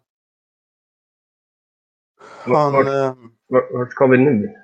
han... 2.47 2.73
Vart, 2.73 2.87
eh, 2.87 3.15
vart, 3.47 3.73
vart 3.73 3.93
ska 3.93 4.07
vi 4.07 4.19
nu? 4.19 4.55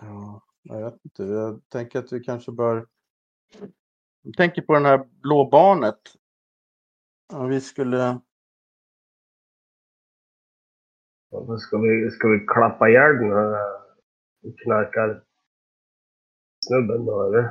Ja, 0.00 0.42
jag 0.62 0.84
vet 0.84 1.04
inte. 1.04 1.22
Jag 1.22 1.68
tänker 1.68 1.98
att 1.98 2.12
vi 2.12 2.20
kanske 2.20 2.52
bör... 2.52 2.86
Jag 4.22 4.36
tänker 4.36 4.62
på 4.62 4.72
den 4.72 4.84
här 4.84 5.04
blå 5.22 5.48
barnet. 5.50 6.00
Om 7.32 7.48
vi 7.48 7.60
skulle... 7.60 8.20
Ska 11.58 11.78
vi, 11.78 12.10
ska 12.10 12.28
vi 12.28 12.46
klappa 12.46 12.88
ihjäl 12.88 13.16
den 13.16 13.30
här 13.30 13.76
knarkar 14.64 15.22
snubben 16.66 17.06
då 17.06 17.26
eller? 17.26 17.50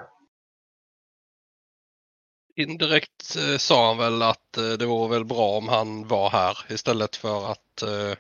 Indirekt 2.55 3.35
eh, 3.35 3.57
sa 3.57 3.87
han 3.87 3.97
väl 3.97 4.21
att 4.21 4.57
eh, 4.57 4.73
det 4.79 4.85
vore 4.85 5.09
väl 5.09 5.25
bra 5.25 5.57
om 5.57 5.67
han 5.67 6.07
var 6.07 6.29
här 6.29 6.57
istället 6.69 7.15
för 7.15 7.51
att 7.51 7.81
eh, 7.81 8.17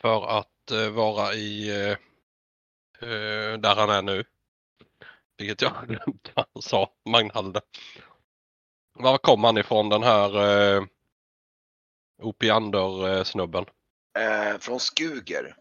för 0.00 0.38
att 0.38 0.70
eh, 0.70 0.90
vara 0.90 1.34
i 1.34 1.70
eh, 1.70 1.96
eh, 3.10 3.58
där 3.58 3.76
han 3.76 3.90
är 3.90 4.02
nu. 4.02 4.24
Vilket 5.38 5.62
jag 5.62 5.70
har 5.74 5.86
glömt 5.86 6.32
vad 6.34 6.46
han 6.54 6.62
sa, 6.62 6.90
Magnhalde. 7.04 7.60
Var 8.94 9.18
kom 9.18 9.44
han 9.44 9.58
ifrån 9.58 9.88
den 9.88 10.02
här 10.02 10.28
eh, 10.76 10.84
Opiander-snubben? 12.22 13.64
Eh, 14.18 14.58
från 14.58 14.80
Skuger. 14.80 15.56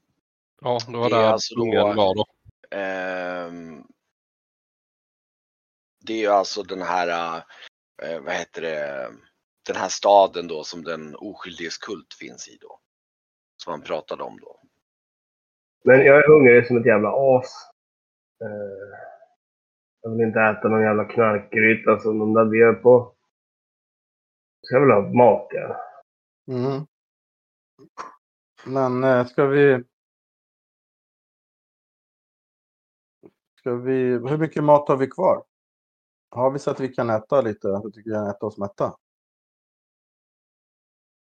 Ja, 0.62 0.80
det 0.88 0.98
var 0.98 1.10
Det 1.10 1.16
är 1.16 1.20
där 1.22 1.28
alltså 1.32 1.56
då- 1.56 1.94
var 1.96 2.16
då. 2.16 2.26
Ehm, 2.78 3.84
det 6.06 6.14
är 6.14 6.18
ju 6.18 6.28
alltså 6.28 6.64
den 6.64 6.82
här, 6.82 7.38
eh, 8.04 8.20
vad 8.22 8.34
heter 8.34 8.62
det, 8.62 9.10
den 9.68 9.76
här 9.76 9.90
staden 9.90 10.48
då 10.48 10.64
som 10.64 10.84
den 10.84 11.16
oskyldiges 11.16 11.78
kult 11.78 12.14
finns 12.20 12.48
i 12.48 12.58
då. 12.62 12.80
Som 13.64 13.72
han 13.72 13.82
pratade 13.82 14.24
om 14.24 14.40
då. 14.40 14.60
Men 15.86 16.00
jag 16.06 16.18
är 16.24 16.28
hungrig 16.28 16.68
som 16.68 16.78
ett 16.78 16.86
jävla 16.86 17.10
as. 17.10 17.52
Eh, 18.44 18.98
jag 20.02 20.10
vill 20.12 20.28
inte 20.28 20.40
äta 20.40 20.68
någon 20.68 20.82
jävla 20.82 21.06
knarkgryta 21.06 22.00
som 22.00 22.20
de 22.20 22.34
där 22.34 22.46
bjöd 22.46 22.82
på. 22.84 23.16
Så 24.62 24.76
jag 24.76 24.82
vill 24.82 24.92
ha 24.92 25.02
mat 25.02 25.48
ja. 25.52 25.82
Mm. 26.48 26.88
Men 28.66 29.04
eh, 29.04 29.26
ska 29.26 29.46
vi... 29.46 29.84
Ska 33.60 33.76
vi... 33.76 33.94
Hur 34.04 34.38
mycket 34.38 34.64
mat 34.64 34.88
har 34.88 34.98
vi 34.98 35.08
kvar? 35.08 35.46
Har 36.30 36.52
vi 36.52 36.60
så 36.60 36.72
att 36.72 36.80
vi 36.80 36.88
kan 36.94 37.10
äta 37.10 37.42
lite? 37.42 37.68
Jag 37.68 37.94
tycker 37.94 38.10
vi 38.10 38.16
kan 38.16 38.28
äta 38.28 38.46
oss 38.46 38.58
mätta. 38.58 38.98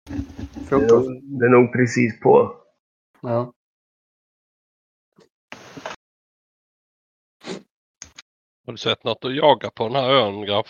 Det 0.04 0.14
är, 0.14 0.64
Frukost? 0.64 1.08
nog, 1.08 1.38
det 1.38 1.46
är 1.46 1.50
nog 1.50 1.72
precis 1.72 2.20
på. 2.20 2.56
Ja. 3.20 3.52
Har 8.66 8.72
du 8.72 8.76
sett 8.76 9.04
något 9.04 9.24
att 9.24 9.36
jaga 9.36 9.70
på 9.70 9.88
den 9.88 9.96
här 9.96 10.10
ön, 10.10 10.42
grabb? 10.42 10.66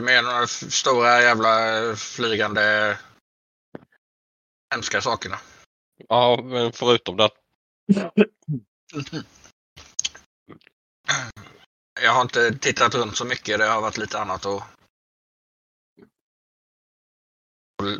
Med 0.00 0.24
de 0.24 0.28
här 0.30 0.44
f- 0.44 0.72
stora 0.72 1.22
jävla 1.22 1.78
eh, 1.78 1.94
flygande 1.94 2.98
hemska 4.74 5.00
sakerna. 5.00 5.36
Ja, 6.08 6.40
men 6.44 6.72
förutom 6.72 7.16
det. 7.16 7.30
Jag 12.02 12.12
har 12.12 12.22
inte 12.22 12.58
tittat 12.58 12.94
runt 12.94 13.16
så 13.16 13.24
mycket. 13.24 13.58
Det 13.58 13.66
har 13.66 13.80
varit 13.80 13.98
lite 13.98 14.20
annat 14.20 14.46
att 14.46 14.62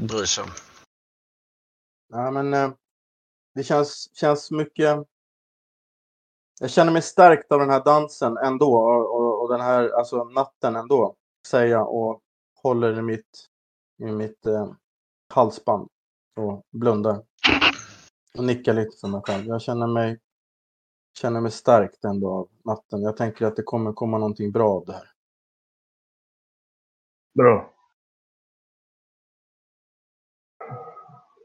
bry 0.01 0.26
sig 0.26 0.44
om. 0.44 0.51
Ja, 2.09 2.30
men 2.30 2.55
eh, 2.55 2.72
det 3.55 3.64
känns, 3.64 4.16
känns 4.16 4.51
mycket... 4.51 5.07
Jag 6.61 6.70
känner 6.70 6.92
mig 6.92 7.03
stärkt 7.03 7.53
av 7.53 7.59
den 7.61 7.70
här 7.70 7.84
dansen 7.84 8.36
ändå 8.36 8.74
och, 8.74 9.14
och, 9.16 9.42
och 9.42 9.48
den 9.48 9.61
här 9.61 9.88
alltså 9.90 10.24
natten 10.24 10.76
ändå, 10.76 11.16
säger 11.47 11.70
jag 11.70 11.95
och 11.95 12.20
håller 12.62 12.99
i 12.99 13.03
mitt, 13.03 13.47
i 13.99 14.12
mitt 14.12 14.47
eh, 14.47 14.72
halsband 15.28 15.88
och 16.36 16.66
blundar. 16.70 17.22
Och 18.38 18.45
nickar 18.45 18.74
lite 18.74 18.97
för 19.01 19.09
mig 19.09 19.20
själv. 19.24 19.47
Jag 19.47 19.62
känner 19.62 19.86
mig, 19.86 20.20
känner 21.18 21.41
mig 21.41 21.51
stärkt 21.51 22.05
ändå 22.05 22.30
av 22.30 22.49
natten. 22.64 23.03
Jag 23.03 23.16
tänker 23.16 23.47
att 23.47 23.57
det 23.57 23.62
kommer 23.62 23.93
komma 23.93 24.18
någonting 24.18 24.53
bra 24.53 24.70
av 24.70 24.86
det 24.86 24.93
här. 24.93 25.11
Bra. 27.34 27.74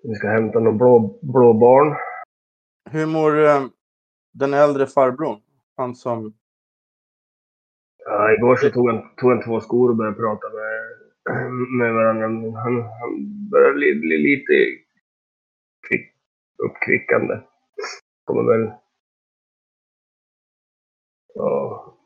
Vi 0.03 0.15
ska 0.15 0.27
hämta 0.27 0.59
några 0.59 0.77
blå, 0.77 1.19
blå 1.21 1.53
barn. 1.53 1.95
Hur 2.89 3.05
mår 3.05 3.45
eh, 3.45 3.67
den 4.31 4.53
äldre 4.53 4.87
farbrorn? 4.87 5.41
Han 5.75 5.95
som... 5.95 6.33
Ja, 8.25 8.33
igår 8.33 8.55
så 8.55 8.69
tog 8.69 8.89
han, 8.89 9.15
tog 9.15 9.31
han 9.31 9.43
två 9.43 9.61
skor 9.61 9.89
och 9.89 9.95
började 9.95 10.17
prata 10.17 10.47
med, 10.49 10.71
med 11.79 11.93
varandra. 11.93 12.25
Han, 12.59 12.81
han 12.81 13.13
börjar 13.49 13.73
bli, 13.73 13.95
bli 13.95 14.17
lite 14.17 14.53
kvick, 15.87 16.13
uppkvickande. 16.57 17.41
Kommer 18.23 18.43
väl... 18.43 18.71
Ja. 21.33 21.97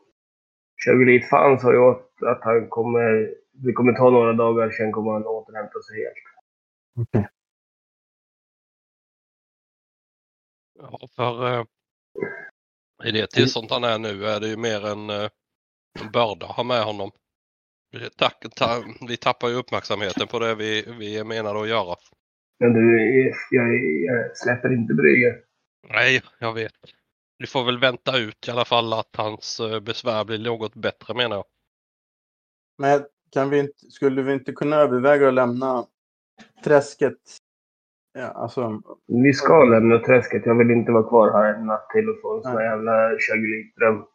Fan 1.29 1.59
sa 1.59 1.73
ju 1.73 1.79
att, 1.79 2.23
att 2.23 2.43
han 2.43 2.69
kommer... 2.69 3.35
Det 3.51 3.73
kommer 3.73 3.93
ta 3.93 4.09
några 4.09 4.33
dagar, 4.33 4.69
sen 4.69 4.91
kommer 4.91 5.11
han 5.11 5.25
återhämta 5.25 5.81
sig 5.81 5.97
helt. 5.97 6.15
Ja, 10.79 10.99
för 11.15 11.53
eh, 11.53 11.65
i 13.07 13.11
det 13.11 13.27
tillstånd 13.27 13.67
han 13.71 13.83
är 13.83 13.99
nu 13.99 14.25
är 14.25 14.39
det 14.39 14.47
ju 14.47 14.57
mer 14.57 14.85
en, 14.85 15.09
eh, 15.09 15.29
en 15.99 16.11
börda 16.11 16.45
att 16.45 16.55
ha 16.55 16.63
med 16.63 16.83
honom. 16.83 17.11
Vi, 17.91 18.09
tack, 18.09 18.45
ta, 18.55 18.83
vi 19.07 19.17
tappar 19.17 19.47
ju 19.47 19.55
uppmärksamheten 19.55 20.27
på 20.27 20.39
det 20.39 20.55
vi, 20.55 20.93
vi 20.99 21.17
är 21.17 21.23
menade 21.23 21.61
att 21.61 21.69
göra. 21.69 21.95
Men 22.59 22.73
du, 22.73 23.01
jag, 23.51 23.75
jag 24.05 24.37
släpper 24.37 24.73
inte 24.73 24.93
Brygger. 24.93 25.35
Nej, 25.89 26.21
jag 26.39 26.53
vet. 26.53 26.73
Vi 27.37 27.47
får 27.47 27.65
väl 27.65 27.79
vänta 27.79 28.17
ut 28.17 28.47
i 28.47 28.51
alla 28.51 28.65
fall 28.65 28.93
att 28.93 29.15
hans 29.17 29.59
eh, 29.59 29.79
besvär 29.79 30.25
blir 30.25 30.39
något 30.39 30.75
bättre 30.75 31.13
menar 31.13 31.35
jag. 31.35 31.45
Men 32.77 33.05
kan 33.31 33.49
vi 33.49 33.59
inte, 33.59 33.85
skulle 33.89 34.21
vi 34.21 34.33
inte 34.33 34.51
kunna 34.51 34.75
överväga 34.75 35.27
att 35.27 35.33
lämna 35.33 35.85
träsket? 36.63 37.17
Ja, 38.13 38.25
alltså, 38.27 38.81
Vi 39.07 39.33
ska 39.33 39.63
lämna 39.63 39.99
träsket. 39.99 40.45
Jag 40.45 40.57
vill 40.57 40.71
inte 40.71 40.91
vara 40.91 41.09
kvar 41.09 41.31
här 41.31 41.53
en 41.53 41.65
natt 41.65 41.89
till 41.89 42.09
och 42.09 42.21
få 42.21 42.37
en 42.37 42.43
sån 42.43 42.51
här 42.51 42.63
jävla 42.63 43.09
Chagrin-dröm. 43.19 44.05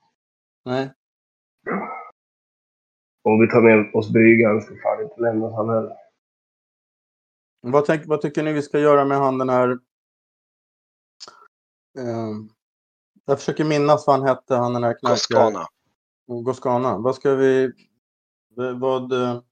nej. 0.64 0.90
Om 3.22 3.40
vi 3.40 3.48
tar 3.48 3.62
med 3.62 3.94
oss 3.94 4.10
bryggan 4.12 4.60
ska 4.62 4.74
fan 4.82 5.02
inte 5.02 5.20
lämna 5.20 5.56
han 5.56 5.68
heller. 5.68 5.96
Vad, 7.60 7.84
tänk, 7.84 8.06
vad 8.06 8.20
tycker 8.20 8.42
ni 8.42 8.52
vi 8.52 8.62
ska 8.62 8.78
göra 8.78 9.04
med 9.04 9.18
han 9.18 9.38
den 9.38 9.48
här... 9.48 9.68
ehm, 11.98 12.48
jag 13.24 13.38
försöker 13.38 13.64
minnas 13.64 14.06
vad 14.06 14.18
han 14.18 14.28
hette, 14.28 14.54
han 14.54 14.72
den 14.72 14.84
här 14.84 14.98
knarkare. 14.98 15.16
Toscana. 15.16 15.66
Goscana. 16.26 16.98
Vad 16.98 17.14
ska 17.14 17.34
vi... 17.34 17.72
Vad, 18.80 19.12
eh, 19.12 19.42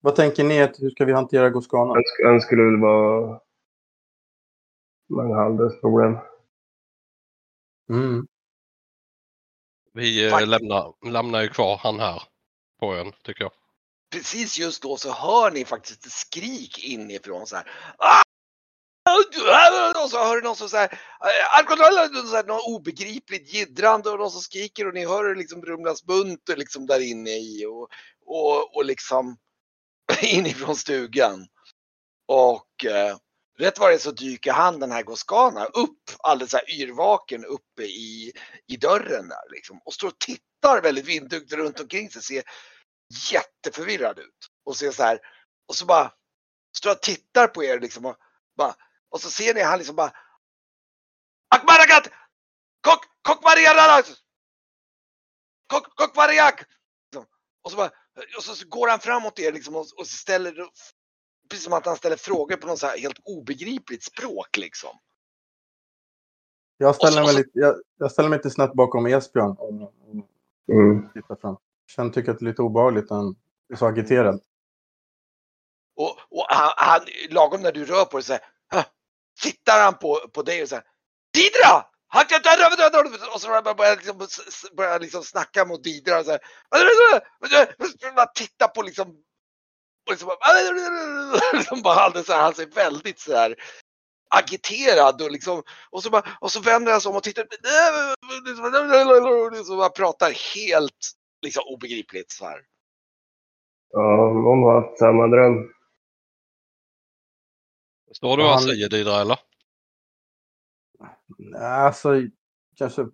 vad 0.00 0.14
tänker 0.16 0.44
ni? 0.44 0.62
Att, 0.62 0.80
hur 0.80 0.90
ska 0.90 1.04
vi 1.04 1.12
hantera 1.12 1.50
Goscana? 1.50 1.92
Han, 1.94 2.02
sk- 2.02 2.30
han 2.30 2.40
skulle 2.40 2.62
väl 2.62 2.80
vara 2.80 3.40
Manghalders 5.08 5.80
problem. 5.80 6.16
Mm. 7.90 8.26
Vi 9.98 10.26
eh, 10.26 10.46
lämnar, 10.46 11.10
lämnar 11.10 11.42
ju 11.42 11.48
kvar 11.48 11.76
han 11.82 12.00
här 12.00 12.22
på 12.80 12.94
ön 12.94 13.12
tycker 13.22 13.44
jag. 13.44 13.52
Precis 14.12 14.58
just 14.58 14.82
då 14.82 14.96
så 14.96 15.12
hör 15.12 15.50
ni 15.50 15.64
faktiskt 15.64 16.06
ett 16.06 16.12
skrik 16.12 16.84
inifrån 16.84 17.46
så 17.46 17.56
här. 17.56 17.70
"Ah!" 17.98 18.22
Och 20.04 20.10
så 20.10 20.24
hör 20.24 20.36
ni 20.36 20.42
någon 20.42 20.56
som 20.56 20.68
säger 20.68 20.88
så 22.26 22.36
här, 22.36 22.44
något 22.44 22.66
obegripligt 22.66 23.54
jiddrande 23.54 24.10
och 24.10 24.18
någon 24.18 24.30
som 24.30 24.40
skriker 24.40 24.86
och 24.86 24.94
ni 24.94 25.06
hör 25.06 25.24
det 25.24 25.34
liksom 25.34 25.62
rumlas 25.62 26.04
bunt 26.04 26.48
och 26.48 26.58
liksom 26.58 26.86
där 26.86 27.00
inne 27.10 27.30
i 27.30 27.66
och, 27.66 27.88
och, 28.26 28.76
och 28.76 28.84
liksom 28.84 29.36
inifrån 30.22 30.76
stugan. 30.76 31.46
Och 32.26 32.84
eh, 32.84 33.16
rätt 33.58 33.78
vad 33.78 33.90
det 33.90 33.94
är 33.94 33.98
så 33.98 34.10
dyker 34.10 34.52
han 34.52 34.80
den 34.80 34.92
här 34.92 35.02
Goscana 35.02 35.64
upp 35.64 36.10
alldeles 36.18 36.50
så 36.50 36.56
här 36.56 36.80
yrvaken 36.80 37.44
uppe 37.44 37.82
i, 37.82 38.32
i 38.66 38.76
dörren 38.76 39.28
där 39.28 39.50
liksom 39.50 39.80
och 39.84 39.94
står 39.94 40.08
och 40.08 40.18
tittar 40.18 40.82
väldigt 40.82 41.06
vindögt 41.06 41.52
runt 41.52 41.80
omkring 41.80 42.10
sig. 42.10 42.22
Ser 42.22 42.42
jätteförvirrad 43.32 44.18
ut 44.18 44.48
och 44.64 44.76
ser 44.76 44.90
så 44.90 45.02
här 45.02 45.20
och 45.68 45.74
så 45.76 45.86
bara 45.86 46.12
står 46.76 46.90
och 46.90 47.02
tittar 47.02 47.48
på 47.48 47.64
er 47.64 47.80
liksom 47.80 48.04
och 48.06 48.16
bara 48.56 48.74
och 49.10 49.20
så 49.20 49.30
ser 49.30 49.54
ni 49.54 49.62
han 49.62 49.78
liksom 49.78 49.96
bara 49.96 50.12
Akbaragat! 51.48 52.10
Kok, 52.80 53.04
kokmariararas! 53.22 54.22
Kok, 55.66 55.96
kokmariak! 55.96 56.64
Liksom, 57.04 57.26
och 57.62 57.70
så 57.70 57.76
bara, 57.76 57.90
och 58.36 58.44
så, 58.44 58.54
så 58.54 58.68
går 58.68 58.88
han 58.88 59.00
framåt 59.00 59.38
er 59.38 59.52
liksom 59.52 59.76
och, 59.76 59.86
och 59.96 60.06
ställer, 60.06 60.60
precis 61.48 61.64
som 61.64 61.72
att 61.72 61.86
han 61.86 61.96
ställer 61.96 62.16
frågor 62.16 62.56
på 62.56 62.66
något 62.66 62.78
så 62.78 62.86
här 62.86 62.98
helt 62.98 63.18
obegripligt 63.24 64.04
språk 64.04 64.56
liksom. 64.56 64.90
Jag, 66.76 66.94
ställer 66.94 67.22
mig 67.22 67.34
lite, 67.34 67.50
jag, 67.52 67.74
jag 67.98 68.12
ställer 68.12 68.28
mig 68.28 68.38
lite 68.38 68.50
snett 68.50 68.72
bakom 68.72 69.06
Esbjörn 69.06 69.50
och, 69.50 69.82
och 69.82 69.92
Mm. 70.72 71.08
tittar 71.12 71.36
fram. 71.36 71.56
Känner 71.86 72.10
tycker 72.10 72.30
att 72.32 72.38
det 72.38 72.44
är 72.44 72.48
lite 72.48 72.62
obehagligt 72.62 73.10
när 73.10 73.16
han 73.16 73.36
är 73.72 73.76
så 73.76 73.86
agiterad. 73.86 74.40
Och, 75.96 76.18
och 76.30 76.46
han, 76.48 76.72
han, 76.76 77.00
lagom 77.30 77.60
när 77.60 77.72
du 77.72 77.84
rör 77.84 78.04
på 78.04 78.16
dig 78.16 78.24
så 78.24 78.32
här, 78.32 78.42
"Hä?" 78.72 78.84
tittar 79.42 79.84
han 79.84 79.98
på, 79.98 80.28
på 80.32 80.42
dig 80.42 80.62
och 80.62 80.68
säger 80.68 80.84
Didra! 81.32 81.86
Han 82.08 82.24
kan 82.24 82.36
inte- 82.36 83.28
Och 83.34 83.40
så 83.40 83.48
börjar 83.74 83.90
jag 83.90 83.96
liksom, 83.96 84.18
börjar 84.76 84.90
jag 84.92 85.02
liksom 85.02 85.22
snacka 85.22 85.64
mot 85.64 85.84
Didra 85.84 86.18
och 86.18 86.24
så 86.24 86.30
här. 86.30 86.40
Bara 88.14 88.26
titta 88.26 88.68
på 88.68 88.82
liksom 88.82 89.22
och 90.08 90.12
liksom, 90.12 90.28
bara- 90.28 91.58
liksom 91.58 91.82
bara 91.84 91.94
alldeles 91.94 92.26
så 92.26 92.32
här, 92.32 92.42
han 92.42 92.54
ser 92.54 92.66
väldigt 92.66 93.18
så 93.18 93.36
här 93.36 93.54
agiterad 94.34 95.22
och 95.22 95.30
liksom 95.30 95.62
och 95.90 96.02
så, 96.02 96.10
bara, 96.10 96.28
och 96.40 96.52
så 96.52 96.60
vänder 96.60 96.92
han 96.92 97.00
sig 97.00 97.10
om 97.10 97.16
och 97.16 97.22
tittar 97.22 97.42
och 99.60 99.66
så 99.66 99.76
bara 99.76 99.88
pratar 99.88 100.54
helt 100.56 101.12
liksom 101.42 101.62
obegripligt 101.66 102.30
så 102.32 102.44
här. 102.44 102.60
Ja, 103.90 104.32
någon 104.32 104.62
har 104.62 104.80
haft 104.80 104.98
samma 104.98 105.26
dröm. 105.26 105.72
Förstår 108.08 108.36
du 108.36 108.42
vad 108.42 108.52
han 108.52 108.62
säger 108.62 108.88
Didra 108.88 109.20
eller? 109.20 109.38
Nej, 111.38 111.62
Alltså, 111.62 112.08
kanske 112.76 113.06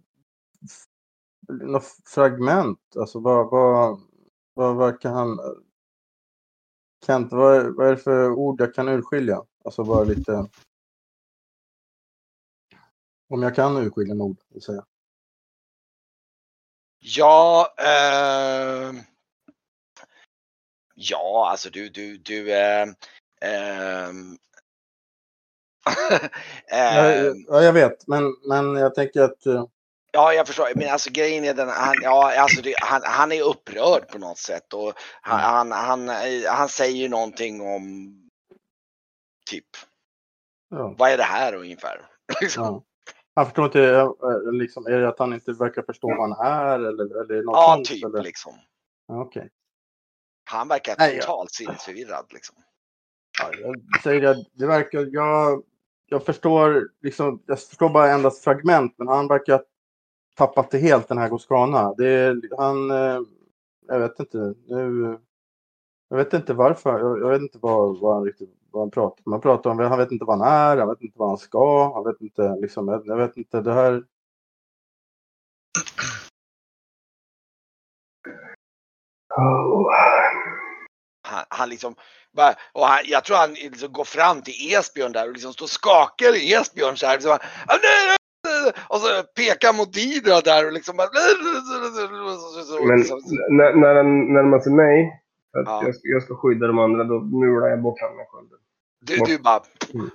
något 1.49 1.85
fragment. 2.07 2.97
Alltså, 2.97 3.21
vad, 3.21 3.51
vad, 3.51 4.01
vad 4.55 4.77
verkar 4.77 5.11
han... 5.11 5.39
Kent, 7.07 7.33
vad, 7.33 7.57
är- 7.57 7.71
vad 7.71 7.87
är 7.87 7.91
det 7.91 7.97
för 7.97 8.31
ord 8.31 8.61
jag 8.61 8.75
kan 8.75 8.89
urskilja? 8.89 9.43
Alltså 9.65 9.85
bara 9.85 10.05
lite... 10.05 10.49
Om 13.29 13.43
jag 13.43 13.55
kan 13.55 13.77
urskilja 13.77 14.15
med 14.15 14.25
ord, 14.25 14.39
vill 14.49 14.63
säga. 14.63 14.85
Ja, 16.99 17.75
ehm, 17.79 19.01
ja, 20.95 21.49
alltså 21.51 21.71
du, 21.71 21.89
du, 21.89 22.19
du, 22.19 22.53
ehm, 22.55 22.95
ehm, 23.41 24.39
Ja, 26.69 27.11
ehm, 27.11 27.45
ja, 27.49 27.63
jag 27.63 27.73
vet, 27.73 28.07
men, 28.07 28.23
men 28.49 28.77
jag 28.77 28.95
tänker 28.95 29.23
att... 29.23 29.73
ja, 30.15 30.33
jag 30.35 30.47
förstår. 30.47 30.69
Men 30.75 30.89
alltså 30.93 31.11
grejen 31.13 31.45
är 31.45 31.55
den, 31.55 31.69
han, 31.69 31.95
ja, 32.03 32.41
alltså 32.41 32.63
det, 32.63 32.75
han, 32.83 33.01
han 33.05 33.33
är 33.33 33.43
upprörd 33.43 34.09
på 34.09 34.19
något 34.19 34.39
sätt 34.39 34.73
och 34.75 34.93
han, 35.23 35.73
han, 35.73 36.09
han, 36.09 36.09
han 36.47 36.69
säger 36.69 37.09
någonting 37.09 37.61
om 37.61 38.15
typ, 39.51 39.67
Ja, 40.71 40.95
vad 40.99 41.11
är 41.11 41.17
det 41.17 41.23
här 41.23 41.55
ungefär? 41.55 42.07
Liksom. 42.41 42.65
ja. 42.65 42.83
Han 43.35 43.47
förstår 43.47 43.65
inte, 43.65 43.83
eh, 43.91 44.53
liksom, 44.53 44.87
är 44.87 44.99
det 44.99 45.09
att 45.09 45.19
han 45.19 45.33
inte 45.33 45.53
verkar 45.53 45.83
förstå 45.83 46.09
vad 46.09 46.31
han 46.37 46.47
är 46.47 46.75
eller, 46.75 47.21
eller 47.21 47.43
något 47.43 47.55
Ja, 47.57 47.73
sånt? 47.75 47.87
typ 47.87 48.05
eller? 48.05 48.23
liksom. 48.23 48.53
Ja, 49.09 49.21
Okej. 49.21 49.51
Han 50.51 50.69
verkar 50.69 50.95
Nej, 50.99 51.15
ja. 51.17 51.21
totalt 51.21 51.51
sinnesförvirrad 51.53 52.27
liksom. 52.33 52.57
Ja, 53.41 53.51
jag 53.61 54.03
säger 54.03 54.21
det, 54.21 54.45
det 54.53 54.67
verkar, 54.67 55.09
jag, 55.13 55.63
jag 56.07 56.25
förstår 56.25 56.89
liksom, 57.03 57.43
jag 57.47 57.61
förstår 57.61 57.89
bara 57.89 58.11
endast 58.11 58.45
fragment, 58.45 58.95
men 58.99 59.09
han 59.09 59.29
verkar 59.29 59.63
tappat 60.35 60.71
det 60.71 60.79
helt 60.79 61.09
den 61.09 61.19
här 61.19 61.29
Goscana. 61.29 61.95
Det 61.95 62.09
är, 62.09 62.41
han, 62.57 62.91
eh, 62.91 63.21
jag 63.87 63.99
vet 63.99 64.21
inte, 64.21 64.55
nu, 64.67 65.19
jag 66.09 66.17
vet 66.17 66.33
inte 66.33 66.55
varför, 66.55 66.99
jag, 66.99 67.21
jag 67.21 67.29
vet 67.29 67.41
inte 67.43 67.59
vad, 67.63 68.01
vad 68.01 68.15
han 68.15 68.25
riktigt, 68.25 68.51
vad 68.71 68.83
han 68.83 68.91
pratar 68.91 69.23
om. 69.27 69.33
Han 69.33 69.41
pratar 69.41 69.71
om, 69.71 69.79
han 69.79 69.99
vet 69.99 70.13
inte 70.13 70.25
vad 70.25 70.39
han 70.39 70.49
är, 70.49 70.77
han 70.77 70.89
vet 70.89 71.03
inte 71.03 71.19
vad 71.19 71.29
han 71.29 71.39
ska, 71.39 71.95
han 71.95 72.05
vet 72.05 72.21
inte, 72.21 72.57
liksom, 72.61 72.89
jag, 72.89 73.07
jag 73.07 73.17
vet 73.17 73.37
inte, 73.37 73.61
det 73.61 73.73
här, 73.73 74.05
Oh. 79.37 79.87
han, 81.27 81.45
han 81.49 81.69
liksom, 81.69 81.95
och 82.73 82.87
han, 82.87 83.01
jag 83.05 83.25
tror 83.25 83.37
han 83.37 83.53
liksom 83.53 83.93
går 83.93 84.05
fram 84.05 84.43
till 84.43 84.75
Esbjörn 84.75 85.13
där 85.13 85.27
och 85.27 85.33
liksom 85.33 85.53
står 85.53 85.67
och 85.67 85.71
skakar 85.71 86.37
i 86.37 86.55
Esbjörn 86.55 86.97
så 86.97 87.07
här. 87.07 87.15
Liksom, 87.15 87.33
ah, 87.33 87.39
nej, 87.69 88.07
nej." 88.07 88.24
Och 88.89 89.01
så 89.01 89.23
pekar 89.23 89.73
mot 89.73 89.93
Didra 89.93 90.41
där 90.41 90.67
och 90.67 90.73
liksom 90.73 90.97
bara, 90.97 91.09
Men 92.89 92.99
liksom, 92.99 93.21
när, 93.51 93.75
när 93.75 94.03
närmar 94.35 94.61
sig 94.61 94.73
mig, 94.73 95.21
för 95.53 95.61
att 95.61 95.67
Ja. 95.67 95.83
jag, 95.85 95.95
ska, 95.95 96.09
jag 96.09 96.23
ska 96.23 96.35
skydda 96.37 96.67
de 96.67 96.79
andra, 96.79 97.05
då 97.05 97.21
mular 97.21 97.69
jag 97.69 97.83
bort 97.83 98.01
med 98.01 98.27
skölden. 98.31 98.59
du, 99.01 99.17
du 99.37 99.43
bara, 99.43 99.63
Mm. 99.95 100.11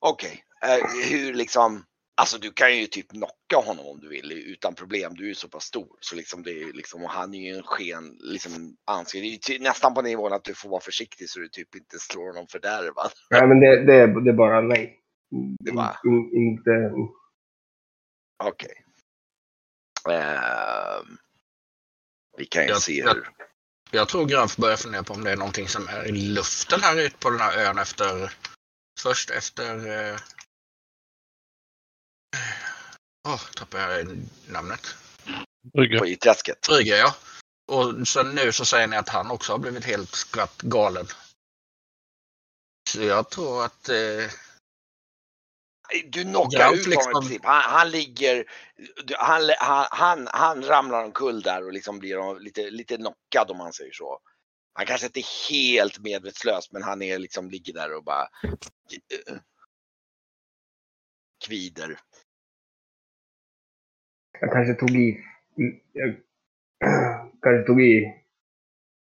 okej, 0.00 0.44
eh, 0.64 1.10
hur 1.10 1.34
liksom, 1.34 1.84
alltså 2.20 2.38
du 2.38 2.50
kan 2.52 2.76
ju 2.78 2.86
typ 2.86 3.10
knocka 3.10 3.56
honom 3.66 3.86
om 3.86 4.00
du 4.00 4.08
vill 4.08 4.32
utan 4.32 4.74
problem. 4.74 5.14
Du 5.14 5.24
är 5.24 5.28
ju 5.28 5.34
så 5.34 5.48
pass 5.48 5.64
stor 5.64 5.88
så 6.00 6.16
liksom 6.16 6.42
det 6.42 6.50
är 6.50 6.72
liksom, 6.72 7.02
och 7.04 7.10
han 7.10 7.34
är 7.34 7.38
ju 7.50 7.56
en 7.56 7.62
sken, 7.62 8.16
liksom 8.20 8.52
ansikte. 8.86 9.18
Det 9.24 9.28
är 9.28 9.30
ju 9.30 9.36
ty- 9.38 9.58
nästan 9.64 9.94
på 9.94 10.02
nivån 10.02 10.32
att 10.32 10.44
du 10.44 10.54
får 10.54 10.68
vara 10.68 10.80
försiktig 10.80 11.28
så 11.30 11.40
du 11.40 11.48
typ 11.48 11.74
inte 11.74 11.98
slår 11.98 12.26
honom 12.26 12.46
fördärvad. 12.46 13.10
Nej, 13.30 13.46
men 13.46 13.60
det, 13.60 13.84
det, 13.84 13.94
är, 13.94 14.06
det 14.06 14.30
är 14.30 14.34
bara 14.34 14.60
nej. 14.60 14.98
Det 15.58 15.70
är 15.70 15.74
bara- 15.74 16.00
In, 16.04 16.30
inte... 16.34 16.70
Okej. 18.44 18.84
Ehm, 20.10 21.18
vi 22.36 22.46
kan 22.46 22.62
ju 22.62 22.68
Jag- 22.68 22.82
se 22.82 22.92
jag- 22.98 23.14
hur. 23.14 23.30
Jag 23.90 24.08
tror 24.08 24.26
Graf 24.26 24.56
börjar 24.56 24.76
fundera 24.76 25.02
på 25.02 25.14
om 25.14 25.24
det 25.24 25.30
är 25.32 25.36
någonting 25.36 25.68
som 25.68 25.88
är 25.88 26.04
i 26.06 26.12
luften 26.12 26.80
här 26.82 26.96
ute 27.00 27.16
på 27.18 27.30
den 27.30 27.40
här 27.40 27.58
ön 27.66 27.78
efter... 27.78 28.32
Först 29.00 29.30
efter... 29.30 29.86
Eh, 30.12 30.18
Åh, 33.28 33.40
tappade 33.56 33.98
jag 33.98 34.16
namnet. 34.48 34.96
Brygge. 35.72 36.16
Träsket. 36.16 36.66
Brygge, 36.68 36.96
ja. 36.96 37.14
Och 37.72 38.08
så 38.08 38.22
nu 38.22 38.52
så 38.52 38.64
säger 38.64 38.86
ni 38.86 38.96
att 38.96 39.08
han 39.08 39.30
också 39.30 39.52
har 39.52 39.58
blivit 39.58 39.84
helt 39.84 40.10
skratt 40.14 40.62
galen. 40.62 41.06
Så 42.90 43.02
jag 43.02 43.30
tror 43.30 43.64
att... 43.64 43.88
Eh, 43.88 44.30
Du 46.08 46.24
knockar 46.24 46.74
ut 46.74 46.84
honom 46.84 46.90
liksom. 46.90 47.10
i 47.10 47.14
princip. 47.14 47.44
Han, 47.44 47.62
han 47.62 47.90
ligger, 47.90 48.44
han, 49.18 49.40
han, 49.90 50.28
han, 50.32 50.62
ramlar 50.62 51.04
omkull 51.04 51.42
där 51.42 51.66
och 51.66 51.72
liksom 51.72 51.98
blir 51.98 52.40
lite, 52.40 52.70
lite 52.70 52.96
knockad 52.96 53.50
om 53.50 53.56
man 53.58 53.72
säger 53.72 53.92
så. 53.92 54.18
Han 54.72 54.86
kanske 54.86 55.06
inte 55.06 55.20
är 55.20 55.50
helt 55.50 55.98
medvetslös 55.98 56.72
men 56.72 56.82
han 56.82 57.02
är 57.02 57.18
liksom, 57.18 57.50
ligger 57.50 57.72
där 57.72 57.96
och 57.96 58.04
bara 58.04 58.22
eh, 58.22 59.36
kvider. 61.46 61.98
Jag 64.40 64.52
kanske 64.52 64.74
tog 64.74 64.90
i. 64.90 65.20
Jag 65.92 66.16
kanske 67.42 67.66
tog 67.66 67.82
i. 67.82 68.14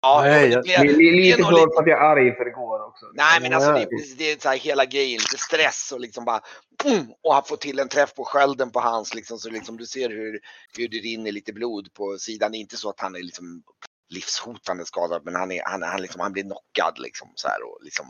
Ja, 0.01 0.21
Nej, 0.23 0.49
jag- 0.49 0.63
det 0.65 0.83
Lite 0.83 1.43
för 1.43 1.81
att 1.81 1.87
jag 1.87 1.99
är 1.99 2.03
arg 2.03 2.35
för 2.35 2.47
igår 2.47 2.74
också. 2.95 3.11
Nej 3.13 3.41
men 3.41 3.53
alltså 3.53 3.71
det 3.71 3.81
är, 3.81 4.17
det 4.17 4.31
är 4.31 4.37
så 4.39 4.49
här 4.49 4.57
hela 4.57 4.85
grejen, 4.85 5.19
lite 5.19 5.37
stress 5.37 5.91
och 5.91 5.99
liksom 5.99 6.25
bara 6.25 6.41
pum, 6.83 7.13
och 7.23 7.33
han 7.33 7.43
får 7.43 7.57
till 7.57 7.79
en 7.79 7.89
träff 7.89 8.13
på 8.13 8.23
skölden 8.25 8.71
på 8.71 8.79
hans 8.79 9.13
liksom 9.13 9.39
så 9.39 9.49
liksom 9.49 9.77
du 9.77 9.85
ser 9.85 10.09
hur, 10.09 10.39
hur 10.77 10.87
det 10.87 10.97
rinner 10.97 11.31
lite 11.31 11.53
blod 11.53 11.93
på 11.93 12.17
sidan. 12.17 12.51
Det 12.51 12.57
är 12.57 12.59
inte 12.59 12.77
så 12.77 12.89
att 12.89 12.99
han 12.99 13.15
är 13.15 13.19
liksom 13.19 13.63
livshotande 14.09 14.85
skadad 14.85 15.21
men 15.25 15.35
han, 15.35 15.51
är, 15.51 15.61
han, 15.65 15.83
han, 15.83 16.01
liksom, 16.01 16.21
han 16.21 16.33
blir 16.33 16.43
knockad 16.43 16.99
liksom 16.99 17.31
så 17.35 17.47
här 17.47 17.63
och 17.63 17.79
liksom 17.83 18.05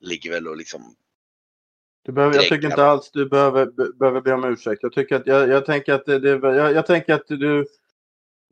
ligger 0.00 0.30
väl 0.30 0.48
och 0.48 0.56
liksom 0.56 0.96
Du 2.02 2.12
behöver, 2.12 2.34
jag 2.34 2.44
tycker 2.44 2.66
inte 2.66 2.84
alls 2.84 3.10
du 3.10 3.28
behöver, 3.28 3.66
be, 3.66 3.92
behöver 3.98 4.20
be 4.20 4.32
om 4.32 4.44
ursäkt. 4.44 4.82
Jag, 4.82 4.92
tycker 4.92 5.16
att, 5.16 5.26
jag, 5.26 5.48
jag 5.48 5.66
tänker 5.66 5.92
att 5.92 6.06
det, 6.06 6.18
det, 6.18 6.28
jag, 6.28 6.72
jag 6.72 6.86
tänker 6.86 7.14
att 7.14 7.26
du... 7.26 7.66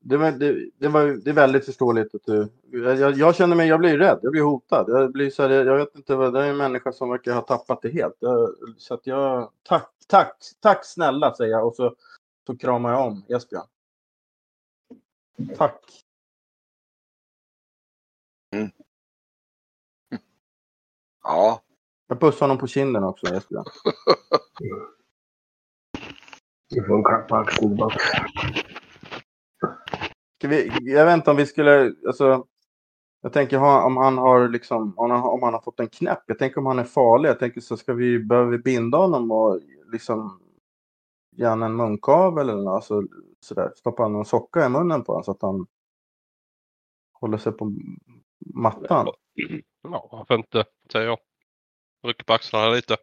Det, 0.03 0.16
var, 0.16 0.32
det, 0.32 0.70
det, 0.78 0.88
var, 0.88 1.07
det 1.07 1.30
är 1.30 1.34
väldigt 1.34 1.64
förståeligt 1.64 2.14
att 2.14 2.24
du... 2.24 2.48
Jag, 2.70 3.12
jag, 3.12 3.36
känner 3.36 3.57
mig, 3.57 3.68
jag 3.68 3.80
blir 3.80 3.98
rädd, 3.98 4.18
jag 4.22 4.32
blir 4.32 4.42
hotad. 4.42 4.84
Jag, 4.88 5.12
blir 5.12 5.30
så 5.30 5.42
här, 5.42 5.51
jag 5.51 5.76
vet 5.76 5.96
inte 5.96 6.16
vad, 6.16 6.32
det 6.32 6.40
är 6.40 6.51
en 6.51 6.57
människa 6.57 6.92
som 6.92 7.11
verkar 7.11 7.34
ha 7.34 7.40
tappat 7.40 7.82
det 7.82 7.90
helt. 7.90 8.16
Jag, 8.18 8.55
så 8.76 8.94
att 8.94 9.07
jag... 9.07 9.51
Tack, 9.62 9.90
tack, 10.07 10.36
tack 10.61 10.84
snälla 10.84 11.34
säger 11.34 11.51
jag 11.51 11.66
och 11.66 11.74
så, 11.74 11.94
så 12.46 12.57
kramar 12.57 12.90
jag 12.90 13.07
om 13.07 13.24
Esbjörn. 13.28 13.66
Tack. 15.57 15.84
ja. 21.22 21.62
Jag 22.09 22.20
pussar 22.20 22.40
honom 22.40 22.59
på 22.59 22.66
kinden 22.66 23.05
också 23.05 23.26
Esbjörn. 23.26 23.64
Du 26.72 26.84
får 26.86 26.96
en 26.96 27.05
klapp 27.05 27.28
på 27.28 27.36
axeln. 27.36 27.78
Ska 30.38 30.48
vi, 30.48 30.70
jag 30.80 31.06
vet 31.06 31.14
inte 31.14 31.30
om 31.30 31.36
vi 31.36 31.46
skulle, 31.46 31.94
alltså, 32.06 32.46
jag 33.20 33.32
tänker 33.32 33.58
ha, 33.58 33.84
om 33.84 33.96
han 33.96 34.18
har 34.18 34.48
liksom, 34.48 34.98
om 34.98 35.11
han, 35.11 35.22
om 35.22 35.42
han 35.42 35.54
har 35.54 35.61
fått 35.61 35.80
en 35.80 35.88
knäpp. 35.88 36.22
Jag 36.26 36.38
tänker 36.38 36.58
om 36.58 36.66
han 36.66 36.78
är 36.78 36.84
farlig. 36.84 37.28
Jag 37.28 37.38
tänker 37.38 37.61
så 37.61 37.76
ska 37.76 37.94
vi, 37.94 38.18
behöver 38.18 38.50
vi 38.50 38.58
binda 38.58 38.98
honom 38.98 39.30
och 39.30 39.61
liksom 39.92 40.40
ge 41.30 41.46
han 41.46 41.62
en 41.62 41.76
munkavel 41.76 42.48
eller 42.48 42.62
något, 42.62 42.74
alltså, 42.74 43.02
sådär. 43.40 43.72
Stoppa 43.76 44.08
någon 44.08 44.24
socka 44.24 44.66
i 44.66 44.68
munnen 44.68 45.04
på 45.04 45.12
honom 45.12 45.24
så 45.24 45.30
att 45.30 45.42
han 45.42 45.66
håller 47.12 47.38
sig 47.38 47.52
på 47.52 47.72
mattan. 48.54 49.06
Ja, 49.82 50.08
varför 50.12 50.34
inte, 50.34 50.64
säger 50.92 51.06
jag. 51.06 51.18
Rycker 52.02 52.24
på 52.24 52.32
axlarna 52.32 52.70
lite. 52.70 52.96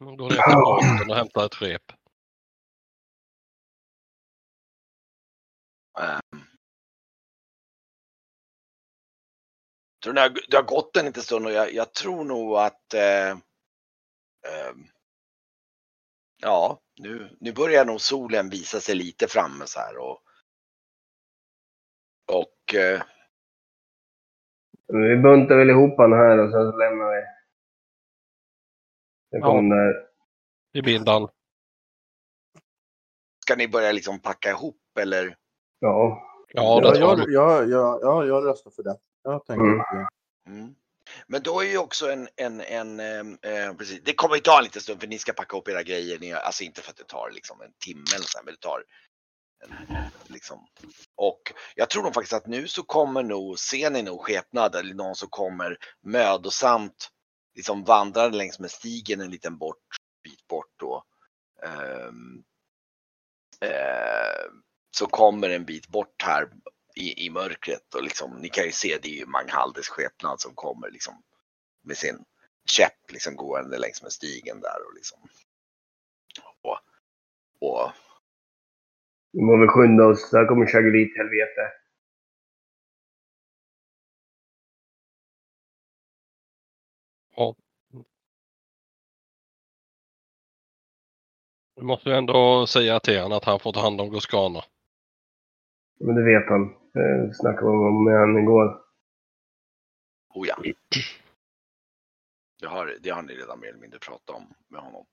Nu 0.00 0.16
går 0.16 0.30
ner 0.30 0.50
till 0.50 0.62
båten 0.64 1.10
och 1.10 1.16
hämtar 1.16 1.46
ett 1.46 1.62
rep. 1.62 1.82
ehm. 6.00 6.40
Tror 10.02 10.12
det, 10.12 10.20
har, 10.20 10.50
det 10.50 10.56
har 10.56 10.64
gått 10.64 10.96
en 10.96 11.04
liten 11.06 11.22
stund 11.22 11.46
och 11.46 11.52
jag, 11.52 11.72
jag 11.74 11.94
tror 11.94 12.24
nog 12.24 12.56
att 12.56 12.94
eh, 12.94 13.30
ehm, 13.30 14.86
Ja, 16.44 16.80
nu, 17.00 17.36
nu 17.40 17.52
börjar 17.52 17.84
nog 17.84 18.00
solen 18.00 18.48
visa 18.50 18.80
sig 18.80 18.94
lite 18.94 19.28
framme 19.28 19.66
så 19.66 19.80
här 19.80 19.96
och 19.96 20.22
och 22.32 22.74
eh, 22.74 23.02
Vi 24.86 25.16
buntar 25.16 25.56
väl 25.56 25.70
ihop 25.70 25.98
han 25.98 26.12
här 26.12 26.38
och 26.38 26.50
sen 26.52 26.72
så 26.72 26.78
lämnar 26.78 27.10
vi. 27.10 27.22
Ja. 29.30 29.46
kommer 29.46 29.76
där. 29.76 30.08
I 30.72 30.82
bindan. 30.82 31.28
ska 33.38 33.56
ni 33.56 33.68
börja 33.68 33.92
liksom 33.92 34.20
packa 34.20 34.50
ihop 34.50 34.98
eller? 35.00 35.36
Ja. 35.82 36.28
Ja, 36.48 36.80
det 36.80 36.98
jag, 36.98 37.18
jag. 37.18 37.30
jag, 37.32 37.70
jag, 37.70 37.98
ja, 38.02 38.24
jag 38.24 38.46
röstar 38.46 38.70
för 38.70 38.82
det. 38.82 38.96
Jag 39.22 39.46
tänker 39.46 39.64
Mm. 39.64 39.78
vi- 39.92 40.06
Mm. 40.52 40.74
Men 41.26 41.42
då 41.42 41.60
är 41.60 41.64
ju 41.66 41.78
också 41.78 42.10
en, 42.12 42.28
en, 42.36 42.60
en 42.60 43.00
ehm, 43.00 43.38
eh, 43.42 43.74
precis, 43.74 44.00
det 44.04 44.14
kommer 44.14 44.34
ju 44.34 44.40
ta 44.40 44.58
en 44.58 44.64
liten 44.64 44.82
stund 44.82 45.00
för 45.00 45.06
ni 45.08 45.18
ska 45.18 45.32
packa 45.32 45.56
upp 45.56 45.68
era 45.68 45.82
grejer. 45.82 46.18
Ni, 46.18 46.32
alltså 46.32 46.64
inte 46.64 46.80
för 46.82 46.90
att 46.90 46.96
det 46.96 47.04
tar 47.04 47.30
liksom 47.30 47.60
en 47.60 47.72
timme 47.84 48.04
eller 48.14 48.24
så 48.24 48.38
men 48.44 48.54
det 48.54 48.60
tar 48.60 48.84
en, 49.64 49.96
liksom. 50.26 50.66
Och 51.16 51.40
jag 51.74 51.90
tror 51.90 52.02
nog 52.02 52.14
faktiskt 52.14 52.32
att 52.32 52.46
nu 52.46 52.68
så 52.68 52.82
kommer 52.82 53.22
nog, 53.22 53.58
ser 53.58 53.90
ni 53.90 54.02
nog 54.02 54.20
skepnad 54.20 54.74
eller 54.74 54.94
någon 54.94 55.14
som 55.14 55.28
kommer 55.28 55.76
mödosamt 56.02 57.08
liksom 57.54 57.84
vandrar 57.84 58.30
längs 58.30 58.58
med 58.58 58.70
stigen 58.70 59.20
en 59.20 59.30
liten 59.30 59.58
bort, 59.58 59.78
bit 60.24 60.46
bort 60.48 60.72
då. 60.76 61.04
Ehm, 61.62 62.42
eh, 63.60 64.44
så 64.96 65.06
kommer 65.06 65.50
en 65.50 65.64
bit 65.64 65.88
bort 65.88 66.22
här 66.22 66.48
i, 66.96 67.26
i 67.26 67.30
mörkret 67.30 67.94
och 67.94 68.02
liksom, 68.02 68.38
ni 68.40 68.48
kan 68.48 68.64
ju 68.64 68.72
se 68.72 68.98
det 69.02 69.08
är 69.08 69.18
ju 69.18 69.26
Manghaldes 69.26 69.88
skepnad 69.88 70.40
som 70.40 70.54
kommer 70.54 70.90
liksom 70.90 71.22
med 71.84 71.96
sin 71.96 72.24
käpp 72.70 73.10
liksom 73.12 73.36
gående 73.36 73.78
längs 73.78 74.02
med 74.02 74.12
stigen 74.12 74.60
där 74.60 74.86
och 74.86 74.94
liksom. 74.94 75.18
Och, 76.62 76.78
och 77.60 77.92
vi 79.32 79.68
skynda 79.68 80.06
oss. 80.06 80.30
Där 80.30 80.46
kommer 80.46 80.66
Chagrit 80.66 81.16
helvete. 81.16 81.72
Ja. 87.36 87.56
Du 91.76 91.82
måste 91.82 92.08
ju 92.08 92.14
ändå 92.14 92.66
säga 92.66 93.00
till 93.00 93.20
honom 93.20 93.38
att 93.38 93.44
han 93.44 93.60
får 93.60 93.72
ta 93.72 93.80
hand 93.80 94.00
om 94.00 94.10
Goscana. 94.10 94.64
Men 96.02 96.14
det 96.14 96.24
vet 96.24 96.48
han. 96.48 96.74
Det 96.92 97.34
snackade 97.34 97.70
vi 97.70 97.76
om 97.76 98.04
med 98.04 98.18
han 98.18 98.38
igår. 98.38 98.84
oh 100.34 100.48
ja. 100.48 100.62
Det 102.60 102.66
har, 102.66 102.96
det 103.00 103.10
har 103.10 103.22
ni 103.22 103.34
redan 103.34 103.60
mer 103.60 103.68
eller 103.68 103.80
mindre 103.80 103.98
pratat 103.98 104.36
om 104.36 104.54
med 104.68 104.80
honom. 104.80 105.06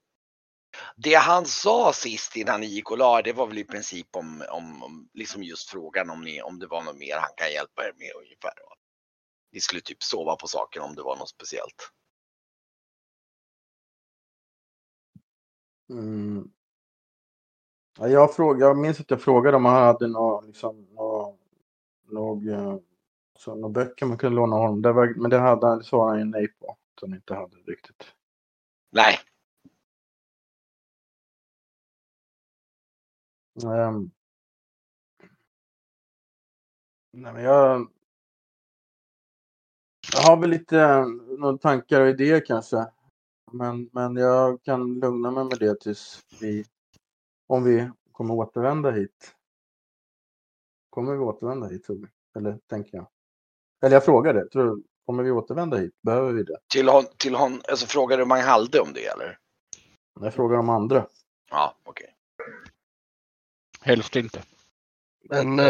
Det 0.96 1.16
han 1.16 1.46
sa 1.46 1.94
sist 1.94 2.36
innan 2.36 2.62
ni 2.62 2.66
gick 2.66 2.92
och 2.92 2.98
la 2.98 3.22
det 3.22 3.34
var 3.34 3.48
väl 3.48 3.58
i 3.58 3.64
princip 3.64 4.16
om, 4.16 4.44
om, 4.50 4.84
om 4.84 5.10
liksom 5.14 5.44
just 5.44 5.70
frågan 5.70 6.10
om, 6.10 6.22
ni, 6.22 6.42
om 6.42 6.60
det 6.60 6.68
var 6.68 6.84
något 6.84 6.98
mer 6.98 7.18
han 7.18 7.34
kan 7.38 7.52
hjälpa 7.52 7.84
er 7.84 7.94
med 7.98 8.12
ungefär. 8.16 8.54
Ni 9.52 9.60
skulle 9.60 9.82
typ 9.82 10.04
sova 10.04 10.36
på 10.36 10.48
saken 10.48 10.82
om 10.82 10.96
det 10.96 11.02
var 11.02 11.18
något 11.18 11.30
speciellt. 11.30 11.92
Mm. 15.90 16.52
Ja, 18.00 18.08
jag, 18.08 18.36
fråg, 18.36 18.62
jag 18.62 18.78
minns 18.78 19.00
att 19.00 19.12
jag 19.12 19.22
frågade 19.22 19.58
om 19.58 19.66
han 19.66 19.84
hade 19.84 20.08
några 20.08 20.42
liksom, 20.42 20.88
eh, 22.50 22.78
så, 23.40 23.56
några 23.56 23.70
böcker 23.70 24.06
man 24.06 24.18
kunde 24.18 24.36
låna 24.36 24.56
honom. 24.56 24.82
Det 24.82 24.92
var, 24.94 25.14
men 25.18 25.32
det 25.32 25.40
hade 25.40 25.78
det 25.78 25.84
svarade 25.84 26.12
han 26.12 26.20
ju 26.20 26.26
nej 26.26 26.48
på. 26.48 26.72
Att 26.72 27.02
han 27.02 27.14
inte 27.14 27.34
hade 27.36 27.56
riktigt. 27.58 28.06
Nej, 28.92 29.20
Ehm. 33.64 34.12
nej, 37.14 37.34
men 37.34 37.44
jag, 37.44 37.88
jag 40.14 40.22
har 40.22 40.38
väl 40.38 40.50
lite 40.50 40.80
eh, 40.80 41.06
några 41.40 41.58
tankar 41.58 42.02
och 42.02 42.10
idéer 42.10 42.46
kanske. 42.46 42.88
Men, 43.52 43.90
men 43.94 44.16
jag 44.16 44.64
kan 44.64 44.94
lugna 45.00 45.32
mig 45.32 45.44
med 45.46 45.60
det 45.60 45.82
tills 45.82 46.26
vi, 46.42 46.66
om 47.50 47.64
vi 47.64 47.90
kommer 48.12 48.34
återvända 48.34 48.92
hit. 48.92 49.36
Kommer 50.90 51.12
vi 51.14 51.18
återvända 51.20 51.68
hit 51.68 51.84
tror 51.84 51.96
vi? 51.96 52.08
Eller 52.40 52.60
tänker 52.70 52.98
jag. 52.98 53.08
Eller 53.84 53.96
jag 53.96 54.06
frågar 54.06 54.34
det. 54.34 54.50
Tror, 54.50 54.66
du- 54.76 54.84
kommer 55.06 55.24
vi 55.24 55.32
återvända 55.32 55.78
hit? 55.78 55.94
Behöver 56.02 56.32
vi 56.32 56.44
det? 56.44 56.58
till 56.74 56.90
hon, 56.90 57.04
till 57.18 57.36
hon, 57.36 57.62
alltså 57.70 57.86
frågade 57.86 58.26
Manghalde 58.26 58.80
om 58.80 58.94
det 58.94 59.06
eller? 59.06 59.38
Jag 60.20 60.34
frågar 60.34 60.58
de 60.58 60.70
andra. 60.70 61.08
Ja, 61.50 61.76
okej. 61.84 62.16
Helst 63.82 64.16
inte. 64.16 64.44
Men 65.30 65.60
eh, 65.60 65.66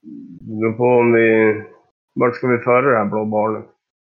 Det 0.00 0.44
beror 0.44 0.72
på 0.76 0.84
om 0.84 1.12
vi... 1.12 1.54
Vart 2.14 2.36
ska 2.36 2.46
vi 2.48 2.58
föra 2.58 2.90
det 2.90 2.96
här 2.98 3.04
blå 3.04 3.24
barnet? 3.24 3.66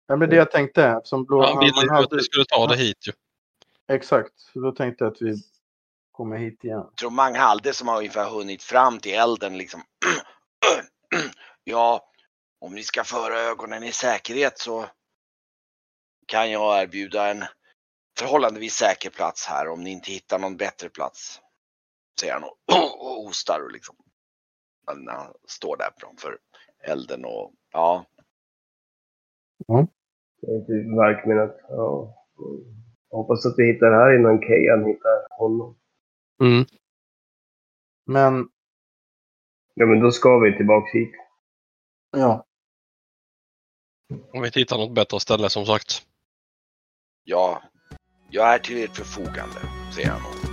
Ja, 0.07 0.17
men 0.17 0.31
det 0.31 0.37
jag 0.37 0.51
tänkte. 0.51 1.01
Som 1.05 1.25
blå, 1.25 1.43
han 1.43 1.59
ville 1.59 1.73
man 1.87 1.99
ju 1.99 2.05
att 2.05 2.13
vi 2.13 2.21
skulle 2.23 2.45
ta 2.45 2.67
det 2.67 2.77
hit 2.77 3.07
ju. 3.09 3.13
exakt. 3.89 4.33
Så 4.37 4.61
då 4.61 4.73
tänkte 4.73 5.05
jag 5.05 5.13
att 5.13 5.23
vi 5.23 5.37
kommer 6.13 6.37
hit 6.37 6.65
igen. 6.65 6.79
Jag 6.79 6.97
tror 6.97 7.11
Manghalde 7.11 7.73
som 7.73 7.89
har 7.89 7.99
ungefär 7.99 8.31
hunnit 8.31 8.63
fram 8.63 8.99
till 8.99 9.15
elden 9.15 9.59
liksom. 9.59 9.81
ja, 11.65 12.09
om 12.61 12.75
ni 12.75 12.83
ska 12.83 13.05
föra 13.05 13.41
ögonen 13.41 13.83
i 13.83 13.93
säkerhet 13.93 14.59
så 14.59 14.87
kan 16.27 16.51
jag 16.51 16.83
erbjuda 16.83 17.31
en 17.31 17.45
förhållandevis 18.19 18.75
säker 18.75 19.11
plats 19.11 19.47
här 19.47 19.69
om 19.69 19.83
ni 19.83 19.91
inte 19.91 20.11
hittar 20.11 20.39
någon 20.39 20.57
bättre 20.57 20.89
plats. 20.89 21.41
Säger 22.21 22.33
han 22.33 22.45
och, 22.45 22.57
hostar 23.25 23.61
och 23.65 23.73
liksom. 23.73 23.97
När 24.97 25.13
han 25.13 25.33
står 25.49 25.77
där 25.77 25.91
framför 25.97 26.39
elden 26.81 27.25
och 27.25 27.53
ja. 27.73 28.05
Det 30.41 30.53
är 30.53 30.61
typ 30.61 30.99
verkminnet. 30.99 31.57
Ja. 31.69 32.15
Jag 33.11 33.19
hoppas 33.19 33.47
att 33.47 33.55
vi 33.57 33.73
hittar 33.73 33.91
det 33.91 33.97
här 33.97 34.19
innan 34.19 34.41
Kejan 34.41 34.85
hittar 34.85 35.27
honom. 35.39 35.77
Mm. 36.43 36.67
Men 38.07 38.49
Ja, 39.75 39.87
men 39.87 40.01
då 40.01 40.11
ska 40.11 40.39
vi 40.39 40.57
tillbaka 40.57 40.99
hit. 40.99 41.13
ja, 42.11 42.47
Om 44.33 44.41
vi 44.41 44.47
inte 44.47 44.59
hittar 44.61 44.79
något 44.79 44.95
bättre 44.95 45.21
ställe 45.21 45.51
som 45.51 45.67
sagt. 45.67 46.07
Ja, 47.25 47.63
jag 48.31 48.55
är 48.55 48.59
till 48.59 48.85
ert 48.85 48.97
förfogande, 48.97 49.61
säger 49.95 50.09
han 50.11 50.52